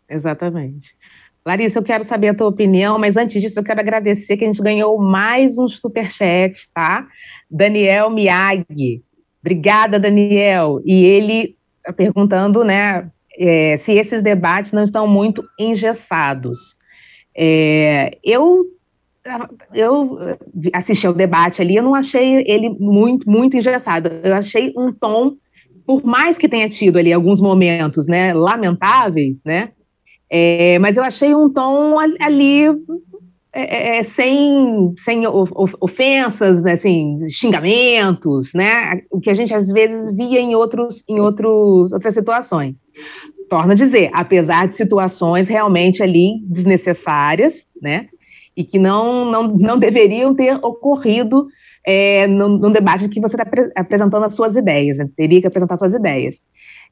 Exatamente. 0.10 0.96
Larissa, 1.46 1.80
eu 1.80 1.84
quero 1.84 2.04
saber 2.04 2.30
a 2.30 2.34
tua 2.34 2.48
opinião, 2.48 2.98
mas 2.98 3.18
antes 3.18 3.42
disso 3.42 3.60
eu 3.60 3.64
quero 3.64 3.80
agradecer 3.80 4.38
que 4.38 4.46
a 4.46 4.48
gente 4.48 4.62
ganhou 4.62 4.98
mais 5.02 5.58
um 5.58 5.68
superchat, 5.68 6.70
tá? 6.74 7.08
Daniel 7.50 8.10
Miyagi. 8.10 9.04
Obrigada, 9.42 10.00
Daniel. 10.00 10.80
E 10.86 11.04
ele 11.04 11.58
tá 11.84 11.92
perguntando, 11.92 12.64
né, 12.64 13.10
é, 13.38 13.76
se 13.76 13.92
esses 13.94 14.22
debates 14.22 14.72
não 14.72 14.84
estão 14.84 15.06
muito 15.06 15.44
engessados. 15.60 16.78
É, 17.36 18.18
eu 18.24 18.70
eu 19.74 20.18
assisti 20.74 21.08
ao 21.08 21.14
debate 21.14 21.62
ali, 21.62 21.76
eu 21.76 21.84
não 21.84 21.96
achei 21.96 22.44
ele 22.46 22.70
muito, 22.70 23.30
muito 23.30 23.56
engessado. 23.56 24.10
Eu 24.24 24.34
achei 24.36 24.74
um 24.78 24.92
tom, 24.92 25.36
por 25.86 26.04
mais 26.04 26.38
que 26.38 26.50
tenha 26.50 26.70
tido 26.70 26.98
ali 26.98 27.12
alguns 27.12 27.40
momentos, 27.42 28.08
né, 28.08 28.34
lamentáveis, 28.34 29.44
né, 29.44 29.70
é, 30.30 30.80
mas 30.80 30.98
eu 30.98 31.04
achei 31.04 31.36
um 31.36 31.48
tom 31.48 31.96
ali 32.20 32.66
é, 33.56 34.00
é, 34.00 34.04
sem, 34.04 34.96
sem 34.98 35.26
ofensas, 35.80 36.64
né, 36.64 36.72
assim, 36.72 37.16
xingamentos, 37.30 38.52
né? 38.56 39.04
O 39.12 39.20
que 39.20 39.30
a 39.30 39.34
gente 39.36 39.54
às 39.54 39.68
vezes 39.68 40.16
via 40.18 40.40
em, 40.40 40.56
outros, 40.56 41.08
em 41.08 41.20
outros, 41.20 41.92
outras 41.92 42.16
situações. 42.16 42.88
Torno 43.48 43.74
a 43.74 43.76
dizer, 43.76 44.10
apesar 44.12 44.68
de 44.68 44.76
situações 44.76 45.48
realmente 45.48 46.02
ali 46.02 46.40
desnecessárias, 46.46 47.68
né? 47.80 48.08
E 48.58 48.64
que 48.64 48.80
não, 48.80 49.26
não, 49.30 49.48
não 49.50 49.78
deveriam 49.78 50.34
ter 50.34 50.56
ocorrido 50.56 51.46
é, 51.86 52.28
no, 52.28 52.50
no 52.58 52.70
debate 52.70 53.10
que 53.10 53.20
você 53.20 53.36
está 53.36 53.46
apresentando 53.76 54.24
as 54.24 54.36
suas 54.36 54.56
ideias, 54.56 54.98
né? 54.98 55.10
teria 55.16 55.42
que 55.42 55.48
apresentar 55.48 55.78
suas 55.78 55.94
ideias. 55.94 56.42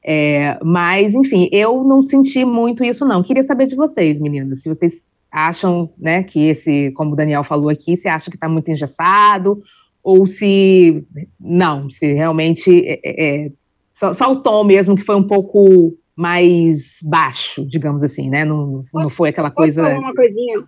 É, 0.04 0.58
mas, 0.62 1.14
enfim, 1.14 1.48
eu 1.52 1.84
não 1.84 2.02
senti 2.02 2.44
muito 2.44 2.84
isso, 2.84 3.04
não. 3.04 3.22
Queria 3.22 3.42
saber 3.42 3.66
de 3.66 3.76
vocês, 3.76 4.18
meninas, 4.18 4.62
se 4.62 4.68
vocês 4.68 5.12
acham, 5.30 5.90
né, 5.96 6.22
que 6.22 6.48
esse, 6.48 6.90
como 6.92 7.12
o 7.12 7.16
Daniel 7.16 7.42
falou 7.42 7.70
aqui, 7.70 7.96
se 7.96 8.06
acha 8.06 8.30
que 8.30 8.36
está 8.36 8.48
muito 8.48 8.70
engessado, 8.70 9.62
ou 10.02 10.26
se 10.26 11.06
não, 11.40 11.88
se 11.88 12.12
realmente 12.12 12.84
é, 12.84 13.00
é, 13.02 13.44
é, 13.46 13.52
só, 13.94 14.12
só, 14.12 14.30
o 14.30 14.42
tom 14.42 14.64
mesmo 14.64 14.96
que 14.96 15.04
foi 15.04 15.14
um 15.14 15.26
pouco 15.26 15.96
mais 16.14 16.98
baixo, 17.02 17.64
digamos 17.64 18.02
assim, 18.02 18.28
né? 18.28 18.44
Não, 18.44 18.84
não 18.92 19.08
foi 19.08 19.30
aquela 19.30 19.50
coisa. 19.50 19.82
Falar 19.82 19.98
uma 19.98 20.14
coisinha. 20.14 20.64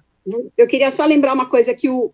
Eu 0.57 0.67
queria 0.67 0.91
só 0.91 1.05
lembrar 1.05 1.35
uma 1.35 1.47
coisa 1.47 1.75
que 1.75 1.91
o, 1.91 2.13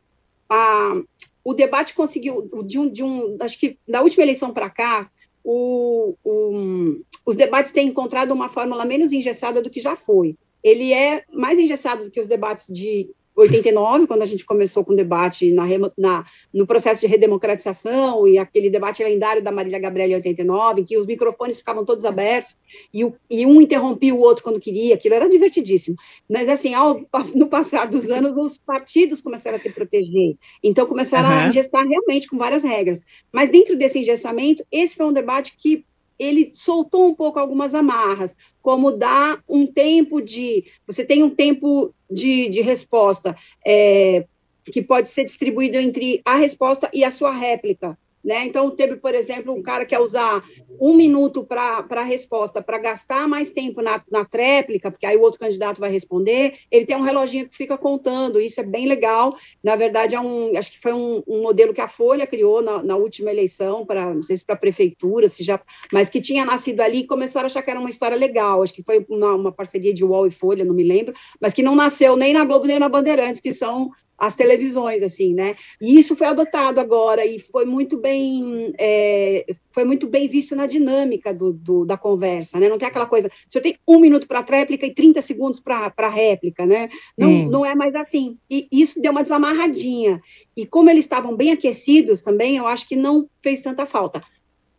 a, 0.50 1.00
o 1.44 1.54
debate 1.54 1.94
conseguiu 1.94 2.48
de 2.64 2.78
um, 2.78 2.90
de 2.90 3.02
um, 3.02 3.36
acho 3.40 3.58
que 3.58 3.78
da 3.88 4.02
última 4.02 4.22
eleição 4.22 4.52
para 4.52 4.68
cá, 4.68 5.10
o, 5.42 6.14
o, 6.22 7.00
os 7.24 7.36
debates 7.36 7.72
têm 7.72 7.88
encontrado 7.88 8.32
uma 8.32 8.48
fórmula 8.48 8.84
menos 8.84 9.12
engessada 9.12 9.62
do 9.62 9.70
que 9.70 9.80
já 9.80 9.96
foi. 9.96 10.36
Ele 10.62 10.92
é 10.92 11.24
mais 11.32 11.58
engessado 11.58 12.04
do 12.04 12.10
que 12.10 12.20
os 12.20 12.28
debates 12.28 12.66
de 12.72 13.10
89, 13.42 14.06
quando 14.06 14.22
a 14.22 14.26
gente 14.26 14.44
começou 14.44 14.84
com 14.84 14.92
o 14.92 14.96
debate 14.96 15.52
na, 15.52 15.64
na, 15.96 16.24
no 16.52 16.66
processo 16.66 17.00
de 17.00 17.06
redemocratização 17.06 18.26
e 18.26 18.38
aquele 18.38 18.70
debate 18.70 19.02
lendário 19.02 19.42
da 19.42 19.52
Marília 19.52 19.78
Gabriela 19.78 20.12
em 20.12 20.16
89, 20.16 20.80
em 20.80 20.84
que 20.84 20.96
os 20.96 21.06
microfones 21.06 21.58
ficavam 21.58 21.84
todos 21.84 22.04
abertos 22.04 22.58
e, 22.92 23.04
o, 23.04 23.14
e, 23.30 23.46
um 23.46 23.60
interrompia 23.60 24.14
o 24.14 24.20
outro 24.20 24.42
quando 24.42 24.60
queria, 24.60 24.94
aquilo 24.94 25.14
era 25.14 25.28
divertidíssimo. 25.28 25.96
Mas, 26.28 26.48
assim, 26.48 26.74
ao, 26.74 27.00
no 27.34 27.48
passar 27.48 27.88
dos 27.88 28.10
anos, 28.10 28.32
os 28.36 28.56
partidos 28.58 29.20
começaram 29.20 29.56
a 29.56 29.60
se 29.60 29.70
proteger, 29.70 30.36
então 30.62 30.86
começaram 30.86 31.28
uhum. 31.28 31.34
a 31.34 31.48
ingestar 31.48 31.86
realmente 31.86 32.28
com 32.28 32.36
várias 32.36 32.64
regras. 32.64 33.02
Mas 33.32 33.50
dentro 33.50 33.76
desse 33.76 33.98
engessamento, 33.98 34.64
esse 34.70 34.96
foi 34.96 35.06
um 35.06 35.12
debate 35.12 35.56
que 35.56 35.84
ele 36.20 36.50
soltou 36.52 37.08
um 37.08 37.14
pouco 37.14 37.38
algumas 37.38 37.74
amarras, 37.74 38.36
como 38.60 38.92
dar 38.92 39.42
um 39.48 39.66
tempo 39.66 40.20
de. 40.20 40.66
Você 40.86 41.02
tem 41.02 41.22
um 41.22 41.30
tempo 41.30 41.94
de, 42.10 42.50
de 42.50 42.60
resposta 42.60 43.34
é, 43.66 44.26
que 44.66 44.82
pode 44.82 45.08
ser 45.08 45.24
distribuído 45.24 45.78
entre 45.78 46.20
a 46.22 46.36
resposta 46.36 46.90
e 46.92 47.02
a 47.02 47.10
sua 47.10 47.32
réplica. 47.32 47.98
Né? 48.22 48.44
Então, 48.44 48.70
teve, 48.70 48.96
por 48.96 49.14
exemplo, 49.14 49.54
um 49.54 49.62
cara 49.62 49.84
que 49.84 49.90
quer 49.90 50.00
usar 50.00 50.42
um 50.80 50.94
minuto 50.94 51.44
para 51.44 51.84
a 51.88 52.02
resposta, 52.02 52.62
para 52.62 52.78
gastar 52.78 53.26
mais 53.26 53.50
tempo 53.50 53.80
na, 53.82 54.02
na 54.10 54.24
tréplica, 54.24 54.90
porque 54.90 55.06
aí 55.06 55.16
o 55.16 55.22
outro 55.22 55.40
candidato 55.40 55.80
vai 55.80 55.90
responder, 55.90 56.58
ele 56.70 56.86
tem 56.86 56.96
um 56.96 57.02
reloginho 57.02 57.48
que 57.48 57.56
fica 57.56 57.76
contando, 57.76 58.40
isso 58.40 58.60
é 58.60 58.64
bem 58.64 58.86
legal. 58.86 59.36
Na 59.62 59.74
verdade, 59.74 60.14
é 60.14 60.20
um, 60.20 60.56
acho 60.56 60.72
que 60.72 60.80
foi 60.80 60.92
um, 60.92 61.22
um 61.26 61.42
modelo 61.42 61.74
que 61.74 61.80
a 61.80 61.88
Folha 61.88 62.26
criou 62.26 62.62
na, 62.62 62.82
na 62.82 62.96
última 62.96 63.30
eleição, 63.30 63.84
para 63.86 64.14
não 64.14 64.22
sei 64.22 64.36
se 64.36 64.44
para 64.44 64.54
a 64.54 64.58
prefeitura, 64.58 65.28
se 65.28 65.42
já, 65.42 65.60
mas 65.92 66.10
que 66.10 66.20
tinha 66.20 66.44
nascido 66.44 66.80
ali 66.80 67.00
e 67.00 67.06
começaram 67.06 67.46
a 67.46 67.46
achar 67.46 67.62
que 67.62 67.70
era 67.70 67.80
uma 67.80 67.90
história 67.90 68.16
legal. 68.16 68.62
Acho 68.62 68.74
que 68.74 68.82
foi 68.82 69.04
uma, 69.08 69.34
uma 69.34 69.52
parceria 69.52 69.92
de 69.92 70.04
UOL 70.04 70.26
e 70.26 70.30
Folha, 70.30 70.64
não 70.64 70.74
me 70.74 70.84
lembro, 70.84 71.14
mas 71.40 71.54
que 71.54 71.62
não 71.62 71.74
nasceu 71.74 72.16
nem 72.16 72.32
na 72.32 72.44
Globo 72.44 72.66
nem 72.66 72.78
na 72.78 72.88
Bandeirantes, 72.88 73.40
que 73.40 73.52
são 73.52 73.90
as 74.20 74.36
televisões, 74.36 75.02
assim, 75.02 75.32
né? 75.32 75.56
E 75.80 75.98
isso 75.98 76.14
foi 76.14 76.26
adotado 76.26 76.78
agora 76.78 77.24
e 77.24 77.38
foi 77.38 77.64
muito 77.64 77.96
bem, 77.96 78.74
é, 78.78 79.46
foi 79.72 79.84
muito 79.84 80.06
bem 80.06 80.28
visto 80.28 80.54
na 80.54 80.66
dinâmica 80.66 81.32
do, 81.32 81.54
do, 81.54 81.86
da 81.86 81.96
conversa, 81.96 82.60
né? 82.60 82.68
Não 82.68 82.76
tem 82.76 82.86
aquela 82.86 83.06
coisa, 83.06 83.30
se 83.48 83.56
eu 83.56 83.62
tenho 83.62 83.76
um 83.88 83.98
minuto 83.98 84.28
para 84.28 84.40
a 84.40 84.42
tréplica 84.42 84.84
e 84.84 84.94
30 84.94 85.22
segundos 85.22 85.58
para 85.58 85.90
a 85.96 86.08
réplica, 86.08 86.66
né? 86.66 86.90
Não, 87.16 87.30
hum. 87.30 87.48
não 87.48 87.64
é 87.64 87.74
mais 87.74 87.94
assim. 87.94 88.36
E 88.50 88.68
isso 88.70 89.00
deu 89.00 89.10
uma 89.10 89.22
desamarradinha. 89.22 90.20
E 90.54 90.66
como 90.66 90.90
eles 90.90 91.06
estavam 91.06 91.34
bem 91.34 91.52
aquecidos 91.52 92.20
também, 92.20 92.58
eu 92.58 92.66
acho 92.66 92.86
que 92.86 92.96
não 92.96 93.26
fez 93.42 93.62
tanta 93.62 93.86
falta. 93.86 94.22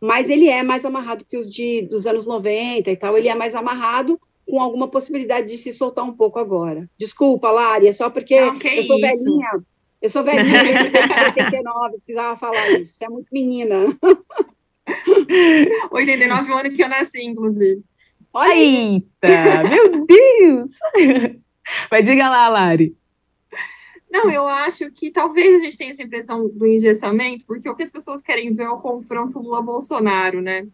Mas 0.00 0.30
ele 0.30 0.48
é 0.48 0.62
mais 0.62 0.84
amarrado 0.84 1.24
que 1.28 1.36
os 1.36 1.52
de, 1.52 1.82
dos 1.82 2.06
anos 2.06 2.26
90 2.26 2.90
e 2.90 2.96
tal, 2.96 3.18
ele 3.18 3.28
é 3.28 3.34
mais 3.34 3.56
amarrado, 3.56 4.20
com 4.46 4.60
alguma 4.60 4.88
possibilidade 4.88 5.50
de 5.50 5.58
se 5.58 5.72
soltar 5.72 6.04
um 6.04 6.16
pouco 6.16 6.38
agora. 6.38 6.88
Desculpa, 6.98 7.50
Lari, 7.50 7.88
é 7.88 7.92
só 7.92 8.10
porque 8.10 8.40
Não, 8.40 8.54
eu 8.54 8.82
sou 8.82 8.98
isso? 8.98 9.24
velhinha. 9.24 9.64
Eu 10.00 10.10
sou 10.10 10.24
velhinha, 10.24 10.58
eu 10.58 11.26
89, 11.26 11.96
precisava 12.04 12.36
falar 12.36 12.70
isso. 12.72 12.94
Você 12.94 13.04
é 13.04 13.08
muito 13.08 13.28
menina. 13.32 13.86
89 15.92 16.50
é 16.50 16.54
o 16.54 16.58
ano 16.58 16.72
que 16.72 16.82
eu 16.82 16.88
nasci, 16.88 17.22
inclusive. 17.22 17.82
Olha 18.34 18.54
Eita, 18.54 19.62
meu 19.68 20.06
Deus! 20.06 20.70
Mas 21.90 22.04
diga 22.04 22.28
lá, 22.28 22.48
Lari. 22.48 22.96
Não, 24.10 24.30
eu 24.30 24.46
acho 24.46 24.90
que 24.90 25.10
talvez 25.10 25.62
a 25.62 25.64
gente 25.64 25.78
tenha 25.78 25.90
essa 25.90 26.02
impressão 26.02 26.48
do 26.48 26.66
engessamento, 26.66 27.46
porque 27.46 27.68
o 27.68 27.74
que 27.74 27.82
as 27.82 27.90
pessoas 27.90 28.20
querem 28.20 28.52
ver 28.52 28.64
é 28.64 28.68
o 28.68 28.80
confronto 28.80 29.38
Lula-Bolsonaro, 29.38 30.42
né? 30.42 30.66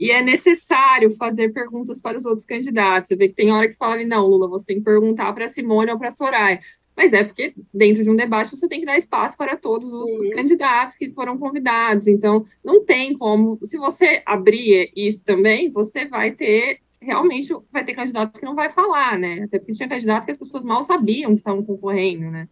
E 0.00 0.10
é 0.10 0.22
necessário 0.22 1.10
fazer 1.12 1.52
perguntas 1.52 2.00
para 2.00 2.16
os 2.16 2.24
outros 2.24 2.46
candidatos. 2.46 3.08
Você 3.08 3.16
vê 3.16 3.28
que 3.28 3.34
tem 3.34 3.52
hora 3.52 3.68
que 3.68 3.76
fala, 3.76 4.02
não, 4.02 4.26
Lula, 4.26 4.48
você 4.48 4.64
tem 4.64 4.78
que 4.78 4.84
perguntar 4.84 5.30
para 5.34 5.46
Simone 5.46 5.92
ou 5.92 5.98
para 5.98 6.10
Soraya. 6.10 6.58
Mas 6.96 7.12
é 7.12 7.22
porque 7.22 7.54
dentro 7.72 8.02
de 8.02 8.10
um 8.10 8.16
debate 8.16 8.50
você 8.50 8.66
tem 8.66 8.80
que 8.80 8.86
dar 8.86 8.96
espaço 8.96 9.36
para 9.36 9.56
todos 9.56 9.92
os, 9.92 10.10
os, 10.16 10.28
candidatos 10.30 10.96
que 10.96 11.10
foram 11.12 11.38
convidados. 11.38 12.08
Então, 12.08 12.46
não 12.64 12.84
tem 12.84 13.16
como. 13.16 13.58
Se 13.62 13.78
você 13.78 14.22
abrir 14.26 14.90
isso 14.96 15.24
também, 15.24 15.70
você 15.70 16.06
vai 16.06 16.30
ter 16.32 16.78
realmente 17.02 17.54
vai 17.72 17.84
ter 17.84 17.94
candidato 17.94 18.38
que 18.38 18.44
não 18.44 18.54
vai 18.54 18.70
falar, 18.70 19.18
né? 19.18 19.44
Até 19.44 19.58
porque 19.58 19.72
tinha 19.72 19.88
candidato 19.88 20.24
que 20.24 20.30
as 20.30 20.36
pessoas 20.36 20.64
mal 20.64 20.82
sabiam 20.82 21.30
que 21.30 21.36
estavam 21.36 21.64
concorrendo, 21.64 22.30
né? 22.30 22.48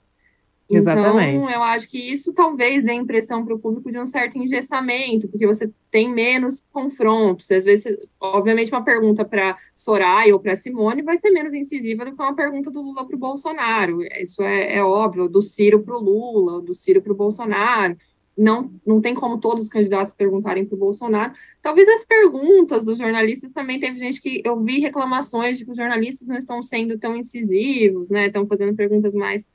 Exatamente. 0.70 1.38
Então, 1.38 1.50
eu 1.50 1.62
acho 1.62 1.88
que 1.88 1.98
isso 1.98 2.32
talvez 2.34 2.84
dê 2.84 2.92
impressão 2.92 3.44
para 3.44 3.54
o 3.54 3.58
público 3.58 3.90
de 3.90 3.98
um 3.98 4.04
certo 4.04 4.36
engessamento, 4.36 5.26
porque 5.28 5.46
você 5.46 5.70
tem 5.90 6.12
menos 6.12 6.66
confrontos. 6.70 7.50
Às 7.50 7.64
vezes, 7.64 7.96
obviamente, 8.20 8.70
uma 8.70 8.84
pergunta 8.84 9.24
para 9.24 9.56
Soraya 9.74 10.34
ou 10.34 10.40
para 10.40 10.54
Simone 10.54 11.02
vai 11.02 11.16
ser 11.16 11.30
menos 11.30 11.54
incisiva 11.54 12.04
do 12.04 12.14
que 12.14 12.22
uma 12.22 12.34
pergunta 12.34 12.70
do 12.70 12.82
Lula 12.82 13.06
para 13.06 13.16
o 13.16 13.18
Bolsonaro. 13.18 14.02
Isso 14.20 14.42
é, 14.42 14.76
é 14.76 14.84
óbvio, 14.84 15.26
do 15.26 15.40
Ciro 15.40 15.80
para 15.80 15.96
o 15.96 16.00
Lula, 16.00 16.60
do 16.60 16.74
Ciro 16.74 17.00
para 17.00 17.12
o 17.12 17.16
Bolsonaro. 17.16 17.96
Não, 18.36 18.70
não 18.86 19.00
tem 19.00 19.14
como 19.14 19.38
todos 19.38 19.64
os 19.64 19.70
candidatos 19.70 20.12
perguntarem 20.12 20.64
para 20.64 20.76
o 20.76 20.78
Bolsonaro. 20.78 21.32
Talvez 21.60 21.88
as 21.88 22.04
perguntas 22.04 22.84
dos 22.84 22.98
jornalistas 22.98 23.50
também 23.52 23.80
teve 23.80 23.96
gente 23.96 24.20
que 24.20 24.42
eu 24.44 24.62
vi 24.62 24.78
reclamações 24.78 25.58
de 25.58 25.64
que 25.64 25.70
os 25.72 25.76
jornalistas 25.76 26.28
não 26.28 26.36
estão 26.36 26.62
sendo 26.62 26.96
tão 26.98 27.16
incisivos, 27.16 28.10
né? 28.10 28.26
Estão 28.26 28.46
fazendo 28.46 28.76
perguntas 28.76 29.12
mais 29.12 29.48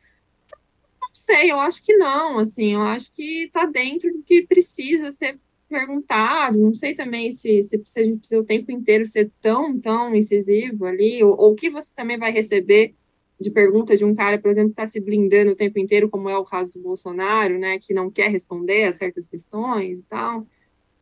sei, 1.14 1.52
eu 1.52 1.60
acho 1.60 1.84
que 1.84 1.96
não, 1.96 2.40
assim, 2.40 2.74
eu 2.74 2.82
acho 2.82 3.12
que 3.14 3.46
está 3.46 3.66
dentro 3.66 4.12
do 4.12 4.24
que 4.24 4.46
precisa 4.48 5.12
ser 5.12 5.40
perguntado, 5.70 6.58
não 6.58 6.76
sei 6.76 6.94
também 6.94 7.32
se, 7.32 7.64
se, 7.64 7.82
se, 7.84 8.00
a 8.00 8.04
gente 8.04 8.20
precisa 8.20 8.42
o 8.42 8.46
tempo 8.46 8.72
inteiro 8.72 9.06
ser 9.06 9.32
tão, 9.42 9.80
tão 9.80 10.16
incisivo 10.16 10.86
ali, 10.86 11.24
ou 11.24 11.52
o 11.52 11.56
que 11.56 11.70
você 11.70 11.94
também 11.96 12.18
vai 12.18 12.32
receber 12.32 12.94
de 13.40 13.52
pergunta 13.52 13.98
de 13.98 14.06
um 14.06 14.14
cara, 14.16 14.40
por 14.40 14.52
exemplo, 14.52 14.70
que 14.70 14.82
está 14.82 14.86
se 14.86 15.00
blindando 15.00 15.52
o 15.52 15.56
tempo 15.56 15.80
inteiro, 15.80 16.10
como 16.10 16.30
é 16.30 16.38
o 16.38 16.46
caso 16.46 16.74
do 16.74 16.82
Bolsonaro, 16.82 17.58
né, 17.58 17.80
que 17.80 17.94
não 17.94 18.10
quer 18.10 18.30
responder 18.30 18.86
a 18.86 18.92
certas 18.92 19.28
questões 19.28 20.02
e 20.02 20.06
tal. 20.06 20.48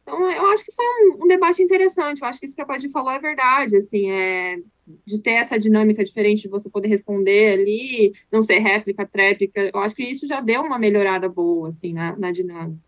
Então, 0.02 0.30
eu 0.32 0.46
acho 0.48 0.66
que 0.66 0.72
foi 0.72 0.86
um, 0.86 1.24
um, 1.24 1.28
debate 1.28 1.62
interessante. 1.62 2.22
Eu 2.22 2.28
acho 2.28 2.40
que 2.40 2.46
isso 2.46 2.56
que 2.56 2.62
a 2.62 2.66
Paty 2.66 2.90
falou 2.90 3.12
é 3.12 3.20
verdade, 3.20 3.78
assim, 3.78 4.10
é, 4.10 4.60
de 5.06 5.22
ter 5.22 5.32
essa 5.32 5.60
dinâmica 5.60 6.04
diferente, 6.04 6.44
de 6.44 6.50
você 6.50 6.70
poder 6.70 6.88
responder 6.88 7.54
ali, 7.54 8.14
não 8.32 8.42
ser 8.42 8.60
réplica, 8.60 9.06
tréplica. 9.06 9.70
Eu 9.74 9.80
acho 9.80 9.96
que 9.96 10.04
isso 10.04 10.26
já 10.26 10.42
deu 10.42 10.62
uma 10.62 10.80
melhorada 10.80 11.30
boa, 11.30 11.70
assim, 11.70 11.94
na, 11.94 12.18
na 12.18 12.32
dinâmica. 12.32 12.82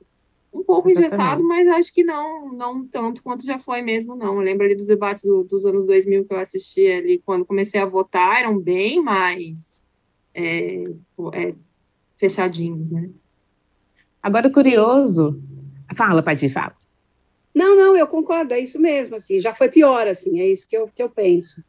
Um 0.51 0.63
pouco 0.63 0.89
Exatamente. 0.89 1.13
engessado, 1.13 1.43
mas 1.43 1.67
acho 1.67 1.93
que 1.93 2.03
não, 2.03 2.51
não 2.51 2.85
tanto 2.87 3.23
quanto 3.23 3.45
já 3.45 3.57
foi 3.57 3.81
mesmo, 3.81 4.15
não. 4.15 4.35
Eu 4.35 4.41
lembro 4.41 4.65
ali 4.65 4.75
dos 4.75 4.87
debates 4.87 5.23
do, 5.23 5.43
dos 5.43 5.65
anos 5.65 5.85
2000 5.85 6.25
que 6.25 6.33
eu 6.33 6.39
assisti 6.39 6.87
ali, 6.87 7.21
quando 7.25 7.45
comecei 7.45 7.79
a 7.79 7.85
votar, 7.85 8.41
eram 8.41 8.59
bem 8.59 9.01
mais 9.01 9.83
é, 10.33 10.83
é, 11.33 11.55
fechadinhos, 12.17 12.91
né? 12.91 13.09
Agora, 14.21 14.49
curioso... 14.49 15.39
Fala, 15.95 16.23
Paty, 16.23 16.49
fala. 16.49 16.73
Não, 17.53 17.75
não, 17.75 17.95
eu 17.95 18.07
concordo, 18.07 18.53
é 18.53 18.59
isso 18.59 18.79
mesmo, 18.79 19.15
assim, 19.15 19.39
já 19.39 19.53
foi 19.53 19.69
pior, 19.69 20.07
assim, 20.07 20.39
é 20.39 20.47
isso 20.47 20.67
que 20.67 20.75
eu, 20.75 20.87
que 20.87 21.03
eu 21.03 21.09
penso. 21.09 21.63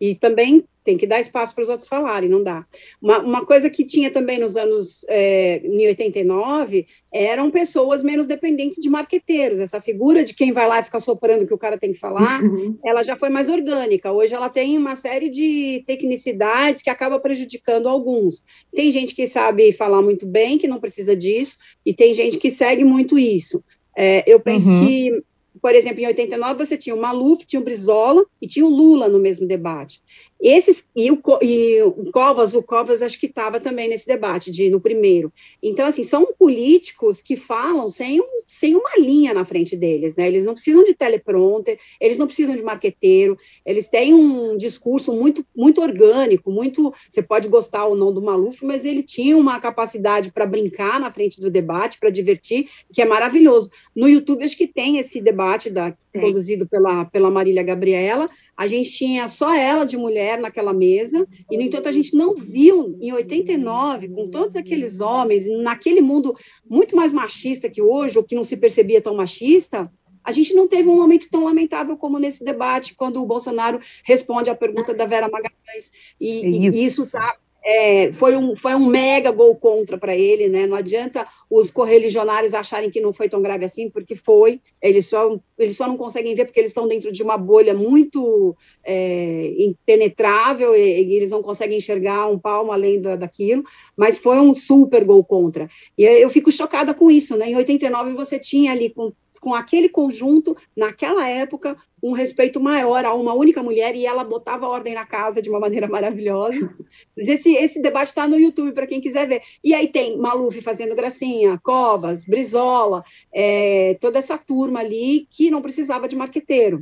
E 0.00 0.14
também 0.14 0.64
tem 0.88 0.96
que 0.96 1.06
dar 1.06 1.20
espaço 1.20 1.54
para 1.54 1.62
os 1.62 1.68
outros 1.68 1.86
falarem, 1.86 2.30
não 2.30 2.42
dá. 2.42 2.64
Uma, 3.02 3.18
uma 3.18 3.44
coisa 3.44 3.68
que 3.68 3.84
tinha 3.84 4.10
também 4.10 4.38
nos 4.38 4.56
anos 4.56 5.04
é, 5.06 5.60
em 5.62 5.86
89 5.86 6.86
eram 7.12 7.50
pessoas 7.50 8.02
menos 8.02 8.26
dependentes 8.26 8.78
de 8.78 8.88
marqueteiros. 8.88 9.58
Essa 9.58 9.82
figura 9.82 10.24
de 10.24 10.32
quem 10.34 10.50
vai 10.50 10.66
lá 10.66 10.80
e 10.80 10.84
fica 10.84 10.98
soprando 10.98 11.42
o 11.42 11.46
que 11.46 11.52
o 11.52 11.58
cara 11.58 11.76
tem 11.76 11.92
que 11.92 11.98
falar, 11.98 12.40
uhum. 12.42 12.78
ela 12.82 13.04
já 13.04 13.18
foi 13.18 13.28
mais 13.28 13.50
orgânica. 13.50 14.10
Hoje 14.10 14.34
ela 14.34 14.48
tem 14.48 14.78
uma 14.78 14.96
série 14.96 15.28
de 15.28 15.84
tecnicidades 15.86 16.80
que 16.80 16.88
acaba 16.88 17.20
prejudicando 17.20 17.86
alguns. 17.86 18.42
Tem 18.74 18.90
gente 18.90 19.14
que 19.14 19.26
sabe 19.26 19.72
falar 19.72 20.00
muito 20.00 20.26
bem, 20.26 20.56
que 20.56 20.66
não 20.66 20.80
precisa 20.80 21.14
disso, 21.14 21.58
e 21.84 21.92
tem 21.92 22.14
gente 22.14 22.38
que 22.38 22.50
segue 22.50 22.82
muito 22.82 23.18
isso. 23.18 23.62
É, 23.94 24.24
eu 24.26 24.40
penso 24.40 24.70
uhum. 24.70 24.86
que 24.86 25.22
por 25.60 25.74
exemplo, 25.74 26.00
em 26.00 26.06
89 26.06 26.64
você 26.64 26.76
tinha 26.76 26.94
o 26.94 27.00
Maluf, 27.00 27.44
tinha 27.46 27.60
o 27.60 27.64
Brizola 27.64 28.24
e 28.40 28.46
tinha 28.46 28.64
o 28.64 28.68
Lula 28.68 29.08
no 29.08 29.18
mesmo 29.18 29.46
debate. 29.46 30.02
Esses 30.40 30.88
e 30.94 31.10
o, 31.10 31.20
e 31.42 31.82
o 31.82 32.10
Covas, 32.12 32.54
o 32.54 32.62
Covas 32.62 33.02
acho 33.02 33.18
que 33.18 33.26
estava 33.26 33.58
também 33.58 33.88
nesse 33.88 34.06
debate 34.06 34.52
de 34.52 34.70
no 34.70 34.80
primeiro. 34.80 35.32
Então 35.60 35.86
assim, 35.86 36.04
são 36.04 36.32
políticos 36.38 37.20
que 37.20 37.36
falam 37.36 37.90
sem, 37.90 38.20
um, 38.20 38.42
sem 38.46 38.76
uma 38.76 38.96
linha 38.96 39.34
na 39.34 39.44
frente 39.44 39.76
deles, 39.76 40.14
né? 40.14 40.28
Eles 40.28 40.44
não 40.44 40.54
precisam 40.54 40.84
de 40.84 40.94
teleprompter, 40.94 41.78
eles 42.00 42.18
não 42.18 42.26
precisam 42.26 42.54
de 42.54 42.62
marqueteiro, 42.62 43.36
eles 43.66 43.88
têm 43.88 44.14
um 44.14 44.56
discurso 44.56 45.12
muito 45.12 45.44
muito 45.56 45.80
orgânico, 45.80 46.52
muito, 46.52 46.92
você 47.10 47.20
pode 47.20 47.48
gostar 47.48 47.86
ou 47.86 47.96
não 47.96 48.12
do 48.12 48.22
Maluf, 48.22 48.64
mas 48.64 48.84
ele 48.84 49.02
tinha 49.02 49.36
uma 49.36 49.58
capacidade 49.58 50.30
para 50.30 50.46
brincar 50.46 51.00
na 51.00 51.10
frente 51.10 51.40
do 51.40 51.50
debate, 51.50 51.98
para 51.98 52.10
divertir, 52.10 52.68
que 52.92 53.02
é 53.02 53.04
maravilhoso. 53.04 53.70
No 53.94 54.08
YouTube 54.08 54.44
acho 54.44 54.56
que 54.56 54.68
tem 54.68 54.98
esse 54.98 55.20
debate 55.20 55.68
da, 55.68 55.94
produzido 56.12 56.66
pela 56.66 57.04
pela 57.06 57.30
Marília 57.30 57.62
Gabriela, 57.62 58.28
a 58.56 58.66
gente 58.66 58.90
tinha 58.90 59.26
só 59.28 59.54
ela 59.54 59.84
de 59.84 59.96
mulher 59.96 60.27
mulher 60.28 60.38
naquela 60.38 60.72
mesa, 60.72 61.26
e, 61.50 61.56
no 61.56 61.62
entanto, 61.62 61.88
a 61.88 61.92
gente 61.92 62.14
não 62.14 62.34
viu 62.34 62.96
em 63.00 63.12
89, 63.12 64.08
com 64.08 64.28
todos 64.28 64.54
aqueles 64.56 65.00
homens, 65.00 65.46
naquele 65.62 66.00
mundo 66.00 66.36
muito 66.68 66.94
mais 66.94 67.12
machista 67.12 67.68
que 67.70 67.80
hoje, 67.80 68.18
ou 68.18 68.24
que 68.24 68.34
não 68.34 68.44
se 68.44 68.56
percebia 68.56 69.00
tão 69.00 69.14
machista, 69.14 69.90
a 70.22 70.32
gente 70.32 70.52
não 70.52 70.68
teve 70.68 70.88
um 70.88 70.96
momento 70.96 71.30
tão 71.30 71.44
lamentável 71.44 71.96
como 71.96 72.18
nesse 72.18 72.44
debate, 72.44 72.94
quando 72.94 73.22
o 73.22 73.26
Bolsonaro 73.26 73.80
responde 74.04 74.50
à 74.50 74.54
pergunta 74.54 74.92
da 74.92 75.06
Vera 75.06 75.28
Magalhães. 75.28 75.92
E, 76.20 76.66
isso. 76.66 76.76
e 76.76 76.84
isso 76.84 77.02
está 77.04 77.36
é, 77.70 78.10
foi, 78.12 78.34
um, 78.34 78.56
foi 78.56 78.74
um 78.74 78.86
mega 78.86 79.30
gol 79.30 79.54
contra 79.54 79.98
para 79.98 80.16
ele, 80.16 80.48
né? 80.48 80.66
Não 80.66 80.74
adianta 80.74 81.26
os 81.50 81.70
correligionários 81.70 82.54
acharem 82.54 82.88
que 82.88 82.98
não 82.98 83.12
foi 83.12 83.28
tão 83.28 83.42
grave 83.42 83.66
assim, 83.66 83.90
porque 83.90 84.16
foi. 84.16 84.58
Eles 84.80 85.06
só, 85.06 85.38
eles 85.58 85.76
só 85.76 85.86
não 85.86 85.98
conseguem 85.98 86.34
ver 86.34 86.46
porque 86.46 86.58
eles 86.58 86.70
estão 86.70 86.88
dentro 86.88 87.12
de 87.12 87.22
uma 87.22 87.36
bolha 87.36 87.74
muito 87.74 88.56
é, 88.82 89.52
impenetrável 89.58 90.74
e, 90.74 91.04
e, 91.04 91.14
eles 91.14 91.28
não 91.28 91.42
conseguem 91.42 91.76
enxergar 91.76 92.26
um 92.26 92.38
palmo 92.38 92.72
além 92.72 93.02
da, 93.02 93.16
daquilo. 93.16 93.62
Mas 93.94 94.16
foi 94.16 94.38
um 94.38 94.54
super 94.54 95.04
gol 95.04 95.22
contra. 95.22 95.68
E 95.98 96.04
eu 96.04 96.30
fico 96.30 96.50
chocada 96.50 96.94
com 96.94 97.10
isso, 97.10 97.36
né? 97.36 97.50
Em 97.50 97.56
89 97.56 98.14
você 98.14 98.38
tinha 98.38 98.72
ali 98.72 98.88
com 98.88 99.12
com 99.40 99.54
aquele 99.54 99.88
conjunto, 99.88 100.56
naquela 100.76 101.28
época, 101.28 101.76
um 102.02 102.12
respeito 102.12 102.60
maior 102.60 103.04
a 103.04 103.14
uma 103.14 103.34
única 103.34 103.62
mulher 103.62 103.94
e 103.94 104.06
ela 104.06 104.24
botava 104.24 104.68
ordem 104.68 104.94
na 104.94 105.04
casa 105.04 105.42
de 105.42 105.50
uma 105.50 105.60
maneira 105.60 105.86
maravilhosa. 105.88 106.74
Esse, 107.16 107.54
esse 107.54 107.82
debate 107.82 108.08
está 108.08 108.26
no 108.26 108.38
YouTube 108.38 108.72
para 108.72 108.86
quem 108.86 109.00
quiser 109.00 109.26
ver. 109.26 109.42
E 109.62 109.74
aí 109.74 109.88
tem 109.88 110.18
Maluf 110.18 110.60
fazendo 110.60 110.94
gracinha, 110.94 111.58
Covas, 111.62 112.24
Brizola, 112.24 113.04
é, 113.32 113.96
toda 114.00 114.18
essa 114.18 114.38
turma 114.38 114.80
ali 114.80 115.26
que 115.30 115.50
não 115.50 115.62
precisava 115.62 116.08
de 116.08 116.16
marqueteiro. 116.16 116.80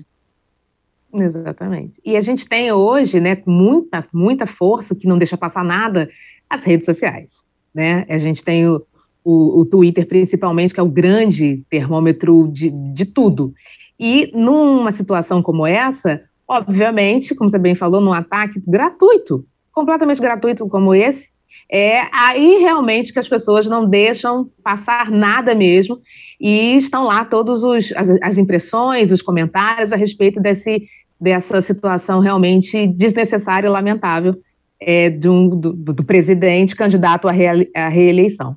Exatamente. 1.12 2.00
E 2.04 2.16
a 2.16 2.20
gente 2.20 2.48
tem 2.48 2.70
hoje, 2.72 3.20
né, 3.20 3.42
muita, 3.46 4.07
muita 4.12 4.46
força, 4.46 4.94
que 4.94 5.07
não 5.07 5.18
deixa 5.18 5.36
passar 5.36 5.64
nada, 5.64 6.11
as 6.48 6.62
redes 6.64 6.84
sociais. 6.84 7.44
Né? 7.74 8.04
A 8.09 8.18
gente 8.18 8.44
tem 8.44 8.68
o, 8.68 8.84
o, 9.26 9.60
o 9.60 9.64
Twitter, 9.64 10.06
principalmente, 10.06 10.72
que 10.72 10.78
é 10.78 10.82
o 10.82 10.88
grande 10.88 11.64
termômetro 11.68 12.48
de, 12.52 12.70
de 12.70 13.04
tudo. 13.04 13.52
E 13.98 14.30
numa 14.32 14.92
situação 14.92 15.42
como 15.42 15.66
essa, 15.66 16.22
obviamente, 16.46 17.34
como 17.34 17.50
você 17.50 17.58
bem 17.58 17.74
falou, 17.74 18.00
num 18.00 18.12
ataque 18.12 18.62
gratuito, 18.64 19.44
completamente 19.72 20.20
gratuito 20.20 20.68
como 20.68 20.94
esse, 20.94 21.28
é 21.68 21.96
aí 22.12 22.58
realmente 22.60 23.12
que 23.12 23.18
as 23.18 23.28
pessoas 23.28 23.66
não 23.66 23.88
deixam 23.88 24.48
passar 24.62 25.10
nada 25.10 25.52
mesmo 25.56 25.98
e 26.40 26.76
estão 26.76 27.02
lá 27.04 27.24
todas 27.24 27.64
as, 27.64 27.92
as, 28.22 28.38
impressões, 28.38 29.10
os 29.10 29.20
comentários 29.20 29.92
a 29.92 29.96
respeito 29.96 30.40
desse, 30.40 30.86
dessa 31.20 31.60
situação 31.60 32.20
realmente 32.20 32.86
desnecessária 32.86 33.66
e 33.66 33.70
lamentável 33.70 34.36
é, 34.80 35.10
um, 35.24 35.48
do, 35.48 35.72
do, 35.72 36.04
presidente 36.04 36.76
candidato 36.76 37.26
à, 37.26 37.32
à 37.74 37.88
reeleição. 37.88 38.56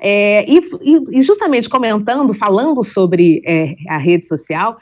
É, 0.00 0.44
e, 0.50 0.60
e, 1.12 1.22
justamente 1.22 1.68
comentando, 1.68 2.34
falando 2.34 2.82
sobre 2.82 3.42
é, 3.46 3.74
a 3.88 3.98
rede 3.98 4.26
social, 4.26 4.76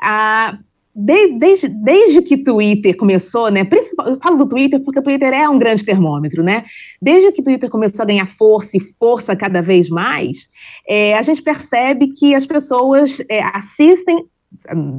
a, 0.00 0.58
desde, 0.94 1.38
desde, 1.38 1.68
desde 1.68 2.22
que 2.22 2.38
Twitter 2.38 2.96
começou, 2.96 3.50
né? 3.50 3.68
Eu 4.06 4.18
falo 4.18 4.38
do 4.38 4.48
Twitter 4.48 4.80
porque 4.80 5.00
o 5.00 5.02
Twitter 5.02 5.32
é 5.32 5.46
um 5.46 5.58
grande 5.58 5.84
termômetro, 5.84 6.42
né? 6.42 6.64
Desde 7.00 7.30
que 7.32 7.42
o 7.42 7.44
Twitter 7.44 7.68
começou 7.68 8.02
a 8.02 8.06
ganhar 8.06 8.26
força 8.26 8.78
e 8.78 8.80
força 8.80 9.36
cada 9.36 9.60
vez 9.60 9.90
mais, 9.90 10.48
é, 10.88 11.14
a 11.16 11.20
gente 11.20 11.42
percebe 11.42 12.08
que 12.08 12.34
as 12.34 12.46
pessoas 12.46 13.22
é, 13.28 13.42
assistem 13.54 14.24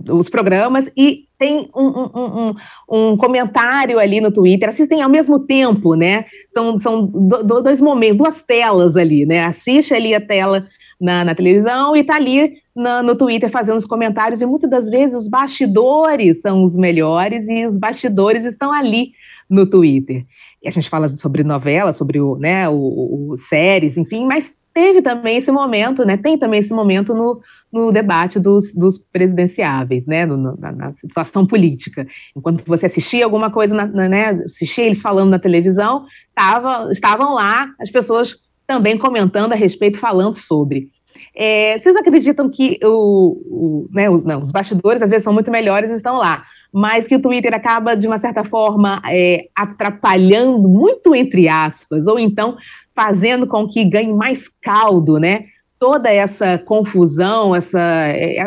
os 0.10 0.30
programas 0.30 0.90
e 0.96 1.26
tem 1.38 1.70
um, 1.76 1.88
um, 1.88 2.10
um, 2.16 2.56
um, 2.90 3.18
comentário 3.18 4.00
ali 4.00 4.20
no 4.20 4.32
Twitter, 4.32 4.70
assistem 4.70 5.02
ao 5.02 5.10
mesmo 5.10 5.40
tempo, 5.40 5.94
né? 5.94 6.26
São, 6.52 6.78
são 6.78 7.06
do, 7.06 7.62
dois 7.62 7.80
momentos, 7.80 8.18
duas 8.18 8.42
telas 8.42 8.96
ali, 8.96 9.26
né? 9.26 9.42
Assiste 9.42 9.94
ali 9.94 10.16
a 10.16 10.22
tela 10.22 10.68
na, 11.00 11.24
na 11.24 11.36
televisão 11.36 11.96
e 11.96 12.04
tá 12.04 12.16
ali 12.16 12.54
na, 12.76 13.04
no 13.04 13.16
Twitter 13.16 13.50
fazendo 13.50 13.78
os 13.78 13.86
comentários, 13.86 14.42
e 14.42 14.46
muitas 14.46 14.70
das 14.70 14.90
vezes 14.90 15.16
os 15.16 15.28
bastidores 15.28 16.42
são 16.42 16.64
os 16.64 16.76
melhores 16.76 17.48
e 17.48 17.66
os 17.66 17.78
bastidores 17.78 18.44
estão 18.44 18.72
ali 18.72 19.12
no 19.50 19.66
Twitter. 19.66 20.26
E 20.62 20.68
a 20.68 20.72
gente 20.72 20.90
fala 20.90 21.08
sobre 21.08 21.44
novela, 21.44 21.94
sobre 21.94 22.20
o, 22.20 22.38
né, 22.38 22.68
o, 22.68 23.30
o 23.32 23.36
séries, 23.36 23.98
enfim, 23.98 24.26
mas 24.26 24.54
teve 24.78 25.02
também 25.02 25.38
esse 25.38 25.52
momento, 25.52 26.06
né? 26.06 26.18
Tem 26.18 26.38
também 26.38 26.60
esse 26.60 26.72
momento 26.72 27.16
no, 27.16 27.42
no 27.74 27.92
debate 27.92 28.40
dos, 28.40 28.76
dos 28.76 29.00
presidenciáveis, 29.00 30.06
né? 30.06 30.24
No, 30.24 30.56
na, 30.56 30.72
na, 30.72 30.94
situação 30.94 31.48
política. 31.48 32.06
Enquanto 32.36 32.64
você 32.64 32.86
assistia 32.86 33.26
alguma 33.26 33.50
coisa, 33.50 33.74
na, 33.74 33.88
na, 33.88 34.08
né? 34.08 34.30
Assistia 34.46 34.86
eles 34.86 35.02
falando 35.02 35.32
na 35.32 35.40
televisão, 35.40 36.06
tava, 36.36 36.92
estavam 36.92 37.34
lá 37.34 37.68
as 37.82 37.90
pessoas 37.90 38.38
também 38.68 39.00
comentando 39.00 39.54
a 39.54 39.56
respeito, 39.56 39.98
falando 39.98 40.36
sobre. 40.36 40.92
É, 41.36 41.80
vocês 41.80 41.96
acreditam 41.96 42.48
que 42.48 42.78
o, 42.84 43.88
o, 43.88 43.90
né, 43.92 44.08
os, 44.12 44.24
não, 44.24 44.40
os 44.40 44.52
bastidores 44.52 45.02
às 45.02 45.10
vezes 45.10 45.24
são 45.24 45.34
muito 45.34 45.50
melhores 45.50 45.90
e 45.90 45.96
estão 45.96 46.18
lá, 46.18 46.46
mas 46.72 47.08
que 47.08 47.16
o 47.16 47.22
Twitter 47.22 47.56
acaba, 47.56 47.96
de 47.96 48.06
uma 48.06 48.20
certa 48.20 48.44
forma, 48.44 49.02
é, 49.10 49.48
atrapalhando, 49.56 50.70
muito 50.70 51.16
entre 51.16 51.50
aspas, 51.50 52.06
ou 52.06 52.20
então 52.20 52.58
fazendo 52.98 53.46
com 53.46 53.68
que 53.68 53.86
ganhe 53.86 54.12
mais 54.12 54.50
caldo, 54.50 55.20
né? 55.20 55.46
Toda 55.78 56.12
essa 56.12 56.58
confusão, 56.58 57.56
essa, 57.56 57.80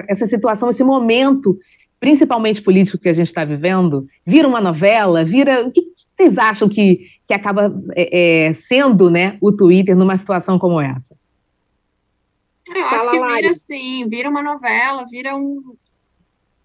essa 0.09 0.27
situação, 0.27 0.69
esse 0.69 0.83
momento, 0.83 1.57
principalmente 2.01 2.61
político 2.61 2.99
que 2.99 3.09
a 3.09 3.13
gente 3.13 3.29
está 3.29 3.45
vivendo, 3.45 4.09
vira 4.27 4.49
uma 4.49 4.61
novela, 4.61 5.25
vira. 5.25 5.65
O 5.65 5.71
que 5.71 5.83
vocês 6.17 6.37
acham 6.37 6.69
que, 6.69 7.07
que 7.29 7.33
acaba 7.33 7.73
é, 7.95 8.49
é, 8.49 8.53
sendo 8.53 9.09
né, 9.09 9.39
o 9.41 9.53
Twitter 9.53 9.97
numa 9.97 10.17
situação 10.17 10.59
como 10.59 10.81
essa? 10.81 11.17
Eu 12.69 12.85
acho 12.85 13.11
que 13.11 13.21
vira 13.21 13.51
assim, 13.51 14.09
vira 14.09 14.29
uma 14.29 14.43
novela, 14.43 15.07
vira 15.09 15.37
um, 15.37 15.77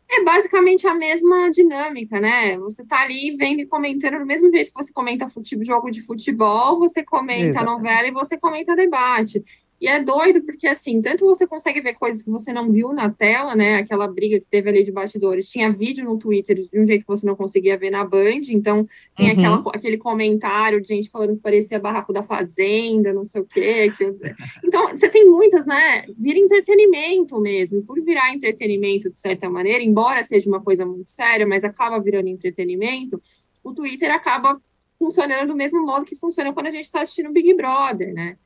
é 0.09 0.23
basicamente 0.23 0.87
a 0.87 0.93
mesma 0.93 1.49
dinâmica, 1.49 2.19
né? 2.19 2.57
Você 2.59 2.85
tá 2.85 3.01
ali 3.01 3.35
vendo 3.37 3.61
e 3.61 3.65
comentando 3.65 4.19
do 4.19 4.25
mesmo 4.25 4.51
jeito 4.51 4.71
que 4.71 4.83
você 4.83 4.93
comenta 4.93 5.29
futebol, 5.29 5.65
jogo 5.65 5.89
de 5.89 6.01
futebol, 6.01 6.79
você 6.79 7.03
comenta 7.03 7.59
Exato. 7.59 7.65
novela 7.65 8.07
e 8.07 8.11
você 8.11 8.37
comenta 8.37 8.75
debate. 8.75 9.43
E 9.79 9.87
é 9.87 10.01
doido 10.01 10.41
porque, 10.41 10.67
assim, 10.67 11.01
tanto 11.01 11.25
você 11.25 11.45
consegue 11.45 11.81
ver 11.81 11.95
coisas 11.95 12.23
que 12.23 12.29
você 12.29 12.53
não 12.53 12.71
viu 12.71 12.93
na 12.93 13.09
tela, 13.09 13.55
né? 13.55 13.75
Aquela 13.75 14.07
briga 14.07 14.39
que 14.39 14.47
teve 14.47 14.69
ali 14.69 14.83
de 14.83 14.91
bastidores. 14.91 15.49
Tinha 15.49 15.71
vídeo 15.71 16.05
no 16.05 16.17
Twitter 16.17 16.55
de 16.55 16.79
um 16.79 16.85
jeito 16.85 17.01
que 17.01 17.07
você 17.07 17.27
não 17.27 17.35
conseguia 17.35 17.77
ver 17.77 17.89
na 17.89 18.05
Band. 18.05 18.41
Então, 18.51 18.85
tem 19.17 19.27
uhum. 19.27 19.33
aquela, 19.33 19.75
aquele 19.75 19.97
comentário 19.97 20.81
de 20.81 20.87
gente 20.87 21.09
falando 21.09 21.35
que 21.35 21.41
parecia 21.41 21.77
barraco 21.77 22.13
da 22.13 22.23
Fazenda, 22.23 23.13
não 23.13 23.25
sei 23.25 23.41
o 23.41 23.45
quê. 23.45 23.91
Que... 23.97 24.15
Então, 24.63 24.89
você 24.89 25.09
tem 25.09 25.29
muitas, 25.29 25.65
né? 25.65 26.05
Vira 26.17 26.39
entretenimento 26.39 27.39
mesmo. 27.39 27.83
Por 27.83 28.01
virar 28.01 28.33
entretenimento, 28.33 29.09
de 29.09 29.19
certa 29.19 29.49
maneira, 29.49 29.83
embora 29.83 30.23
seja 30.23 30.49
uma 30.49 30.61
coisa 30.61 30.85
muito 30.85 31.09
séria, 31.09 31.45
mas 31.45 31.65
acaba 31.65 31.99
virando 31.99 32.29
entretenimento, 32.29 33.19
o 33.61 33.73
Twitter 33.73 34.09
acaba 34.11 34.59
funcionando 34.97 35.49
do 35.49 35.55
mesmo 35.55 35.85
modo 35.85 36.05
que 36.05 36.15
funciona 36.15 36.53
quando 36.53 36.67
a 36.67 36.71
gente 36.71 36.85
está 36.85 37.01
assistindo 37.01 37.31
Big 37.31 37.53
Brother, 37.53 38.13
né? 38.13 38.37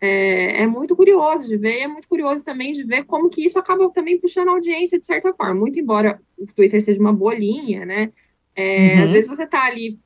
É, 0.00 0.62
é, 0.62 0.66
muito 0.66 0.94
curioso 0.94 1.48
de 1.48 1.56
ver, 1.56 1.78
e 1.78 1.82
é 1.82 1.88
muito 1.88 2.08
curioso 2.08 2.44
também 2.44 2.72
de 2.72 2.84
ver 2.84 3.04
como 3.04 3.30
que 3.30 3.44
isso 3.44 3.58
acaba 3.58 3.88
também 3.90 4.18
puxando 4.18 4.48
a 4.48 4.52
audiência 4.52 4.98
de 4.98 5.06
certa 5.06 5.32
forma. 5.32 5.54
Muito 5.54 5.78
embora 5.78 6.20
o 6.36 6.46
Twitter 6.46 6.82
seja 6.82 7.00
uma 7.00 7.12
bolinha, 7.12 7.86
né? 7.86 8.12
É, 8.54 8.96
uhum. 8.96 9.02
Às 9.04 9.12
vezes 9.12 9.28
você 9.28 9.46
tá 9.46 9.64
ali 9.64 9.98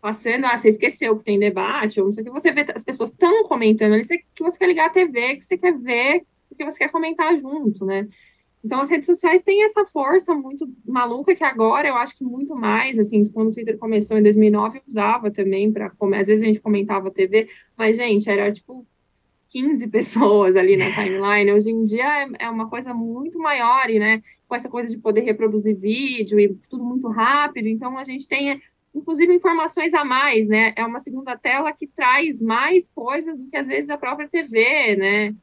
passando, 0.00 0.44
ah, 0.44 0.56
você 0.56 0.68
esqueceu 0.68 1.16
que 1.16 1.24
tem 1.24 1.38
debate, 1.38 1.98
ou 1.98 2.06
não 2.06 2.12
sei 2.12 2.22
o 2.22 2.26
que, 2.26 2.32
você 2.32 2.52
vê 2.52 2.66
as 2.74 2.84
pessoas 2.84 3.10
estão 3.10 3.44
comentando 3.44 3.94
ali, 3.94 4.04
que 4.34 4.42
você 4.42 4.58
quer 4.58 4.66
ligar 4.66 4.86
a 4.86 4.90
TV, 4.90 5.36
que 5.36 5.44
você 5.44 5.56
quer 5.56 5.72
ver, 5.78 6.22
porque 6.48 6.64
você 6.64 6.78
quer 6.78 6.90
comentar 6.90 7.34
junto, 7.40 7.86
né? 7.86 8.06
Então, 8.64 8.80
as 8.80 8.88
redes 8.88 9.06
sociais 9.06 9.42
têm 9.42 9.62
essa 9.62 9.84
força 9.86 10.34
muito 10.34 10.66
maluca 10.86 11.34
que 11.34 11.44
agora 11.44 11.86
eu 11.86 11.96
acho 11.96 12.16
que 12.16 12.24
muito 12.24 12.54
mais, 12.54 12.98
assim, 12.98 13.22
quando 13.30 13.48
o 13.48 13.52
Twitter 13.52 13.78
começou 13.78 14.16
em 14.16 14.22
2009, 14.22 14.78
eu 14.78 14.82
usava 14.86 15.30
também 15.30 15.70
para, 15.70 15.92
às 16.18 16.26
vezes 16.26 16.42
a 16.42 16.46
gente 16.46 16.60
comentava 16.62 17.10
TV, 17.10 17.46
mas, 17.76 17.96
gente, 17.96 18.28
era 18.28 18.50
tipo 18.50 18.86
15 19.54 19.86
pessoas 19.86 20.56
ali 20.56 20.76
na 20.76 20.90
timeline. 20.92 21.52
Hoje 21.52 21.70
em 21.70 21.84
dia 21.84 22.24
é, 22.24 22.46
é 22.46 22.50
uma 22.50 22.68
coisa 22.68 22.92
muito 22.92 23.38
maior, 23.38 23.88
e, 23.88 24.00
né, 24.00 24.20
com 24.48 24.54
essa 24.56 24.68
coisa 24.68 24.90
de 24.90 24.98
poder 24.98 25.20
reproduzir 25.20 25.76
vídeo 25.76 26.40
e 26.40 26.54
tudo 26.68 26.84
muito 26.84 27.06
rápido, 27.08 27.68
então 27.68 27.96
a 27.96 28.02
gente 28.02 28.26
tem 28.26 28.60
inclusive 28.92 29.32
informações 29.32 29.92
a 29.94 30.04
mais, 30.04 30.46
né? 30.46 30.72
É 30.76 30.84
uma 30.84 31.00
segunda 31.00 31.36
tela 31.36 31.72
que 31.72 31.86
traz 31.86 32.40
mais 32.40 32.88
coisas 32.88 33.36
do 33.36 33.46
que 33.48 33.56
às 33.56 33.66
vezes 33.66 33.90
a 33.90 33.98
própria 33.98 34.28
TV, 34.28 34.96
né? 34.96 35.34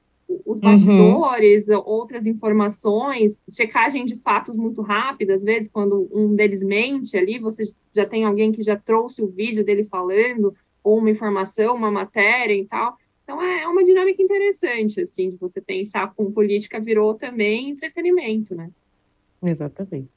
Os 0.45 0.59
uhum. 0.59 0.62
bastidores, 0.62 1.68
uhum. 1.68 1.84
outras 1.86 2.26
informações, 2.26 3.43
checagem 3.49 4.05
de 4.05 4.16
fatos 4.16 4.55
muito 4.55 4.82
rápida, 4.82 5.36
às 5.36 5.43
vezes 5.43 5.70
quando 5.70 6.07
um 6.14 6.34
deles 6.34 6.64
mente 6.64 7.18
ali, 7.18 7.39
você 7.39 7.64
já 7.93 8.05
tem 8.05 8.24
alguém 8.24 8.51
que 8.51 8.62
já 8.62 8.78
trouxe 8.78 9.22
o 9.22 9.28
vídeo 9.28 9.66
dele 9.66 9.84
falando, 9.84 10.53
ou 10.82 10.97
uma 10.97 11.09
informação, 11.09 11.76
uma 11.76 11.91
matéria 11.91 12.53
e 12.53 12.66
tal. 12.66 12.97
Então 13.32 13.41
é 13.41 13.65
uma 13.65 13.84
dinâmica 13.84 14.21
interessante, 14.21 14.99
assim, 14.99 15.29
de 15.29 15.38
você 15.38 15.61
pensar 15.61 16.13
com 16.13 16.32
política 16.32 16.82
virou 16.82 17.13
também 17.13 17.69
entretenimento, 17.69 18.53
né? 18.53 18.69
Exatamente. 19.41 20.09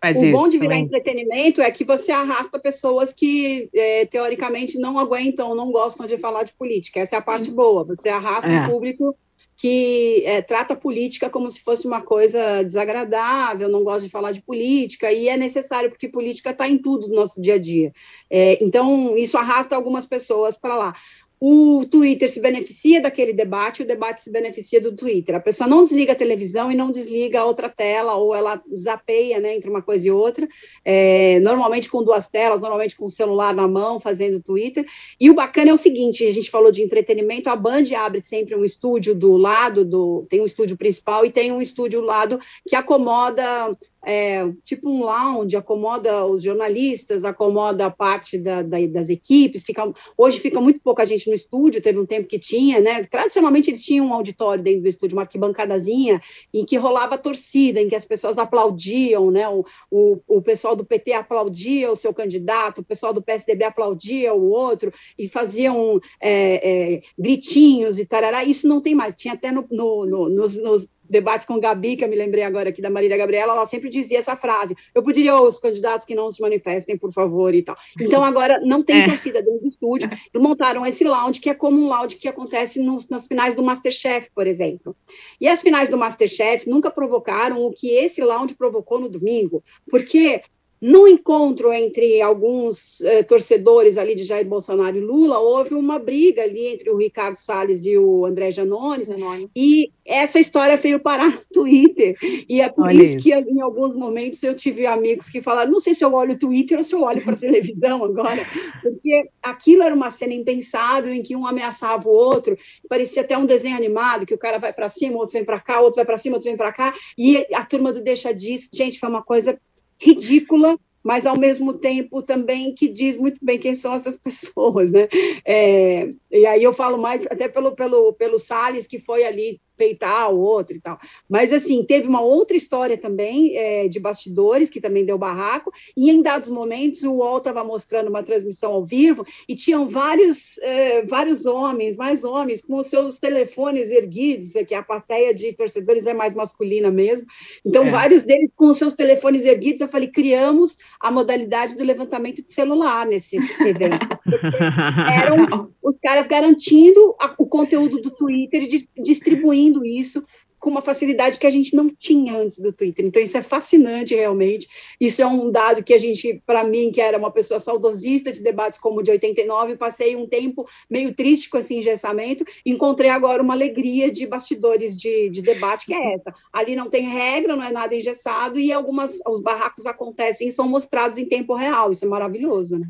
Mas 0.00 0.22
o 0.22 0.30
bom 0.30 0.46
de 0.46 0.58
virar 0.58 0.74
também. 0.74 0.84
entretenimento 0.84 1.60
é 1.62 1.70
que 1.70 1.84
você 1.84 2.12
arrasta 2.12 2.58
pessoas 2.58 3.12
que, 3.12 3.68
é, 3.74 4.04
teoricamente, 4.06 4.78
não 4.78 4.98
aguentam, 4.98 5.54
não 5.56 5.72
gostam 5.72 6.06
de 6.06 6.18
falar 6.18 6.44
de 6.44 6.52
política. 6.52 7.00
Essa 7.00 7.16
é 7.16 7.18
a 7.18 7.22
Sim. 7.22 7.26
parte 7.26 7.50
boa. 7.50 7.82
Você 7.82 8.08
arrasta 8.10 8.48
é. 8.48 8.60
um 8.60 8.70
público 8.70 9.16
que 9.56 10.22
é, 10.24 10.42
trata 10.42 10.74
a 10.74 10.76
política 10.76 11.28
como 11.30 11.50
se 11.50 11.62
fosse 11.62 11.86
uma 11.86 12.00
coisa 12.00 12.62
desagradável, 12.62 13.68
não 13.68 13.82
gosta 13.82 14.02
de 14.02 14.10
falar 14.10 14.30
de 14.30 14.42
política, 14.42 15.10
e 15.10 15.28
é 15.28 15.36
necessário, 15.36 15.90
porque 15.90 16.08
política 16.08 16.50
está 16.50 16.68
em 16.68 16.78
tudo 16.78 17.08
do 17.08 17.14
nosso 17.14 17.40
dia 17.40 17.54
a 17.54 17.58
dia. 17.58 17.92
É, 18.30 18.62
então, 18.62 19.16
isso 19.16 19.36
arrasta 19.36 19.74
algumas 19.74 20.06
pessoas 20.06 20.56
para 20.56 20.76
lá 20.76 20.94
o 21.40 21.84
Twitter 21.88 22.28
se 22.28 22.40
beneficia 22.40 23.00
daquele 23.00 23.32
debate, 23.32 23.82
o 23.82 23.86
debate 23.86 24.22
se 24.22 24.30
beneficia 24.30 24.80
do 24.80 24.92
Twitter. 24.92 25.36
A 25.36 25.40
pessoa 25.40 25.68
não 25.68 25.82
desliga 25.82 26.12
a 26.12 26.16
televisão 26.16 26.70
e 26.70 26.74
não 26.74 26.90
desliga 26.90 27.40
a 27.40 27.44
outra 27.44 27.68
tela, 27.68 28.14
ou 28.14 28.34
ela 28.34 28.60
zapeia 28.76 29.38
né, 29.38 29.54
entre 29.54 29.70
uma 29.70 29.80
coisa 29.80 30.08
e 30.08 30.10
outra, 30.10 30.48
é, 30.84 31.38
normalmente 31.40 31.88
com 31.88 32.02
duas 32.02 32.28
telas, 32.28 32.60
normalmente 32.60 32.96
com 32.96 33.06
o 33.06 33.10
celular 33.10 33.54
na 33.54 33.68
mão, 33.68 34.00
fazendo 34.00 34.42
Twitter. 34.42 34.84
E 35.20 35.30
o 35.30 35.34
bacana 35.34 35.70
é 35.70 35.72
o 35.72 35.76
seguinte: 35.76 36.26
a 36.26 36.32
gente 36.32 36.50
falou 36.50 36.72
de 36.72 36.82
entretenimento, 36.82 37.48
a 37.48 37.56
Band 37.56 37.84
abre 37.96 38.20
sempre 38.20 38.56
um 38.56 38.64
estúdio 38.64 39.14
do 39.14 39.36
lado 39.36 39.84
do. 39.84 40.26
Tem 40.28 40.40
um 40.40 40.46
estúdio 40.46 40.76
principal 40.76 41.24
e 41.24 41.30
tem 41.30 41.52
um 41.52 41.62
estúdio 41.62 42.00
do 42.00 42.06
lado 42.06 42.40
que 42.66 42.74
acomoda 42.74 43.76
é, 44.10 44.50
tipo 44.64 44.90
um 44.90 45.04
lounge, 45.04 45.54
acomoda 45.54 46.24
os 46.24 46.42
jornalistas, 46.42 47.26
acomoda 47.26 47.84
a 47.84 47.90
parte 47.90 48.38
da, 48.38 48.62
da, 48.62 48.78
das 48.86 49.10
equipes. 49.10 49.62
Fica, 49.62 49.82
hoje 50.16 50.40
fica 50.40 50.58
muito 50.62 50.80
pouca 50.80 51.04
gente 51.04 51.28
no 51.28 51.34
estúdio, 51.34 51.82
teve 51.82 51.98
um 51.98 52.06
tempo 52.06 52.26
que 52.26 52.38
tinha, 52.38 52.80
né? 52.80 53.04
Tradicionalmente 53.04 53.68
eles 53.68 53.84
tinham 53.84 54.06
um 54.06 54.14
auditório 54.14 54.64
dentro 54.64 54.80
do 54.80 54.88
estúdio, 54.88 55.14
uma 55.14 55.24
arquibancadazinha, 55.24 56.22
em 56.54 56.64
que 56.64 56.78
rolava 56.78 57.18
torcida, 57.18 57.82
em 57.82 57.88
que 57.90 57.94
as 57.94 58.06
pessoas 58.06 58.38
aplaudiam, 58.38 59.30
né? 59.30 59.46
O, 59.50 59.66
o, 59.90 60.18
o 60.26 60.40
pessoal 60.40 60.74
do 60.74 60.86
PT 60.86 61.12
aplaudia 61.12 61.92
o 61.92 61.96
seu 61.96 62.14
candidato, 62.14 62.80
o 62.80 62.84
pessoal 62.84 63.12
do 63.12 63.20
PSDB 63.20 63.64
aplaudia 63.64 64.32
o 64.32 64.48
outro, 64.48 64.90
e 65.18 65.28
faziam 65.28 66.00
é, 66.18 66.94
é, 66.94 67.00
gritinhos 67.18 67.98
e 67.98 68.06
tarará. 68.06 68.42
Isso 68.42 68.66
não 68.66 68.80
tem 68.80 68.94
mais, 68.94 69.14
tinha 69.14 69.34
até 69.34 69.52
no, 69.52 69.66
no, 69.70 70.06
no, 70.06 70.28
nos, 70.30 70.56
nos 70.56 70.88
debates 71.08 71.46
com 71.46 71.60
Gabi, 71.60 71.96
que 71.96 72.04
eu 72.04 72.08
me 72.08 72.16
lembrei 72.16 72.42
agora 72.42 72.68
aqui 72.68 72.82
da 72.82 72.90
Marília 72.90 73.16
Gabriela, 73.16 73.52
ela 73.52 73.66
sempre 73.66 73.88
dizia 73.88 74.18
essa 74.18 74.36
frase: 74.36 74.76
eu 74.94 75.02
pediria 75.02 75.32
aos 75.32 75.58
candidatos 75.58 76.04
que 76.04 76.14
não 76.14 76.30
se 76.30 76.40
manifestem, 76.40 76.96
por 76.96 77.12
favor, 77.12 77.54
e 77.54 77.62
tal. 77.62 77.76
Então, 78.00 78.22
agora 78.24 78.60
não 78.60 78.82
tem 78.82 79.02
é. 79.02 79.04
torcida 79.04 79.42
dentro 79.42 79.60
do 79.60 79.68
estúdio, 79.68 80.10
e 80.32 80.38
montaram 80.38 80.84
esse 80.86 81.04
lounge, 81.04 81.40
que 81.40 81.50
é 81.50 81.54
como 81.54 81.80
um 81.80 81.88
lounge 81.88 82.16
que 82.16 82.28
acontece 82.28 82.80
nos, 82.80 83.08
nas 83.08 83.26
finais 83.26 83.54
do 83.54 83.62
Masterchef, 83.62 84.30
por 84.34 84.46
exemplo. 84.46 84.96
E 85.40 85.48
as 85.48 85.62
finais 85.62 85.88
do 85.88 85.96
Masterchef 85.96 86.68
nunca 86.68 86.90
provocaram 86.90 87.64
o 87.64 87.72
que 87.72 87.90
esse 87.90 88.22
lounge 88.22 88.54
provocou 88.54 89.00
no 89.00 89.08
domingo, 89.08 89.62
porque 89.90 90.42
no 90.80 91.08
encontro 91.08 91.72
entre 91.72 92.20
alguns 92.20 93.00
eh, 93.00 93.22
torcedores 93.22 93.98
ali 93.98 94.14
de 94.14 94.24
Jair 94.24 94.46
Bolsonaro 94.46 94.96
e 94.96 95.00
Lula, 95.00 95.38
houve 95.38 95.74
uma 95.74 95.98
briga 95.98 96.42
ali 96.42 96.66
entre 96.66 96.90
o 96.90 96.96
Ricardo 96.96 97.36
Salles 97.36 97.84
e 97.84 97.98
o 97.98 98.24
André 98.24 98.50
Janones, 98.50 99.08
Janones. 99.08 99.50
e 99.56 99.90
essa 100.06 100.38
história 100.38 100.76
veio 100.76 101.00
parar 101.00 101.30
no 101.30 101.40
Twitter. 101.52 102.16
E 102.48 102.60
é 102.60 102.68
por 102.68 102.86
Olha 102.86 103.02
isso, 103.02 103.16
isso. 103.16 103.24
que 103.24 103.34
em 103.34 103.60
alguns 103.60 103.94
momentos 103.94 104.42
eu 104.42 104.54
tive 104.54 104.86
amigos 104.86 105.28
que 105.28 105.42
falaram: 105.42 105.72
não 105.72 105.78
sei 105.78 105.92
se 105.94 106.04
eu 106.04 106.14
olho 106.14 106.32
o 106.32 106.38
Twitter 106.38 106.78
ou 106.78 106.84
se 106.84 106.94
eu 106.94 107.02
olho 107.02 107.22
para 107.22 107.34
a 107.34 107.36
televisão 107.38 108.04
agora, 108.04 108.46
porque 108.82 109.28
aquilo 109.42 109.82
era 109.82 109.94
uma 109.94 110.10
cena 110.10 110.32
impensável 110.32 111.12
em 111.12 111.22
que 111.22 111.36
um 111.36 111.46
ameaçava 111.46 112.08
o 112.08 112.12
outro, 112.12 112.56
parecia 112.88 113.22
até 113.22 113.36
um 113.36 113.46
desenho 113.46 113.76
animado, 113.76 114.24
que 114.24 114.34
o 114.34 114.38
cara 114.38 114.58
vai 114.58 114.72
para 114.72 114.88
cima, 114.88 115.16
o 115.16 115.18
outro 115.18 115.32
vem 115.34 115.44
para 115.44 115.60
cá, 115.60 115.80
o 115.80 115.84
outro 115.84 115.96
vai 115.96 116.06
para 116.06 116.16
cima, 116.16 116.34
o 116.34 116.36
outro 116.36 116.48
vem 116.48 116.56
para 116.56 116.72
cá, 116.72 116.94
e 117.16 117.44
a 117.52 117.64
turma 117.64 117.92
do 117.92 118.00
Deixa 118.00 118.32
Disso, 118.32 118.68
gente, 118.72 118.98
foi 118.98 119.08
uma 119.08 119.22
coisa 119.22 119.58
ridícula, 120.00 120.78
mas 121.02 121.26
ao 121.26 121.38
mesmo 121.38 121.74
tempo 121.74 122.22
também 122.22 122.74
que 122.74 122.88
diz 122.88 123.16
muito 123.16 123.38
bem 123.42 123.58
quem 123.58 123.74
são 123.74 123.94
essas 123.94 124.16
pessoas, 124.18 124.92
né? 124.92 125.08
É, 125.44 126.12
e 126.30 126.46
aí 126.46 126.62
eu 126.62 126.72
falo 126.72 126.98
mais 126.98 127.26
até 127.26 127.48
pelo, 127.48 127.74
pelo, 127.74 128.12
pelo 128.12 128.38
Salles, 128.38 128.86
que 128.86 128.98
foi 128.98 129.24
ali 129.24 129.60
peitar 129.78 130.30
o 130.30 130.40
outro 130.40 130.76
e 130.76 130.80
tal. 130.80 130.98
Mas, 131.28 131.52
assim, 131.52 131.84
teve 131.84 132.08
uma 132.08 132.20
outra 132.20 132.56
história 132.56 132.98
também 132.98 133.56
é, 133.56 133.88
de 133.88 134.00
bastidores, 134.00 134.68
que 134.68 134.80
também 134.80 135.06
deu 135.06 135.16
barraco, 135.16 135.72
e 135.96 136.10
em 136.10 136.20
dados 136.20 136.48
momentos 136.48 137.04
o 137.04 137.12
UOL 137.12 137.38
estava 137.38 137.62
mostrando 137.62 138.08
uma 138.08 138.22
transmissão 138.22 138.72
ao 138.72 138.84
vivo 138.84 139.24
e 139.48 139.54
tinham 139.54 139.88
vários, 139.88 140.58
é, 140.58 141.02
vários 141.02 141.46
homens, 141.46 141.96
mais 141.96 142.24
homens, 142.24 142.60
com 142.60 142.76
os 142.76 142.88
seus 142.88 143.18
telefones 143.18 143.90
erguidos, 143.90 144.52
que 144.66 144.74
a 144.74 144.82
plateia 144.82 145.32
de 145.32 145.52
torcedores 145.52 146.06
é 146.06 146.12
mais 146.12 146.34
masculina 146.34 146.90
mesmo, 146.90 147.26
então 147.64 147.84
é. 147.84 147.90
vários 147.90 148.24
deles 148.24 148.50
com 148.56 148.66
os 148.66 148.78
seus 148.78 148.94
telefones 148.94 149.44
erguidos, 149.44 149.80
eu 149.80 149.88
falei, 149.88 150.08
criamos 150.08 150.76
a 151.00 151.10
modalidade 151.10 151.76
do 151.76 151.84
levantamento 151.84 152.42
de 152.44 152.52
celular 152.52 153.06
nesse 153.06 153.36
evento. 153.36 154.06
Eram 155.22 155.70
os 155.82 155.96
caras 156.02 156.26
garantindo 156.26 157.14
a, 157.20 157.34
o 157.38 157.46
conteúdo 157.46 158.00
do 158.00 158.10
Twitter 158.10 158.62
e 158.64 159.02
distribuindo 159.02 159.67
fazendo 159.68 159.84
isso 159.84 160.24
com 160.58 160.70
uma 160.70 160.82
facilidade 160.82 161.38
que 161.38 161.46
a 161.46 161.50
gente 161.50 161.76
não 161.76 161.88
tinha 161.88 162.36
antes 162.36 162.58
do 162.58 162.72
Twitter. 162.72 163.06
Então, 163.06 163.22
isso 163.22 163.36
é 163.36 163.42
fascinante, 163.42 164.12
realmente. 164.12 164.66
Isso 165.00 165.22
é 165.22 165.26
um 165.26 165.52
dado 165.52 165.84
que 165.84 165.94
a 165.94 165.98
gente, 165.98 166.42
para 166.44 166.64
mim, 166.64 166.90
que 166.90 167.00
era 167.00 167.16
uma 167.16 167.30
pessoa 167.30 167.60
saudosista 167.60 168.32
de 168.32 168.42
debates 168.42 168.80
como 168.80 168.98
o 168.98 169.02
de 169.02 169.12
89, 169.12 169.76
passei 169.76 170.16
um 170.16 170.26
tempo 170.26 170.66
meio 170.90 171.14
triste 171.14 171.48
com 171.48 171.58
esse 171.58 171.76
engessamento, 171.76 172.44
encontrei 172.66 173.08
agora 173.08 173.40
uma 173.40 173.54
alegria 173.54 174.10
de 174.10 174.26
bastidores 174.26 174.96
de, 174.96 175.28
de 175.30 175.42
debate, 175.42 175.86
que 175.86 175.94
é 175.94 176.14
essa. 176.14 176.34
Ali 176.52 176.74
não 176.74 176.90
tem 176.90 177.08
regra, 177.08 177.54
não 177.54 177.62
é 177.62 177.70
nada 177.70 177.94
engessado, 177.94 178.58
e 178.58 178.72
algumas, 178.72 179.20
os 179.28 179.40
barracos 179.40 179.86
acontecem 179.86 180.48
e 180.48 180.52
são 180.52 180.68
mostrados 180.68 181.18
em 181.18 181.28
tempo 181.28 181.54
real. 181.54 181.92
Isso 181.92 182.04
é 182.04 182.08
maravilhoso, 182.08 182.80
né? 182.80 182.88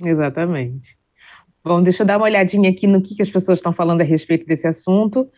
Exatamente. 0.00 1.00
Bom, 1.64 1.82
deixa 1.82 2.04
eu 2.04 2.06
dar 2.06 2.16
uma 2.16 2.24
olhadinha 2.24 2.70
aqui 2.70 2.86
no 2.86 3.02
que, 3.02 3.14
que 3.14 3.22
as 3.22 3.28
pessoas 3.28 3.58
estão 3.58 3.72
falando 3.72 4.00
a 4.00 4.04
respeito 4.04 4.46
desse 4.46 4.66
assunto. 4.66 5.28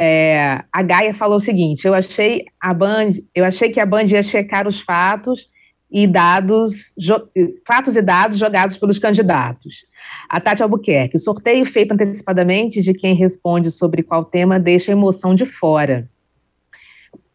É, 0.00 0.62
a 0.72 0.82
Gaia 0.82 1.12
falou 1.12 1.38
o 1.38 1.40
seguinte: 1.40 1.86
eu 1.86 1.92
achei 1.92 2.44
a 2.60 2.72
Band, 2.72 3.12
eu 3.34 3.44
achei 3.44 3.68
que 3.68 3.80
a 3.80 3.86
Band 3.86 4.04
ia 4.04 4.22
checar 4.22 4.68
os 4.68 4.80
fatos 4.80 5.50
e 5.90 6.06
dados, 6.06 6.94
fatos 7.66 7.96
e 7.96 8.02
dados 8.02 8.38
jogados 8.38 8.76
pelos 8.76 8.98
candidatos. 8.98 9.86
A 10.28 10.38
Tati 10.38 10.62
Albuquerque, 10.62 11.18
sorteio 11.18 11.64
feito 11.64 11.92
antecipadamente 11.92 12.80
de 12.80 12.94
quem 12.94 13.14
responde 13.14 13.70
sobre 13.72 14.02
qual 14.02 14.24
tema 14.24 14.60
deixa 14.60 14.92
a 14.92 14.96
emoção 14.96 15.34
de 15.34 15.44
fora. 15.44 16.08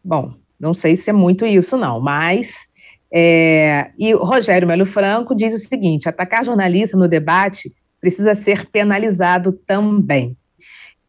Bom, 0.02 0.32
não 0.58 0.72
sei 0.72 0.96
se 0.96 1.10
é 1.10 1.12
muito 1.12 1.44
isso, 1.44 1.76
não, 1.76 2.00
mas. 2.00 2.66
É, 3.16 3.90
e 3.98 4.12
o 4.14 4.24
Rogério 4.24 4.66
Melo 4.66 4.86
Franco 4.86 5.34
diz 5.34 5.52
o 5.52 5.58
seguinte: 5.58 6.08
atacar 6.08 6.44
jornalista 6.44 6.96
no 6.96 7.08
debate 7.08 7.74
precisa 8.00 8.34
ser 8.34 8.66
penalizado 8.70 9.52
também. 9.52 10.36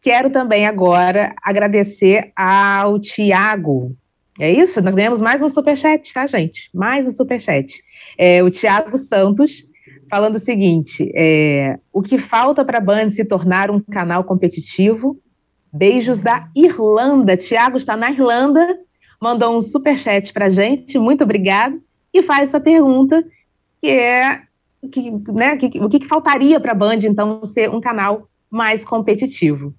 Quero 0.06 0.30
também 0.30 0.68
agora 0.68 1.34
agradecer 1.42 2.32
ao 2.36 3.00
Tiago. 3.00 3.98
É 4.40 4.52
isso? 4.52 4.80
Nós 4.80 4.94
ganhamos 4.94 5.20
mais 5.20 5.42
um 5.42 5.50
superchat, 5.50 6.14
tá, 6.14 6.28
gente? 6.28 6.70
Mais 6.72 7.08
um 7.08 7.12
superchat. 7.12 7.82
É, 8.16 8.44
o 8.44 8.52
Tiago 8.52 9.00
Santos 9.00 9.66
falando 10.08 10.36
o 10.36 10.40
seguinte: 10.40 11.12
é, 11.16 11.80
o 11.92 12.04
que 12.04 12.20
falta 12.20 12.64
para 12.64 12.78
a 12.78 12.82
Band 12.82 13.10
se 13.10 13.26
tornar 13.26 13.72
um 13.72 13.80
canal 13.80 14.24
competitivo? 14.24 15.20
Beijos 15.74 16.22
da 16.22 16.52
Irlanda. 16.56 17.36
Tiago 17.36 17.78
está 17.78 17.98
na 17.98 18.12
Irlanda, 18.12 18.78
mandou 19.20 19.58
um 19.58 19.60
superchat 19.60 20.32
para 20.32 20.46
a 20.46 20.50
gente, 20.50 21.00
muito 21.00 21.24
obrigado, 21.24 21.82
e 22.14 22.22
faz 22.22 22.50
essa 22.50 22.60
pergunta, 22.60 23.26
que 23.82 23.90
é 23.90 24.42
que, 24.92 25.10
né, 25.32 25.58
que, 25.58 25.80
o 25.80 25.90
que, 25.90 25.98
que 25.98 26.08
faltaria 26.08 26.60
para 26.60 26.74
a 26.74 26.76
Band, 26.76 27.00
então, 27.06 27.44
ser 27.44 27.72
um 27.72 27.82
canal 27.82 28.30
mais 28.52 28.86
competitivo? 28.86 29.74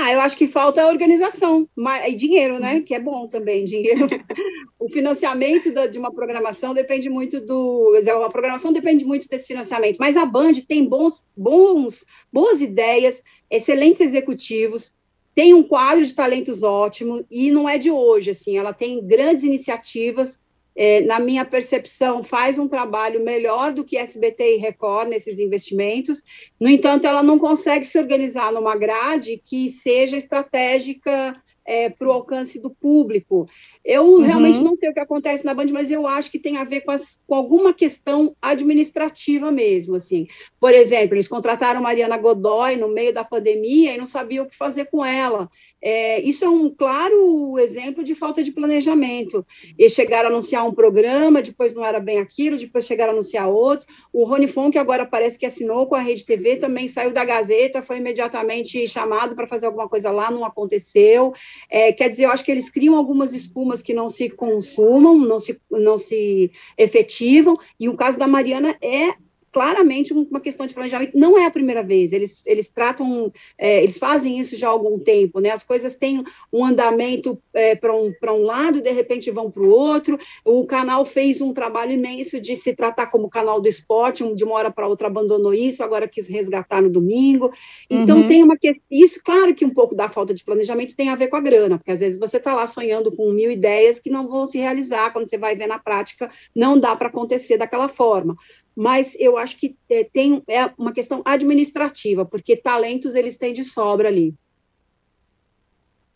Ah, 0.00 0.12
eu 0.12 0.20
acho 0.20 0.36
que 0.36 0.46
falta 0.46 0.86
organização 0.86 1.68
e 2.06 2.14
dinheiro, 2.14 2.60
né? 2.60 2.80
Que 2.80 2.94
é 2.94 3.00
bom 3.00 3.26
também, 3.26 3.64
dinheiro. 3.64 4.06
o 4.78 4.88
financiamento 4.90 5.72
da, 5.72 5.88
de 5.88 5.98
uma 5.98 6.12
programação 6.12 6.72
depende 6.72 7.10
muito 7.10 7.40
do. 7.40 7.92
A 8.24 8.30
programação 8.30 8.72
depende 8.72 9.04
muito 9.04 9.28
desse 9.28 9.48
financiamento. 9.48 9.96
Mas 9.98 10.16
a 10.16 10.24
Band 10.24 10.54
tem 10.68 10.88
bons, 10.88 11.26
bons, 11.36 12.04
boas 12.32 12.60
ideias, 12.60 13.24
excelentes 13.50 14.00
executivos, 14.00 14.94
tem 15.34 15.52
um 15.52 15.64
quadro 15.64 16.06
de 16.06 16.14
talentos 16.14 16.62
ótimo 16.62 17.24
e 17.28 17.50
não 17.50 17.68
é 17.68 17.76
de 17.76 17.90
hoje, 17.90 18.30
assim, 18.30 18.56
ela 18.56 18.72
tem 18.72 19.04
grandes 19.04 19.42
iniciativas 19.42 20.40
é, 20.80 21.00
na 21.00 21.18
minha 21.18 21.44
percepção, 21.44 22.22
faz 22.22 22.56
um 22.56 22.68
trabalho 22.68 23.24
melhor 23.24 23.72
do 23.72 23.84
que 23.84 23.96
SBT 23.96 24.54
e 24.54 24.58
Record 24.58 25.08
nesses 25.08 25.40
investimentos. 25.40 26.22
No 26.60 26.68
entanto, 26.68 27.04
ela 27.04 27.20
não 27.20 27.36
consegue 27.36 27.84
se 27.84 27.98
organizar 27.98 28.52
numa 28.52 28.76
grade 28.76 29.42
que 29.44 29.68
seja 29.68 30.16
estratégica 30.16 31.34
é, 31.68 31.90
para 31.90 32.08
o 32.08 32.12
alcance 32.12 32.58
do 32.58 32.70
público. 32.70 33.46
Eu 33.84 34.04
uhum. 34.04 34.22
realmente 34.22 34.60
não 34.60 34.74
sei 34.74 34.88
o 34.88 34.94
que 34.94 35.00
acontece 35.00 35.44
na 35.44 35.52
Band, 35.52 35.66
mas 35.70 35.90
eu 35.90 36.06
acho 36.06 36.30
que 36.30 36.38
tem 36.38 36.56
a 36.56 36.64
ver 36.64 36.80
com, 36.80 36.90
as, 36.90 37.20
com, 37.26 37.34
alguma 37.34 37.74
questão 37.74 38.34
administrativa 38.40 39.52
mesmo, 39.52 39.96
assim. 39.96 40.26
Por 40.58 40.72
exemplo, 40.72 41.14
eles 41.14 41.28
contrataram 41.28 41.82
Mariana 41.82 42.16
Godoy 42.16 42.76
no 42.76 42.88
meio 42.88 43.12
da 43.12 43.22
pandemia 43.22 43.94
e 43.94 43.98
não 43.98 44.06
sabiam 44.06 44.46
o 44.46 44.48
que 44.48 44.56
fazer 44.56 44.86
com 44.86 45.04
ela. 45.04 45.50
É, 45.82 46.22
isso 46.22 46.42
é 46.42 46.48
um 46.48 46.70
claro 46.70 47.58
exemplo 47.58 48.02
de 48.02 48.14
falta 48.14 48.42
de 48.42 48.50
planejamento. 48.50 49.44
Eles 49.78 49.92
chegaram 49.92 50.30
a 50.30 50.32
anunciar 50.32 50.66
um 50.66 50.72
programa, 50.72 51.42
depois 51.42 51.74
não 51.74 51.84
era 51.84 52.00
bem 52.00 52.18
aquilo, 52.18 52.56
depois 52.56 52.86
chegaram 52.86 53.10
a 53.10 53.14
anunciar 53.14 53.46
outro. 53.46 53.86
O 54.10 54.24
Rony 54.24 54.48
Fon, 54.48 54.70
que 54.70 54.78
agora 54.78 55.04
parece 55.04 55.38
que 55.38 55.44
assinou 55.44 55.86
com 55.86 55.94
a 55.94 56.00
Rede 56.00 56.24
TV, 56.24 56.56
também 56.56 56.88
saiu 56.88 57.12
da 57.12 57.26
Gazeta, 57.26 57.82
foi 57.82 57.98
imediatamente 57.98 58.88
chamado 58.88 59.36
para 59.36 59.46
fazer 59.46 59.66
alguma 59.66 59.86
coisa 59.86 60.10
lá, 60.10 60.30
não 60.30 60.46
aconteceu. 60.46 61.34
É, 61.70 61.92
quer 61.92 62.08
dizer, 62.08 62.24
eu 62.24 62.30
acho 62.30 62.44
que 62.44 62.50
eles 62.50 62.70
criam 62.70 62.96
algumas 62.96 63.32
espumas 63.32 63.82
que 63.82 63.94
não 63.94 64.08
se 64.08 64.28
consumam, 64.30 65.18
não 65.18 65.38
se, 65.38 65.60
não 65.70 65.98
se 65.98 66.50
efetivam, 66.76 67.56
e 67.78 67.88
o 67.88 67.96
caso 67.96 68.18
da 68.18 68.26
Mariana 68.26 68.76
é 68.80 69.14
claramente 69.58 70.12
uma 70.12 70.38
questão 70.38 70.68
de 70.68 70.72
planejamento. 70.72 71.18
Não 71.18 71.36
é 71.36 71.44
a 71.44 71.50
primeira 71.50 71.82
vez, 71.82 72.12
eles, 72.12 72.44
eles 72.46 72.70
tratam, 72.70 73.32
é, 73.58 73.82
eles 73.82 73.98
fazem 73.98 74.38
isso 74.38 74.56
já 74.56 74.68
há 74.68 74.70
algum 74.70 75.00
tempo, 75.00 75.40
né? 75.40 75.50
As 75.50 75.64
coisas 75.64 75.96
têm 75.96 76.22
um 76.52 76.64
andamento 76.64 77.36
é, 77.52 77.74
para 77.74 77.92
um, 77.92 78.12
um 78.24 78.42
lado, 78.42 78.80
de 78.80 78.92
repente 78.92 79.32
vão 79.32 79.50
para 79.50 79.64
o 79.64 79.68
outro. 79.68 80.16
O 80.44 80.64
canal 80.64 81.04
fez 81.04 81.40
um 81.40 81.52
trabalho 81.52 81.90
imenso 81.90 82.40
de 82.40 82.54
se 82.54 82.72
tratar 82.72 83.08
como 83.08 83.28
canal 83.28 83.60
do 83.60 83.66
esporte, 83.66 84.22
de 84.32 84.44
uma 84.44 84.54
hora 84.54 84.70
para 84.70 84.86
outra 84.86 85.08
abandonou 85.08 85.52
isso, 85.52 85.82
agora 85.82 86.06
quis 86.06 86.28
resgatar 86.28 86.80
no 86.80 86.88
domingo. 86.88 87.50
Então, 87.90 88.18
uhum. 88.18 88.26
tem 88.28 88.44
uma 88.44 88.56
questão. 88.56 88.84
Isso, 88.88 89.20
claro 89.24 89.56
que 89.56 89.64
um 89.64 89.74
pouco 89.74 89.96
da 89.96 90.08
falta 90.08 90.32
de 90.32 90.44
planejamento 90.44 90.94
tem 90.94 91.08
a 91.08 91.16
ver 91.16 91.26
com 91.26 91.36
a 91.36 91.40
grana, 91.40 91.78
porque 91.78 91.90
às 91.90 91.98
vezes 91.98 92.16
você 92.16 92.36
está 92.36 92.54
lá 92.54 92.68
sonhando 92.68 93.10
com 93.10 93.32
mil 93.32 93.50
ideias 93.50 93.98
que 93.98 94.08
não 94.08 94.28
vão 94.28 94.46
se 94.46 94.58
realizar, 94.58 95.12
quando 95.12 95.28
você 95.28 95.36
vai 95.36 95.56
ver 95.56 95.66
na 95.66 95.80
prática, 95.80 96.30
não 96.54 96.78
dá 96.78 96.94
para 96.94 97.08
acontecer 97.08 97.56
daquela 97.56 97.88
forma 97.88 98.36
mas 98.78 99.16
eu 99.18 99.36
acho 99.36 99.58
que 99.58 99.74
é, 99.90 100.04
tem 100.04 100.40
é 100.48 100.70
uma 100.78 100.92
questão 100.92 101.20
administrativa, 101.24 102.24
porque 102.24 102.54
talentos 102.54 103.16
eles 103.16 103.36
têm 103.36 103.52
de 103.52 103.64
sobra 103.64 104.06
ali. 104.06 104.32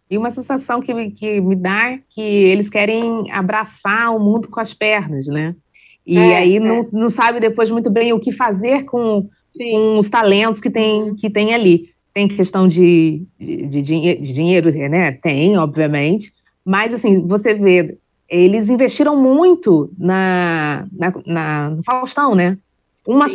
E 0.08 0.16
uma 0.16 0.30
sensação 0.30 0.80
que 0.80 0.94
me, 0.94 1.10
que 1.10 1.40
me 1.40 1.56
dá 1.56 1.98
que 2.08 2.22
eles 2.22 2.70
querem 2.70 3.28
abraçar 3.32 4.14
o 4.14 4.20
mundo 4.20 4.46
com 4.46 4.60
as 4.60 4.72
pernas, 4.72 5.26
né? 5.26 5.56
E 6.06 6.16
é, 6.16 6.36
aí 6.36 6.56
é. 6.58 6.60
Não, 6.60 6.82
não 6.92 7.10
sabe 7.10 7.40
depois 7.40 7.68
muito 7.68 7.90
bem 7.90 8.12
o 8.12 8.20
que 8.20 8.30
fazer 8.30 8.84
com, 8.84 9.28
com 9.58 9.98
os 9.98 10.08
talentos 10.08 10.60
que 10.60 10.70
tem, 10.70 11.02
uhum. 11.02 11.16
que 11.16 11.28
tem 11.28 11.52
ali. 11.52 11.90
Tem 12.14 12.28
questão 12.28 12.68
de, 12.68 13.24
de, 13.40 13.66
de, 13.66 13.82
de 13.82 14.32
dinheiro, 14.32 14.70
né? 14.70 15.10
Tem, 15.10 15.56
obviamente. 15.58 16.32
Mas, 16.64 16.94
assim, 16.94 17.26
você 17.26 17.54
vê 17.54 17.98
eles 18.32 18.70
investiram 18.70 19.14
muito 19.14 19.92
na, 19.98 20.86
na, 20.90 21.12
na 21.26 21.70
no 21.70 21.84
Faustão, 21.84 22.34
né? 22.34 22.56
Uma, 23.06 23.26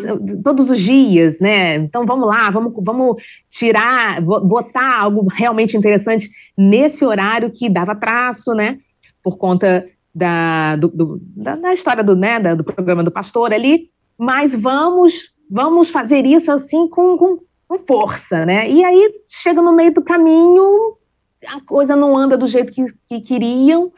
todos 0.43 0.71
os 0.71 0.79
dias, 0.79 1.39
né? 1.39 1.75
Então 1.75 2.03
vamos 2.03 2.27
lá, 2.27 2.49
vamos, 2.49 2.73
vamos 2.83 3.21
tirar, 3.51 4.19
botar 4.21 5.03
algo 5.03 5.27
realmente 5.29 5.77
interessante 5.77 6.31
nesse 6.57 7.05
horário 7.05 7.51
que 7.51 7.69
dava 7.69 7.93
traço, 7.93 8.55
né? 8.55 8.79
Por 9.21 9.37
conta 9.37 9.85
da, 10.15 10.77
do, 10.77 10.87
do, 10.87 11.21
da, 11.35 11.55
da, 11.57 11.73
história 11.73 12.03
do, 12.03 12.15
né, 12.15 12.39
da, 12.39 12.55
do 12.55 12.63
programa 12.63 13.03
do 13.03 13.11
pastor 13.11 13.53
ali, 13.53 13.91
mas 14.17 14.55
vamos, 14.55 15.31
vamos 15.47 15.91
fazer 15.91 16.25
isso 16.25 16.51
assim 16.51 16.87
com, 16.87 17.15
com, 17.17 17.37
com 17.67 17.79
força, 17.85 18.43
né? 18.45 18.67
E 18.67 18.83
aí 18.83 19.11
chega 19.27 19.61
no 19.61 19.75
meio 19.75 19.93
do 19.93 20.01
caminho, 20.01 20.97
a 21.45 21.61
coisa 21.61 21.95
não 21.95 22.17
anda 22.17 22.35
do 22.35 22.47
jeito 22.47 22.73
que, 22.73 22.85
que 23.07 23.19
queriam 23.21 23.91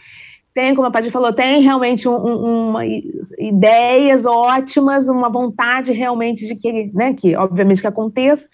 tem, 0.59 0.75
como 0.75 0.89
a 0.89 0.91
Paty 0.91 1.09
falou, 1.09 1.31
tem 1.31 1.61
realmente 1.61 2.05
um, 2.05 2.15
um, 2.15 2.69
uma, 2.69 2.81
ideias 3.37 4.25
ótimas, 4.25 5.07
uma 5.07 5.29
vontade 5.29 5.93
realmente 5.93 6.45
de 6.45 6.53
que, 6.53 6.91
né, 6.93 7.13
que 7.13 7.33
obviamente 7.33 7.79
que 7.79 7.87
aconteça, 7.87 8.45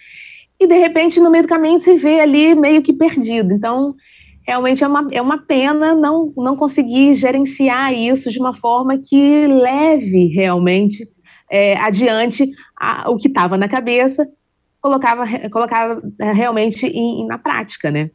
e 0.59 0.67
de 0.67 0.77
repente 0.77 1.19
no 1.19 1.31
meio 1.31 1.45
do 1.45 1.49
caminho 1.49 1.79
se 1.79 1.95
vê 1.95 2.19
ali 2.19 2.53
meio 2.53 2.83
que 2.83 2.93
perdido. 2.93 3.51
Então, 3.51 3.95
realmente 4.47 4.83
é 4.83 4.87
uma, 4.87 5.07
é 5.11 5.19
uma 5.19 5.39
pena 5.39 5.95
não, 5.95 6.31
não 6.37 6.55
conseguir 6.55 7.15
gerenciar 7.15 7.91
isso 7.91 8.29
de 8.29 8.39
uma 8.39 8.53
forma 8.53 8.99
que 8.99 9.47
leve 9.47 10.27
realmente 10.27 11.09
é, 11.49 11.75
adiante 11.77 12.47
a, 12.79 13.09
o 13.09 13.17
que 13.17 13.29
estava 13.29 13.57
na 13.57 13.67
cabeça, 13.67 14.29
colocava, 14.79 15.25
colocava 15.49 16.03
é, 16.19 16.31
realmente 16.31 16.85
em, 16.85 17.25
na 17.25 17.39
prática, 17.39 17.89
né? 17.89 18.11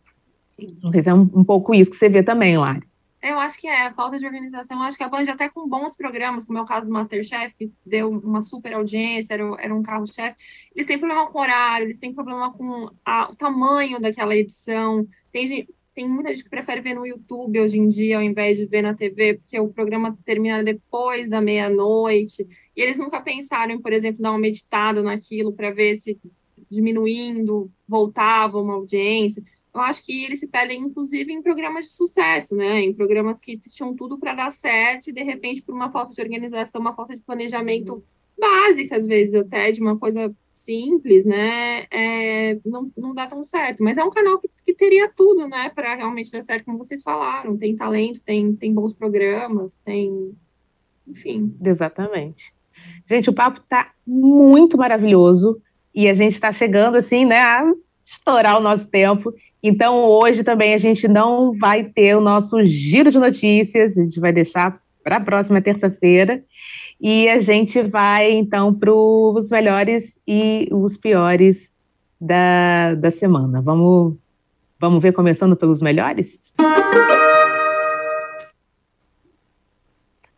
Sim. 0.50 0.68
Não 0.80 0.92
sei 0.92 1.02
se 1.02 1.08
é 1.08 1.12
um, 1.12 1.28
um 1.34 1.42
pouco 1.42 1.74
isso 1.74 1.90
que 1.90 1.96
você 1.96 2.08
vê 2.08 2.22
também, 2.22 2.56
Lari. 2.56 2.88
Eu 3.22 3.38
acho 3.38 3.60
que 3.60 3.68
é 3.68 3.92
falta 3.92 4.18
de 4.18 4.24
organização. 4.24 4.78
Eu 4.78 4.84
acho 4.84 4.96
que 4.96 5.04
a 5.04 5.08
Band, 5.08 5.24
até 5.28 5.48
com 5.48 5.68
bons 5.68 5.94
programas, 5.94 6.46
como 6.46 6.58
é 6.58 6.62
o 6.62 6.66
caso 6.66 6.86
do 6.86 6.92
Masterchef, 6.92 7.54
que 7.54 7.70
deu 7.84 8.08
uma 8.08 8.40
super 8.40 8.72
audiência, 8.72 9.34
era, 9.34 9.44
era 9.58 9.74
um 9.74 9.82
carro-chefe, 9.82 10.36
eles 10.74 10.86
têm 10.86 10.98
problema 10.98 11.30
com 11.30 11.38
horário, 11.38 11.84
eles 11.84 11.98
têm 11.98 12.14
problema 12.14 12.50
com 12.52 12.90
a, 13.04 13.30
o 13.30 13.36
tamanho 13.36 14.00
daquela 14.00 14.34
edição. 14.34 15.06
Tem, 15.30 15.46
gente, 15.46 15.68
tem 15.94 16.08
muita 16.08 16.30
gente 16.30 16.44
que 16.44 16.50
prefere 16.50 16.80
ver 16.80 16.94
no 16.94 17.06
YouTube 17.06 17.60
hoje 17.60 17.78
em 17.78 17.88
dia, 17.88 18.16
ao 18.16 18.22
invés 18.22 18.56
de 18.56 18.64
ver 18.64 18.80
na 18.80 18.94
TV, 18.94 19.34
porque 19.34 19.60
o 19.60 19.68
programa 19.68 20.18
termina 20.24 20.64
depois 20.64 21.28
da 21.28 21.42
meia-noite. 21.42 22.46
E 22.74 22.80
eles 22.80 22.98
nunca 22.98 23.20
pensaram 23.20 23.72
em, 23.72 23.80
por 23.82 23.92
exemplo, 23.92 24.22
dar 24.22 24.30
uma 24.30 24.38
meditada 24.38 25.02
naquilo 25.02 25.52
para 25.52 25.70
ver 25.70 25.94
se 25.94 26.18
diminuindo 26.70 27.70
voltava 27.86 28.60
uma 28.60 28.74
audiência 28.74 29.42
eu 29.72 29.80
acho 29.80 30.04
que 30.04 30.24
eles 30.24 30.40
se 30.40 30.48
perdem, 30.48 30.80
inclusive, 30.80 31.32
em 31.32 31.42
programas 31.42 31.86
de 31.86 31.92
sucesso, 31.92 32.56
né? 32.56 32.80
Em 32.80 32.92
programas 32.92 33.38
que 33.38 33.56
tinham 33.58 33.94
tudo 33.94 34.18
para 34.18 34.34
dar 34.34 34.50
certo 34.50 35.08
e, 35.08 35.12
de 35.12 35.22
repente, 35.22 35.62
por 35.62 35.74
uma 35.74 35.90
falta 35.90 36.12
de 36.12 36.20
organização, 36.20 36.80
uma 36.80 36.94
falta 36.94 37.14
de 37.14 37.22
planejamento 37.22 38.02
básica, 38.38 38.96
às 38.96 39.06
vezes, 39.06 39.34
até 39.34 39.70
de 39.70 39.80
uma 39.80 39.96
coisa 39.96 40.34
simples, 40.54 41.24
né? 41.24 41.86
É, 41.90 42.58
não, 42.64 42.90
não 42.96 43.14
dá 43.14 43.26
tão 43.26 43.44
certo. 43.44 43.82
Mas 43.82 43.96
é 43.96 44.04
um 44.04 44.10
canal 44.10 44.38
que, 44.38 44.48
que 44.64 44.74
teria 44.74 45.10
tudo, 45.14 45.46
né? 45.48 45.70
Para 45.74 45.94
realmente 45.94 46.32
dar 46.32 46.42
certo, 46.42 46.64
como 46.64 46.78
vocês 46.78 47.02
falaram. 47.02 47.56
Tem 47.56 47.76
talento, 47.76 48.22
tem, 48.22 48.54
tem 48.54 48.74
bons 48.74 48.92
programas, 48.92 49.78
tem. 49.78 50.34
Enfim. 51.06 51.54
Exatamente. 51.64 52.52
Gente, 53.06 53.30
o 53.30 53.34
papo 53.34 53.60
está 53.60 53.92
muito 54.06 54.76
maravilhoso 54.76 55.60
e 55.94 56.08
a 56.08 56.12
gente 56.12 56.32
está 56.32 56.52
chegando, 56.52 56.96
assim, 56.96 57.24
né? 57.24 57.38
A 57.38 57.72
estourar 58.02 58.58
o 58.58 58.62
nosso 58.62 58.88
tempo. 58.88 59.32
Então, 59.62 60.04
hoje 60.04 60.42
também 60.42 60.74
a 60.74 60.78
gente 60.78 61.06
não 61.06 61.52
vai 61.58 61.84
ter 61.84 62.16
o 62.16 62.20
nosso 62.20 62.62
giro 62.62 63.10
de 63.10 63.18
notícias, 63.18 63.96
a 63.96 64.02
gente 64.02 64.18
vai 64.18 64.32
deixar 64.32 64.80
para 65.02 65.16
a 65.16 65.20
próxima 65.20 65.60
terça-feira. 65.60 66.42
E 67.00 67.28
a 67.28 67.38
gente 67.38 67.82
vai, 67.82 68.30
então, 68.32 68.74
para 68.74 68.92
os 68.92 69.50
melhores 69.50 70.20
e 70.26 70.68
os 70.70 70.96
piores 70.96 71.72
da, 72.20 72.94
da 72.94 73.10
semana. 73.10 73.62
Vamos, 73.62 74.16
vamos 74.78 75.02
ver, 75.02 75.12
começando 75.12 75.56
pelos 75.56 75.80
melhores? 75.80 76.54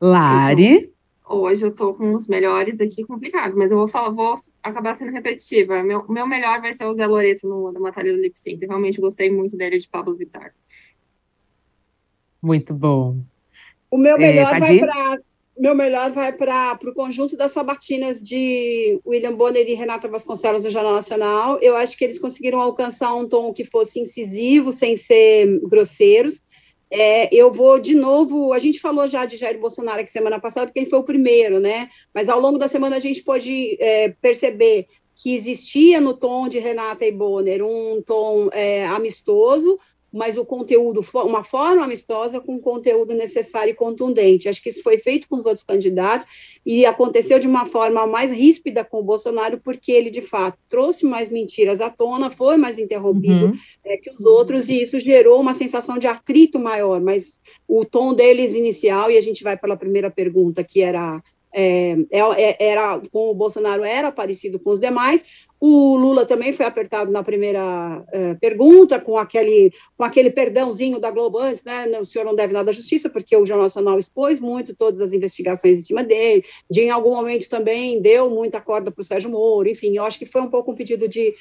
Lari. 0.01 0.91
Hoje 1.35 1.64
eu 1.64 1.74
tô 1.74 1.95
com 1.95 2.14
os 2.14 2.28
melhores 2.28 2.78
aqui 2.78 3.05
complicado, 3.05 3.57
mas 3.57 3.72
eu 3.72 3.78
vou 3.78 3.89
falar, 3.89 4.11
vou 4.11 4.35
acabar 4.62 4.93
sendo 4.95 5.12
repetitiva. 5.12 5.83
Meu, 5.83 6.07
meu 6.07 6.26
melhor 6.26 6.61
vai 6.61 6.74
ser 6.74 6.85
o 6.85 6.93
Zé 6.93 7.07
Loreto 7.07 7.49
no 7.49 7.72
da 7.72 7.80
Batalha 7.80 8.12
do 8.12 8.20
Lip 8.20 8.39
Sync. 8.39 8.66
Realmente 8.66 9.01
gostei 9.01 9.30
muito 9.30 9.57
dele 9.57 9.78
de 9.78 9.89
Pablo 9.89 10.14
Vittar. 10.14 10.55
Muito 12.43 12.74
bom. 12.74 13.16
O 13.91 13.97
meu 13.97 14.16
é, 14.16 14.18
melhor 14.18 14.55
é, 14.57 14.61
vai 14.61 14.78
para 14.78 15.18
meu 15.59 15.74
melhor 15.74 16.11
vai 16.11 16.33
para 16.33 16.78
o 16.85 16.95
conjunto 16.95 17.37
das 17.37 17.53
sabatinas 17.53 18.20
de 18.20 19.01
William 19.07 19.35
Bonner 19.35 19.68
e 19.68 19.74
Renata 19.74 20.09
Vasconcelos 20.09 20.64
no 20.64 20.70
Jornal 20.70 20.95
Nacional. 20.95 21.59
Eu 21.61 21.76
acho 21.76 21.97
que 21.97 22.05
eles 22.05 22.18
conseguiram 22.18 22.61
alcançar 22.61 23.14
um 23.14 23.28
tom 23.28 23.53
que 23.53 23.64
fosse 23.64 24.01
incisivo, 24.01 24.72
sem 24.72 24.97
ser 24.97 25.61
grosseiros. 25.68 26.43
É, 26.95 27.34
eu 27.34 27.51
vou 27.51 27.78
de 27.78 27.95
novo. 27.95 28.53
A 28.53 28.59
gente 28.59 28.78
falou 28.78 29.09
já 29.09 29.24
de 29.24 29.38
Jair 29.38 29.59
Bolsonaro 29.59 30.01
aqui 30.01 30.11
semana 30.11 30.38
passada, 30.38 30.66
porque 30.66 30.80
ele 30.80 30.90
foi 30.90 30.99
o 30.99 31.05
primeiro, 31.05 31.59
né? 31.59 31.88
Mas 32.14 32.28
ao 32.28 32.38
longo 32.38 32.59
da 32.59 32.68
semana 32.68 32.97
a 32.97 33.01
gente 33.01 33.22
pode 33.22 33.78
é, 33.80 34.11
perceber 34.20 34.86
que 35.16 35.34
existia 35.34 36.01
no 36.01 36.14
tom 36.14 36.49
de 36.49 36.59
Renata 36.59 37.07
e 37.07 37.12
Bonner 37.12 37.64
um 37.64 38.03
tom 38.05 38.49
é, 38.53 38.86
amistoso, 38.86 39.78
mas 40.12 40.36
o 40.36 40.44
conteúdo, 40.44 41.04
uma 41.14 41.42
forma 41.42 41.84
amistosa 41.84 42.40
com 42.40 42.56
o 42.56 42.60
conteúdo 42.60 43.14
necessário 43.14 43.70
e 43.70 43.74
contundente. 43.74 44.48
Acho 44.48 44.62
que 44.62 44.68
isso 44.68 44.82
foi 44.82 44.98
feito 44.98 45.28
com 45.28 45.36
os 45.36 45.46
outros 45.46 45.64
candidatos 45.64 46.26
e 46.66 46.84
aconteceu 46.84 47.38
de 47.38 47.48
uma 47.48 47.64
forma 47.64 48.06
mais 48.06 48.30
ríspida 48.30 48.84
com 48.84 48.98
o 48.98 49.04
Bolsonaro, 49.04 49.60
porque 49.64 49.90
ele, 49.90 50.10
de 50.10 50.20
fato, 50.20 50.58
trouxe 50.68 51.06
mais 51.06 51.30
mentiras 51.30 51.80
à 51.80 51.88
tona, 51.88 52.30
foi 52.30 52.56
mais 52.56 52.78
interrompido 52.78 53.46
uhum. 53.46 53.52
é, 53.84 53.96
que 53.96 54.10
os 54.10 54.24
outros, 54.24 54.68
e 54.68 54.84
isso 54.84 55.00
gerou 55.00 55.40
uma 55.40 55.54
sensação 55.54 55.98
de 55.98 56.06
atrito 56.06 56.58
maior, 56.58 57.00
mas 57.00 57.40
o 57.66 57.84
tom 57.84 58.12
deles 58.12 58.54
inicial, 58.54 59.10
e 59.10 59.16
a 59.16 59.20
gente 59.20 59.42
vai 59.42 59.56
pela 59.56 59.76
primeira 59.76 60.10
pergunta, 60.10 60.62
que 60.62 60.82
era 60.82 61.22
é, 61.53 61.96
é, 62.11 62.20
é, 62.20 62.57
era 62.59 63.00
com 63.11 63.30
o 63.30 63.34
Bolsonaro 63.34 63.84
era 63.84 64.11
parecido 64.11 64.59
com 64.59 64.70
os 64.70 64.80
demais. 64.80 65.24
O 65.61 65.96
Lula 65.96 66.26
também 66.26 66.53
foi 66.53 66.66
apertado 66.66 67.12
na 67.12 67.22
primeira 67.22 68.05
é, 68.12 68.34
pergunta, 68.34 68.98
com 68.98 69.16
aquele, 69.16 69.72
com 69.96 70.03
aquele 70.03 70.28
perdãozinho 70.28 70.98
da 70.98 71.11
Globo 71.11 71.38
antes, 71.38 71.62
né? 71.62 71.86
O 72.00 72.05
senhor 72.05 72.24
não 72.24 72.34
deve 72.34 72.53
nada 72.53 72.70
à 72.70 72.74
justiça, 72.74 73.09
porque 73.09 73.36
o 73.36 73.46
Jornal 73.46 73.66
Nacional 73.66 73.96
expôs 73.96 74.40
muito 74.40 74.74
todas 74.74 75.00
as 75.00 75.12
investigações 75.12 75.78
em 75.78 75.82
cima 75.82 76.03
dele, 76.03 76.44
de 76.68 76.80
em 76.80 76.90
algum 76.90 77.14
momento 77.14 77.48
também 77.48 78.03
deu 78.03 78.28
muita 78.28 78.61
corda 78.61 78.90
para 78.90 79.00
o 79.00 79.05
Sérgio 79.05 79.30
Moro, 79.30 79.68
enfim, 79.68 79.96
eu 79.96 80.05
acho 80.05 80.18
que 80.18 80.26
foi 80.26 80.42
um 80.42 80.50
pouco 80.50 80.72
um 80.72 80.74
pedido 80.74 81.09
de, 81.09 81.32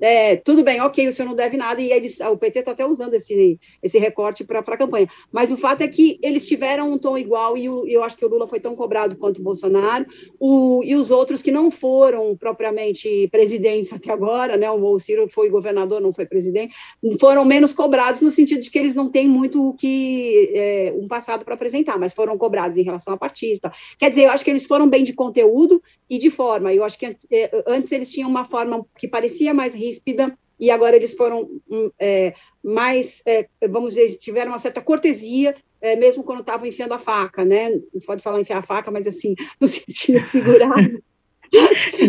é, 0.00 0.36
tudo 0.36 0.62
bem, 0.62 0.80
ok, 0.80 1.08
o 1.08 1.12
senhor 1.12 1.28
não 1.28 1.36
deve 1.36 1.56
nada, 1.56 1.80
e 1.80 1.90
eles, 1.90 2.20
o 2.20 2.36
PT 2.36 2.60
está 2.60 2.72
até 2.72 2.86
usando 2.86 3.14
esse, 3.14 3.58
esse 3.82 3.98
recorte 3.98 4.44
para 4.44 4.60
a 4.60 4.76
campanha. 4.76 5.08
Mas 5.32 5.50
o 5.50 5.56
fato 5.56 5.82
é 5.82 5.88
que 5.88 6.18
eles 6.22 6.44
tiveram 6.44 6.92
um 6.92 6.98
tom 6.98 7.16
igual, 7.16 7.56
e 7.56 7.68
o, 7.68 7.86
eu 7.86 8.02
acho 8.02 8.16
que 8.16 8.24
o 8.24 8.28
Lula 8.28 8.46
foi 8.48 8.60
tão 8.60 8.74
cobrado 8.76 9.16
quanto 9.16 9.40
o 9.40 9.42
Bolsonaro, 9.42 10.06
o, 10.38 10.80
e 10.84 10.94
os 10.94 11.10
outros 11.10 11.42
que 11.42 11.50
não 11.50 11.70
foram 11.70 12.36
propriamente 12.36 13.28
presidentes 13.28 13.92
até 13.92 14.12
agora, 14.12 14.56
né, 14.56 14.70
o 14.70 14.98
Ciro 14.98 15.28
foi 15.28 15.50
governador, 15.50 16.00
não 16.00 16.12
foi 16.12 16.26
presidente, 16.26 16.74
foram 17.18 17.44
menos 17.44 17.72
cobrados 17.72 18.20
no 18.20 18.30
sentido 18.30 18.60
de 18.60 18.70
que 18.70 18.78
eles 18.78 18.94
não 18.94 19.10
têm 19.10 19.28
muito 19.28 19.70
o 19.70 19.74
que 19.74 20.50
é, 20.54 20.94
um 20.96 21.06
passado 21.08 21.44
para 21.44 21.54
apresentar, 21.54 21.98
mas 21.98 22.12
foram 22.12 22.36
cobrados 22.36 22.76
em 22.76 22.82
relação 22.82 23.14
a 23.14 23.16
partido. 23.16 23.60
Tá? 23.60 23.72
Quer 23.98 24.10
dizer, 24.10 24.24
eu 24.24 24.30
acho 24.30 24.44
que 24.44 24.50
eles 24.50 24.66
foram 24.66 24.88
bem 24.88 25.04
de 25.04 25.12
conteúdo 25.12 25.82
e 26.08 26.18
de 26.18 26.30
forma. 26.30 26.72
Eu 26.72 26.84
acho 26.84 26.98
que 26.98 27.16
é, 27.30 27.64
antes 27.66 27.92
eles 27.92 28.10
tinham 28.10 28.28
uma 28.28 28.44
forma 28.44 28.84
que 28.96 29.08
parecia 29.08 29.54
mais 29.54 29.74
ríspida, 29.84 30.36
e 30.58 30.70
agora 30.70 30.96
eles 30.96 31.14
foram 31.14 31.48
hum, 31.70 31.90
é, 31.98 32.34
mais, 32.62 33.22
é, 33.26 33.46
vamos 33.68 33.94
dizer, 33.94 34.16
tiveram 34.18 34.52
uma 34.52 34.58
certa 34.58 34.80
cortesia, 34.80 35.54
é, 35.80 35.96
mesmo 35.96 36.24
quando 36.24 36.40
estavam 36.40 36.66
enfiando 36.66 36.94
a 36.94 36.98
faca, 36.98 37.44
né? 37.44 37.70
Não 37.70 38.00
pode 38.06 38.22
falar 38.22 38.40
enfiar 38.40 38.58
a 38.58 38.62
faca, 38.62 38.90
mas 38.90 39.06
assim, 39.06 39.34
no 39.60 39.66
sentido 39.66 40.20
figurado. 40.28 41.02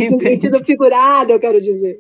no 0.10 0.22
sentido 0.22 0.64
figurado, 0.64 1.32
eu 1.32 1.40
quero 1.40 1.60
dizer. 1.60 1.98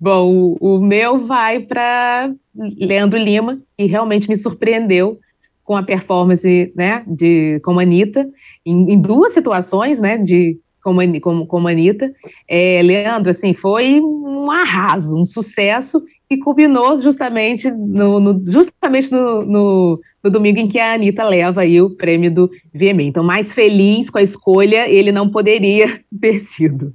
Bom, 0.00 0.56
o, 0.60 0.76
o 0.76 0.80
meu 0.80 1.18
vai 1.18 1.60
para 1.60 2.34
Leandro 2.54 3.18
Lima, 3.18 3.62
que 3.76 3.84
realmente 3.84 4.28
me 4.28 4.36
surpreendeu 4.36 5.20
com 5.62 5.76
a 5.76 5.82
performance, 5.82 6.72
né, 6.76 7.02
de 7.06 7.58
como 7.60 7.80
Anitta, 7.80 8.28
em, 8.66 8.92
em 8.92 9.00
duas 9.00 9.32
situações, 9.32 9.98
né, 10.00 10.18
de 10.18 10.58
como, 10.84 11.20
como, 11.20 11.46
como 11.46 11.68
Anitta. 11.68 12.12
É, 12.46 12.82
Leandro, 12.82 13.30
assim, 13.30 13.54
foi 13.54 14.00
um 14.00 14.50
arraso, 14.50 15.18
um 15.18 15.24
sucesso 15.24 16.04
que 16.28 16.36
culminou 16.38 17.00
justamente 17.00 17.70
no, 17.70 18.20
no 18.20 18.42
justamente 18.50 19.10
no, 19.10 19.44
no, 19.44 20.00
no, 20.22 20.30
domingo 20.30 20.60
em 20.60 20.68
que 20.68 20.78
a 20.78 20.94
Anitta 20.94 21.24
leva 21.24 21.62
aí 21.62 21.80
o 21.80 21.90
prêmio 21.90 22.30
do 22.30 22.50
VMA. 22.72 23.02
Então, 23.02 23.24
mais 23.24 23.54
feliz 23.54 24.10
com 24.10 24.18
a 24.18 24.22
escolha, 24.22 24.88
ele 24.88 25.10
não 25.10 25.28
poderia 25.28 26.00
ter 26.20 26.40
sido. 26.40 26.94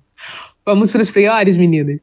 Vamos 0.63 0.91
para 0.91 1.01
os 1.01 1.11
piores, 1.11 1.57
meninas? 1.57 1.99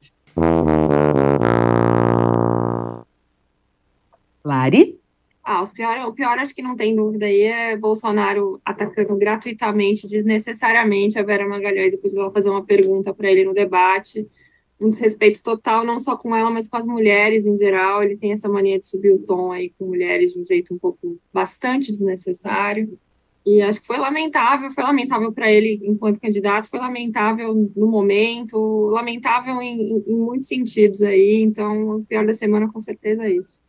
Lari? 4.45 4.96
Ah, 5.49 5.63
os 5.63 5.71
pior, 5.71 5.97
o 6.09 6.13
pior 6.13 6.37
acho 6.41 6.53
que 6.53 6.61
não 6.61 6.75
tem 6.75 6.97
dúvida 6.97 7.27
aí 7.27 7.43
é 7.43 7.77
Bolsonaro 7.77 8.61
atacando 8.65 9.17
gratuitamente, 9.17 10.05
desnecessariamente 10.05 11.21
a 11.21 11.23
Vera 11.23 11.47
Magalhães, 11.47 11.93
depois 11.93 12.17
ela 12.17 12.33
fazer 12.33 12.51
uma 12.51 12.65
pergunta 12.65 13.15
para 13.15 13.31
ele 13.31 13.45
no 13.45 13.55
debate, 13.55 14.27
um 14.81 14.89
desrespeito 14.89 15.41
total, 15.45 15.85
não 15.87 16.01
só 16.01 16.17
com 16.17 16.35
ela, 16.35 16.51
mas 16.51 16.67
com 16.67 16.77
as 16.77 16.85
mulheres 16.85 17.47
em 17.47 17.57
geral, 17.57 18.03
ele 18.03 18.17
tem 18.17 18.33
essa 18.33 18.49
mania 18.49 18.81
de 18.81 18.89
subir 18.89 19.13
o 19.13 19.21
tom 19.21 19.53
aí 19.53 19.73
com 19.79 19.87
mulheres 19.87 20.33
de 20.33 20.41
um 20.41 20.45
jeito 20.45 20.75
um 20.75 20.79
pouco 20.79 21.17
bastante 21.33 21.93
desnecessário, 21.93 22.99
e 23.47 23.63
acho 23.63 23.81
que 23.81 23.87
foi 23.87 23.99
lamentável, 23.99 24.69
foi 24.73 24.83
lamentável 24.83 25.33
para 25.33 25.49
ele 25.49 25.81
enquanto 25.85 26.21
candidato, 26.21 26.69
foi 26.69 26.81
lamentável 26.81 27.55
no 27.77 27.87
momento, 27.87 28.59
lamentável 28.89 29.63
em, 29.63 30.03
em 30.09 30.17
muitos 30.17 30.49
sentidos 30.49 31.05
aí, 31.05 31.41
então 31.41 31.99
o 31.99 32.05
pior 32.05 32.27
da 32.27 32.33
semana 32.33 32.69
com 32.73 32.81
certeza 32.81 33.23
é 33.23 33.31
isso. 33.31 33.65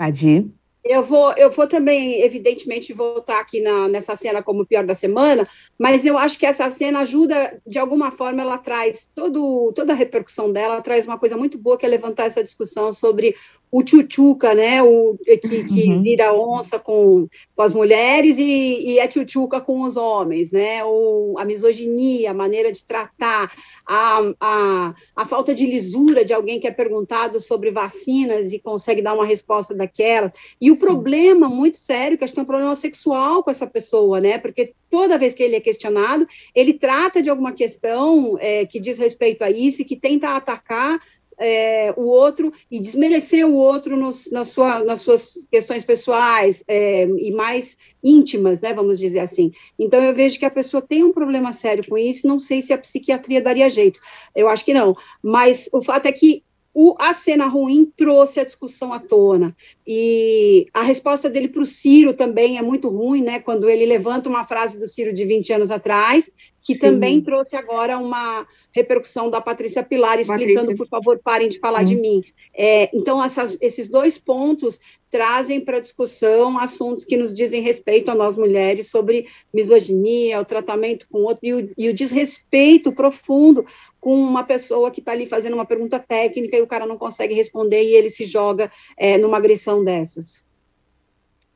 Pode 0.00 0.50
Eu 0.82 1.04
vou, 1.04 1.34
eu 1.34 1.50
vou 1.50 1.66
também, 1.66 2.22
evidentemente, 2.22 2.94
voltar 2.94 3.38
aqui 3.38 3.60
na, 3.60 3.86
nessa 3.86 4.16
cena 4.16 4.42
como 4.42 4.66
pior 4.66 4.82
da 4.82 4.94
semana, 4.94 5.46
mas 5.78 6.06
eu 6.06 6.16
acho 6.16 6.38
que 6.38 6.46
essa 6.46 6.70
cena 6.70 7.00
ajuda, 7.00 7.60
de 7.66 7.78
alguma 7.78 8.10
forma, 8.10 8.40
ela 8.40 8.56
traz 8.56 9.12
todo, 9.14 9.70
toda 9.74 9.92
a 9.92 9.96
repercussão 9.96 10.50
dela, 10.50 10.80
traz 10.80 11.06
uma 11.06 11.18
coisa 11.18 11.36
muito 11.36 11.58
boa, 11.58 11.76
que 11.76 11.84
é 11.84 11.88
levantar 11.88 12.24
essa 12.24 12.42
discussão 12.42 12.94
sobre 12.94 13.34
o 13.70 13.84
tchutchuca, 13.84 14.52
né, 14.54 14.82
o, 14.82 15.16
que, 15.24 15.64
que 15.64 15.84
uhum. 15.84 16.02
vira 16.02 16.34
onça 16.34 16.78
com, 16.78 17.28
com 17.54 17.62
as 17.62 17.72
mulheres 17.72 18.36
e, 18.38 18.42
e 18.42 18.98
é 18.98 19.06
tchutchuca 19.06 19.60
com 19.60 19.82
os 19.82 19.96
homens, 19.96 20.50
né, 20.50 20.84
o, 20.84 21.36
a 21.38 21.44
misoginia, 21.44 22.32
a 22.32 22.34
maneira 22.34 22.72
de 22.72 22.84
tratar, 22.84 23.52
a, 23.86 24.32
a, 24.40 24.94
a 25.14 25.26
falta 25.26 25.54
de 25.54 25.66
lisura 25.66 26.24
de 26.24 26.32
alguém 26.32 26.58
que 26.58 26.66
é 26.66 26.72
perguntado 26.72 27.40
sobre 27.40 27.70
vacinas 27.70 28.52
e 28.52 28.58
consegue 28.58 29.02
dar 29.02 29.14
uma 29.14 29.26
resposta 29.26 29.72
daquelas, 29.72 30.32
e 30.60 30.70
o 30.70 30.74
Sim. 30.74 30.80
problema 30.80 31.48
muito 31.48 31.78
sério, 31.78 32.18
que 32.18 32.24
acho 32.24 32.32
que 32.32 32.36
tem 32.36 32.44
um 32.44 32.46
problema 32.46 32.74
sexual 32.74 33.44
com 33.44 33.50
essa 33.50 33.68
pessoa, 33.68 34.20
né, 34.20 34.38
porque 34.38 34.74
toda 34.90 35.16
vez 35.16 35.32
que 35.34 35.42
ele 35.42 35.54
é 35.54 35.60
questionado, 35.60 36.26
ele 36.52 36.74
trata 36.74 37.22
de 37.22 37.30
alguma 37.30 37.52
questão 37.52 38.36
é, 38.40 38.66
que 38.66 38.80
diz 38.80 38.98
respeito 38.98 39.44
a 39.44 39.50
isso 39.50 39.82
e 39.82 39.84
que 39.84 39.94
tenta 39.94 40.34
atacar 40.34 41.00
é, 41.40 41.92
o 41.96 42.02
outro 42.02 42.52
e 42.70 42.78
desmerecer 42.78 43.46
o 43.46 43.54
outro 43.54 43.96
nos, 43.96 44.30
na 44.30 44.44
sua, 44.44 44.84
nas 44.84 45.00
suas 45.00 45.48
questões 45.50 45.84
pessoais 45.84 46.62
é, 46.68 47.04
e 47.04 47.32
mais 47.32 47.78
íntimas, 48.04 48.60
né, 48.60 48.74
vamos 48.74 48.98
dizer 48.98 49.20
assim. 49.20 49.50
Então, 49.78 50.02
eu 50.02 50.14
vejo 50.14 50.38
que 50.38 50.44
a 50.44 50.50
pessoa 50.50 50.82
tem 50.82 51.02
um 51.02 51.12
problema 51.12 51.52
sério 51.52 51.84
com 51.88 51.96
isso, 51.96 52.28
não 52.28 52.38
sei 52.38 52.60
se 52.60 52.72
a 52.72 52.78
psiquiatria 52.78 53.40
daria 53.40 53.70
jeito, 53.70 53.98
eu 54.36 54.48
acho 54.48 54.64
que 54.64 54.74
não, 54.74 54.94
mas 55.22 55.68
o 55.72 55.82
fato 55.82 56.06
é 56.06 56.12
que 56.12 56.44
o, 56.72 56.94
a 56.98 57.12
cena 57.12 57.46
ruim 57.46 57.92
trouxe 57.96 58.38
a 58.38 58.44
discussão 58.44 58.92
à 58.92 59.00
tona. 59.00 59.54
E 59.84 60.68
a 60.72 60.82
resposta 60.82 61.28
dele 61.28 61.48
para 61.48 61.62
o 61.62 61.66
Ciro 61.66 62.12
também 62.12 62.58
é 62.58 62.62
muito 62.62 62.88
ruim, 62.88 63.22
né? 63.22 63.40
Quando 63.40 63.68
ele 63.68 63.84
levanta 63.84 64.28
uma 64.28 64.44
frase 64.44 64.78
do 64.78 64.86
Ciro 64.86 65.12
de 65.12 65.24
20 65.24 65.52
anos 65.52 65.70
atrás, 65.72 66.30
que 66.62 66.74
Sim. 66.74 66.80
também 66.80 67.20
trouxe 67.20 67.56
agora 67.56 67.98
uma 67.98 68.46
repercussão 68.72 69.30
da 69.30 69.40
Patrícia 69.40 69.82
Pilar, 69.82 70.20
explicando, 70.20 70.54
Patrícia. 70.54 70.76
por 70.76 70.88
favor, 70.88 71.20
parem 71.24 71.48
de 71.48 71.58
falar 71.58 71.82
de 71.82 71.96
mim. 71.96 72.22
É, 72.54 72.90
então, 72.94 73.22
essas, 73.22 73.58
esses 73.60 73.88
dois 73.88 74.18
pontos 74.18 74.80
trazem 75.10 75.60
para 75.60 75.80
discussão 75.80 76.58
assuntos 76.58 77.04
que 77.04 77.16
nos 77.16 77.34
dizem 77.34 77.62
respeito 77.62 78.10
a 78.10 78.14
nós 78.14 78.36
mulheres 78.36 78.88
sobre 78.88 79.26
misoginia, 79.52 80.40
o 80.40 80.44
tratamento 80.44 81.06
com 81.10 81.18
o 81.18 81.24
outro 81.24 81.40
e 81.42 81.54
o, 81.54 81.72
e 81.76 81.88
o 81.88 81.94
desrespeito 81.94 82.92
profundo 82.92 83.64
com 84.00 84.14
uma 84.14 84.42
pessoa 84.42 84.90
que 84.90 85.00
está 85.00 85.12
ali 85.12 85.26
fazendo 85.26 85.54
uma 85.54 85.66
pergunta 85.66 85.98
técnica 85.98 86.56
e 86.56 86.62
o 86.62 86.66
cara 86.66 86.86
não 86.86 86.96
consegue 86.96 87.34
responder 87.34 87.82
e 87.82 87.94
ele 87.94 88.10
se 88.10 88.24
joga 88.24 88.70
é, 88.96 89.18
numa 89.18 89.36
agressão 89.36 89.84
dessas. 89.84 90.42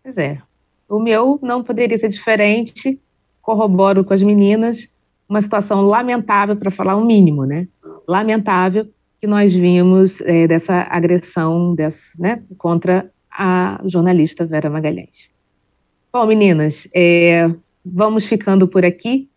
Pois 0.03 0.19
é. 0.19 0.41
O 0.89 1.01
meu 1.01 1.39
não 1.43 1.65
poderia 1.65 1.97
ser 1.97 2.09
diferente, 2.09 3.01
corroboro 3.41 4.05
com 4.05 4.13
as 4.13 4.23
meninas, 4.23 4.93
uma 5.27 5.41
situação 5.41 5.81
lamentável, 5.81 6.55
para 6.57 6.71
falar 6.71 6.97
o 6.97 7.05
mínimo, 7.05 7.47
né? 7.47 7.67
Lamentável 8.07 8.87
que 9.19 9.27
nós 9.27 9.55
vimos 9.55 10.21
é, 10.21 10.47
dessa 10.47 10.87
agressão 10.91 11.75
dessa, 11.75 12.13
né, 12.19 12.43
contra 12.59 13.11
a 13.31 13.81
jornalista 13.87 14.45
Vera 14.45 14.69
Magalhães. 14.69 15.31
Bom, 16.13 16.27
meninas, 16.27 16.87
é, 16.95 17.51
vamos 17.83 18.27
ficando 18.27 18.69
por 18.69 18.85
aqui. 18.85 19.31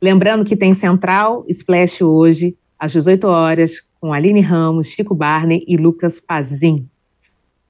Lembrando 0.00 0.44
que 0.44 0.56
tem 0.56 0.74
Central 0.74 1.44
Splash 1.48 2.02
hoje, 2.02 2.56
às 2.78 2.92
18 2.92 3.26
horas, 3.26 3.82
com 4.00 4.12
Aline 4.12 4.40
Ramos, 4.40 4.88
Chico 4.88 5.14
Barney 5.14 5.64
e 5.66 5.76
Lucas 5.76 6.20
Pazin. 6.20 6.86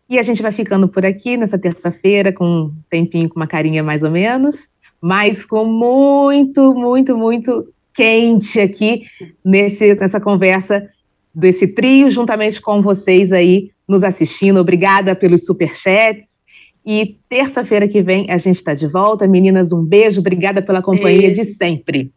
E 0.08 0.18
a 0.18 0.22
gente 0.22 0.42
vai 0.42 0.52
ficando 0.52 0.88
por 0.88 1.04
aqui 1.04 1.36
nessa 1.36 1.58
terça-feira, 1.58 2.32
com 2.32 2.44
um 2.46 2.72
tempinho, 2.88 3.28
com 3.28 3.36
uma 3.36 3.46
carinha 3.46 3.82
mais 3.82 4.02
ou 4.02 4.10
menos, 4.10 4.68
mas 5.00 5.44
com 5.44 5.64
muito, 5.64 6.74
muito, 6.74 7.16
muito 7.16 7.72
quente 7.94 8.60
aqui 8.60 9.04
nesse, 9.44 9.94
nessa 9.94 10.20
conversa 10.20 10.88
desse 11.34 11.66
trio, 11.68 12.08
juntamente 12.10 12.60
com 12.60 12.80
vocês 12.80 13.32
aí 13.32 13.70
nos 13.86 14.04
assistindo, 14.04 14.60
obrigada 14.60 15.14
pelos 15.14 15.44
superchats. 15.44 16.38
E 16.86 17.18
terça-feira 17.28 17.86
que 17.86 18.00
vem 18.00 18.30
a 18.30 18.38
gente 18.38 18.56
está 18.56 18.72
de 18.72 18.86
volta. 18.86 19.26
Meninas, 19.26 19.72
um 19.72 19.84
beijo, 19.84 20.20
obrigada 20.20 20.62
pela 20.62 20.80
companhia 20.80 21.22
beijo. 21.22 21.42
de 21.42 21.48
sempre. 21.48 22.10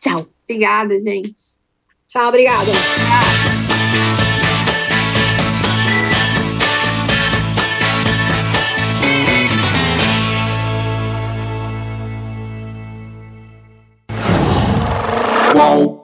Tchau. 0.00 0.26
Obrigada, 0.44 0.98
gente. 1.00 1.52
Tchau, 2.06 2.28
obrigada. 2.28 2.70
obrigada. 15.52 15.97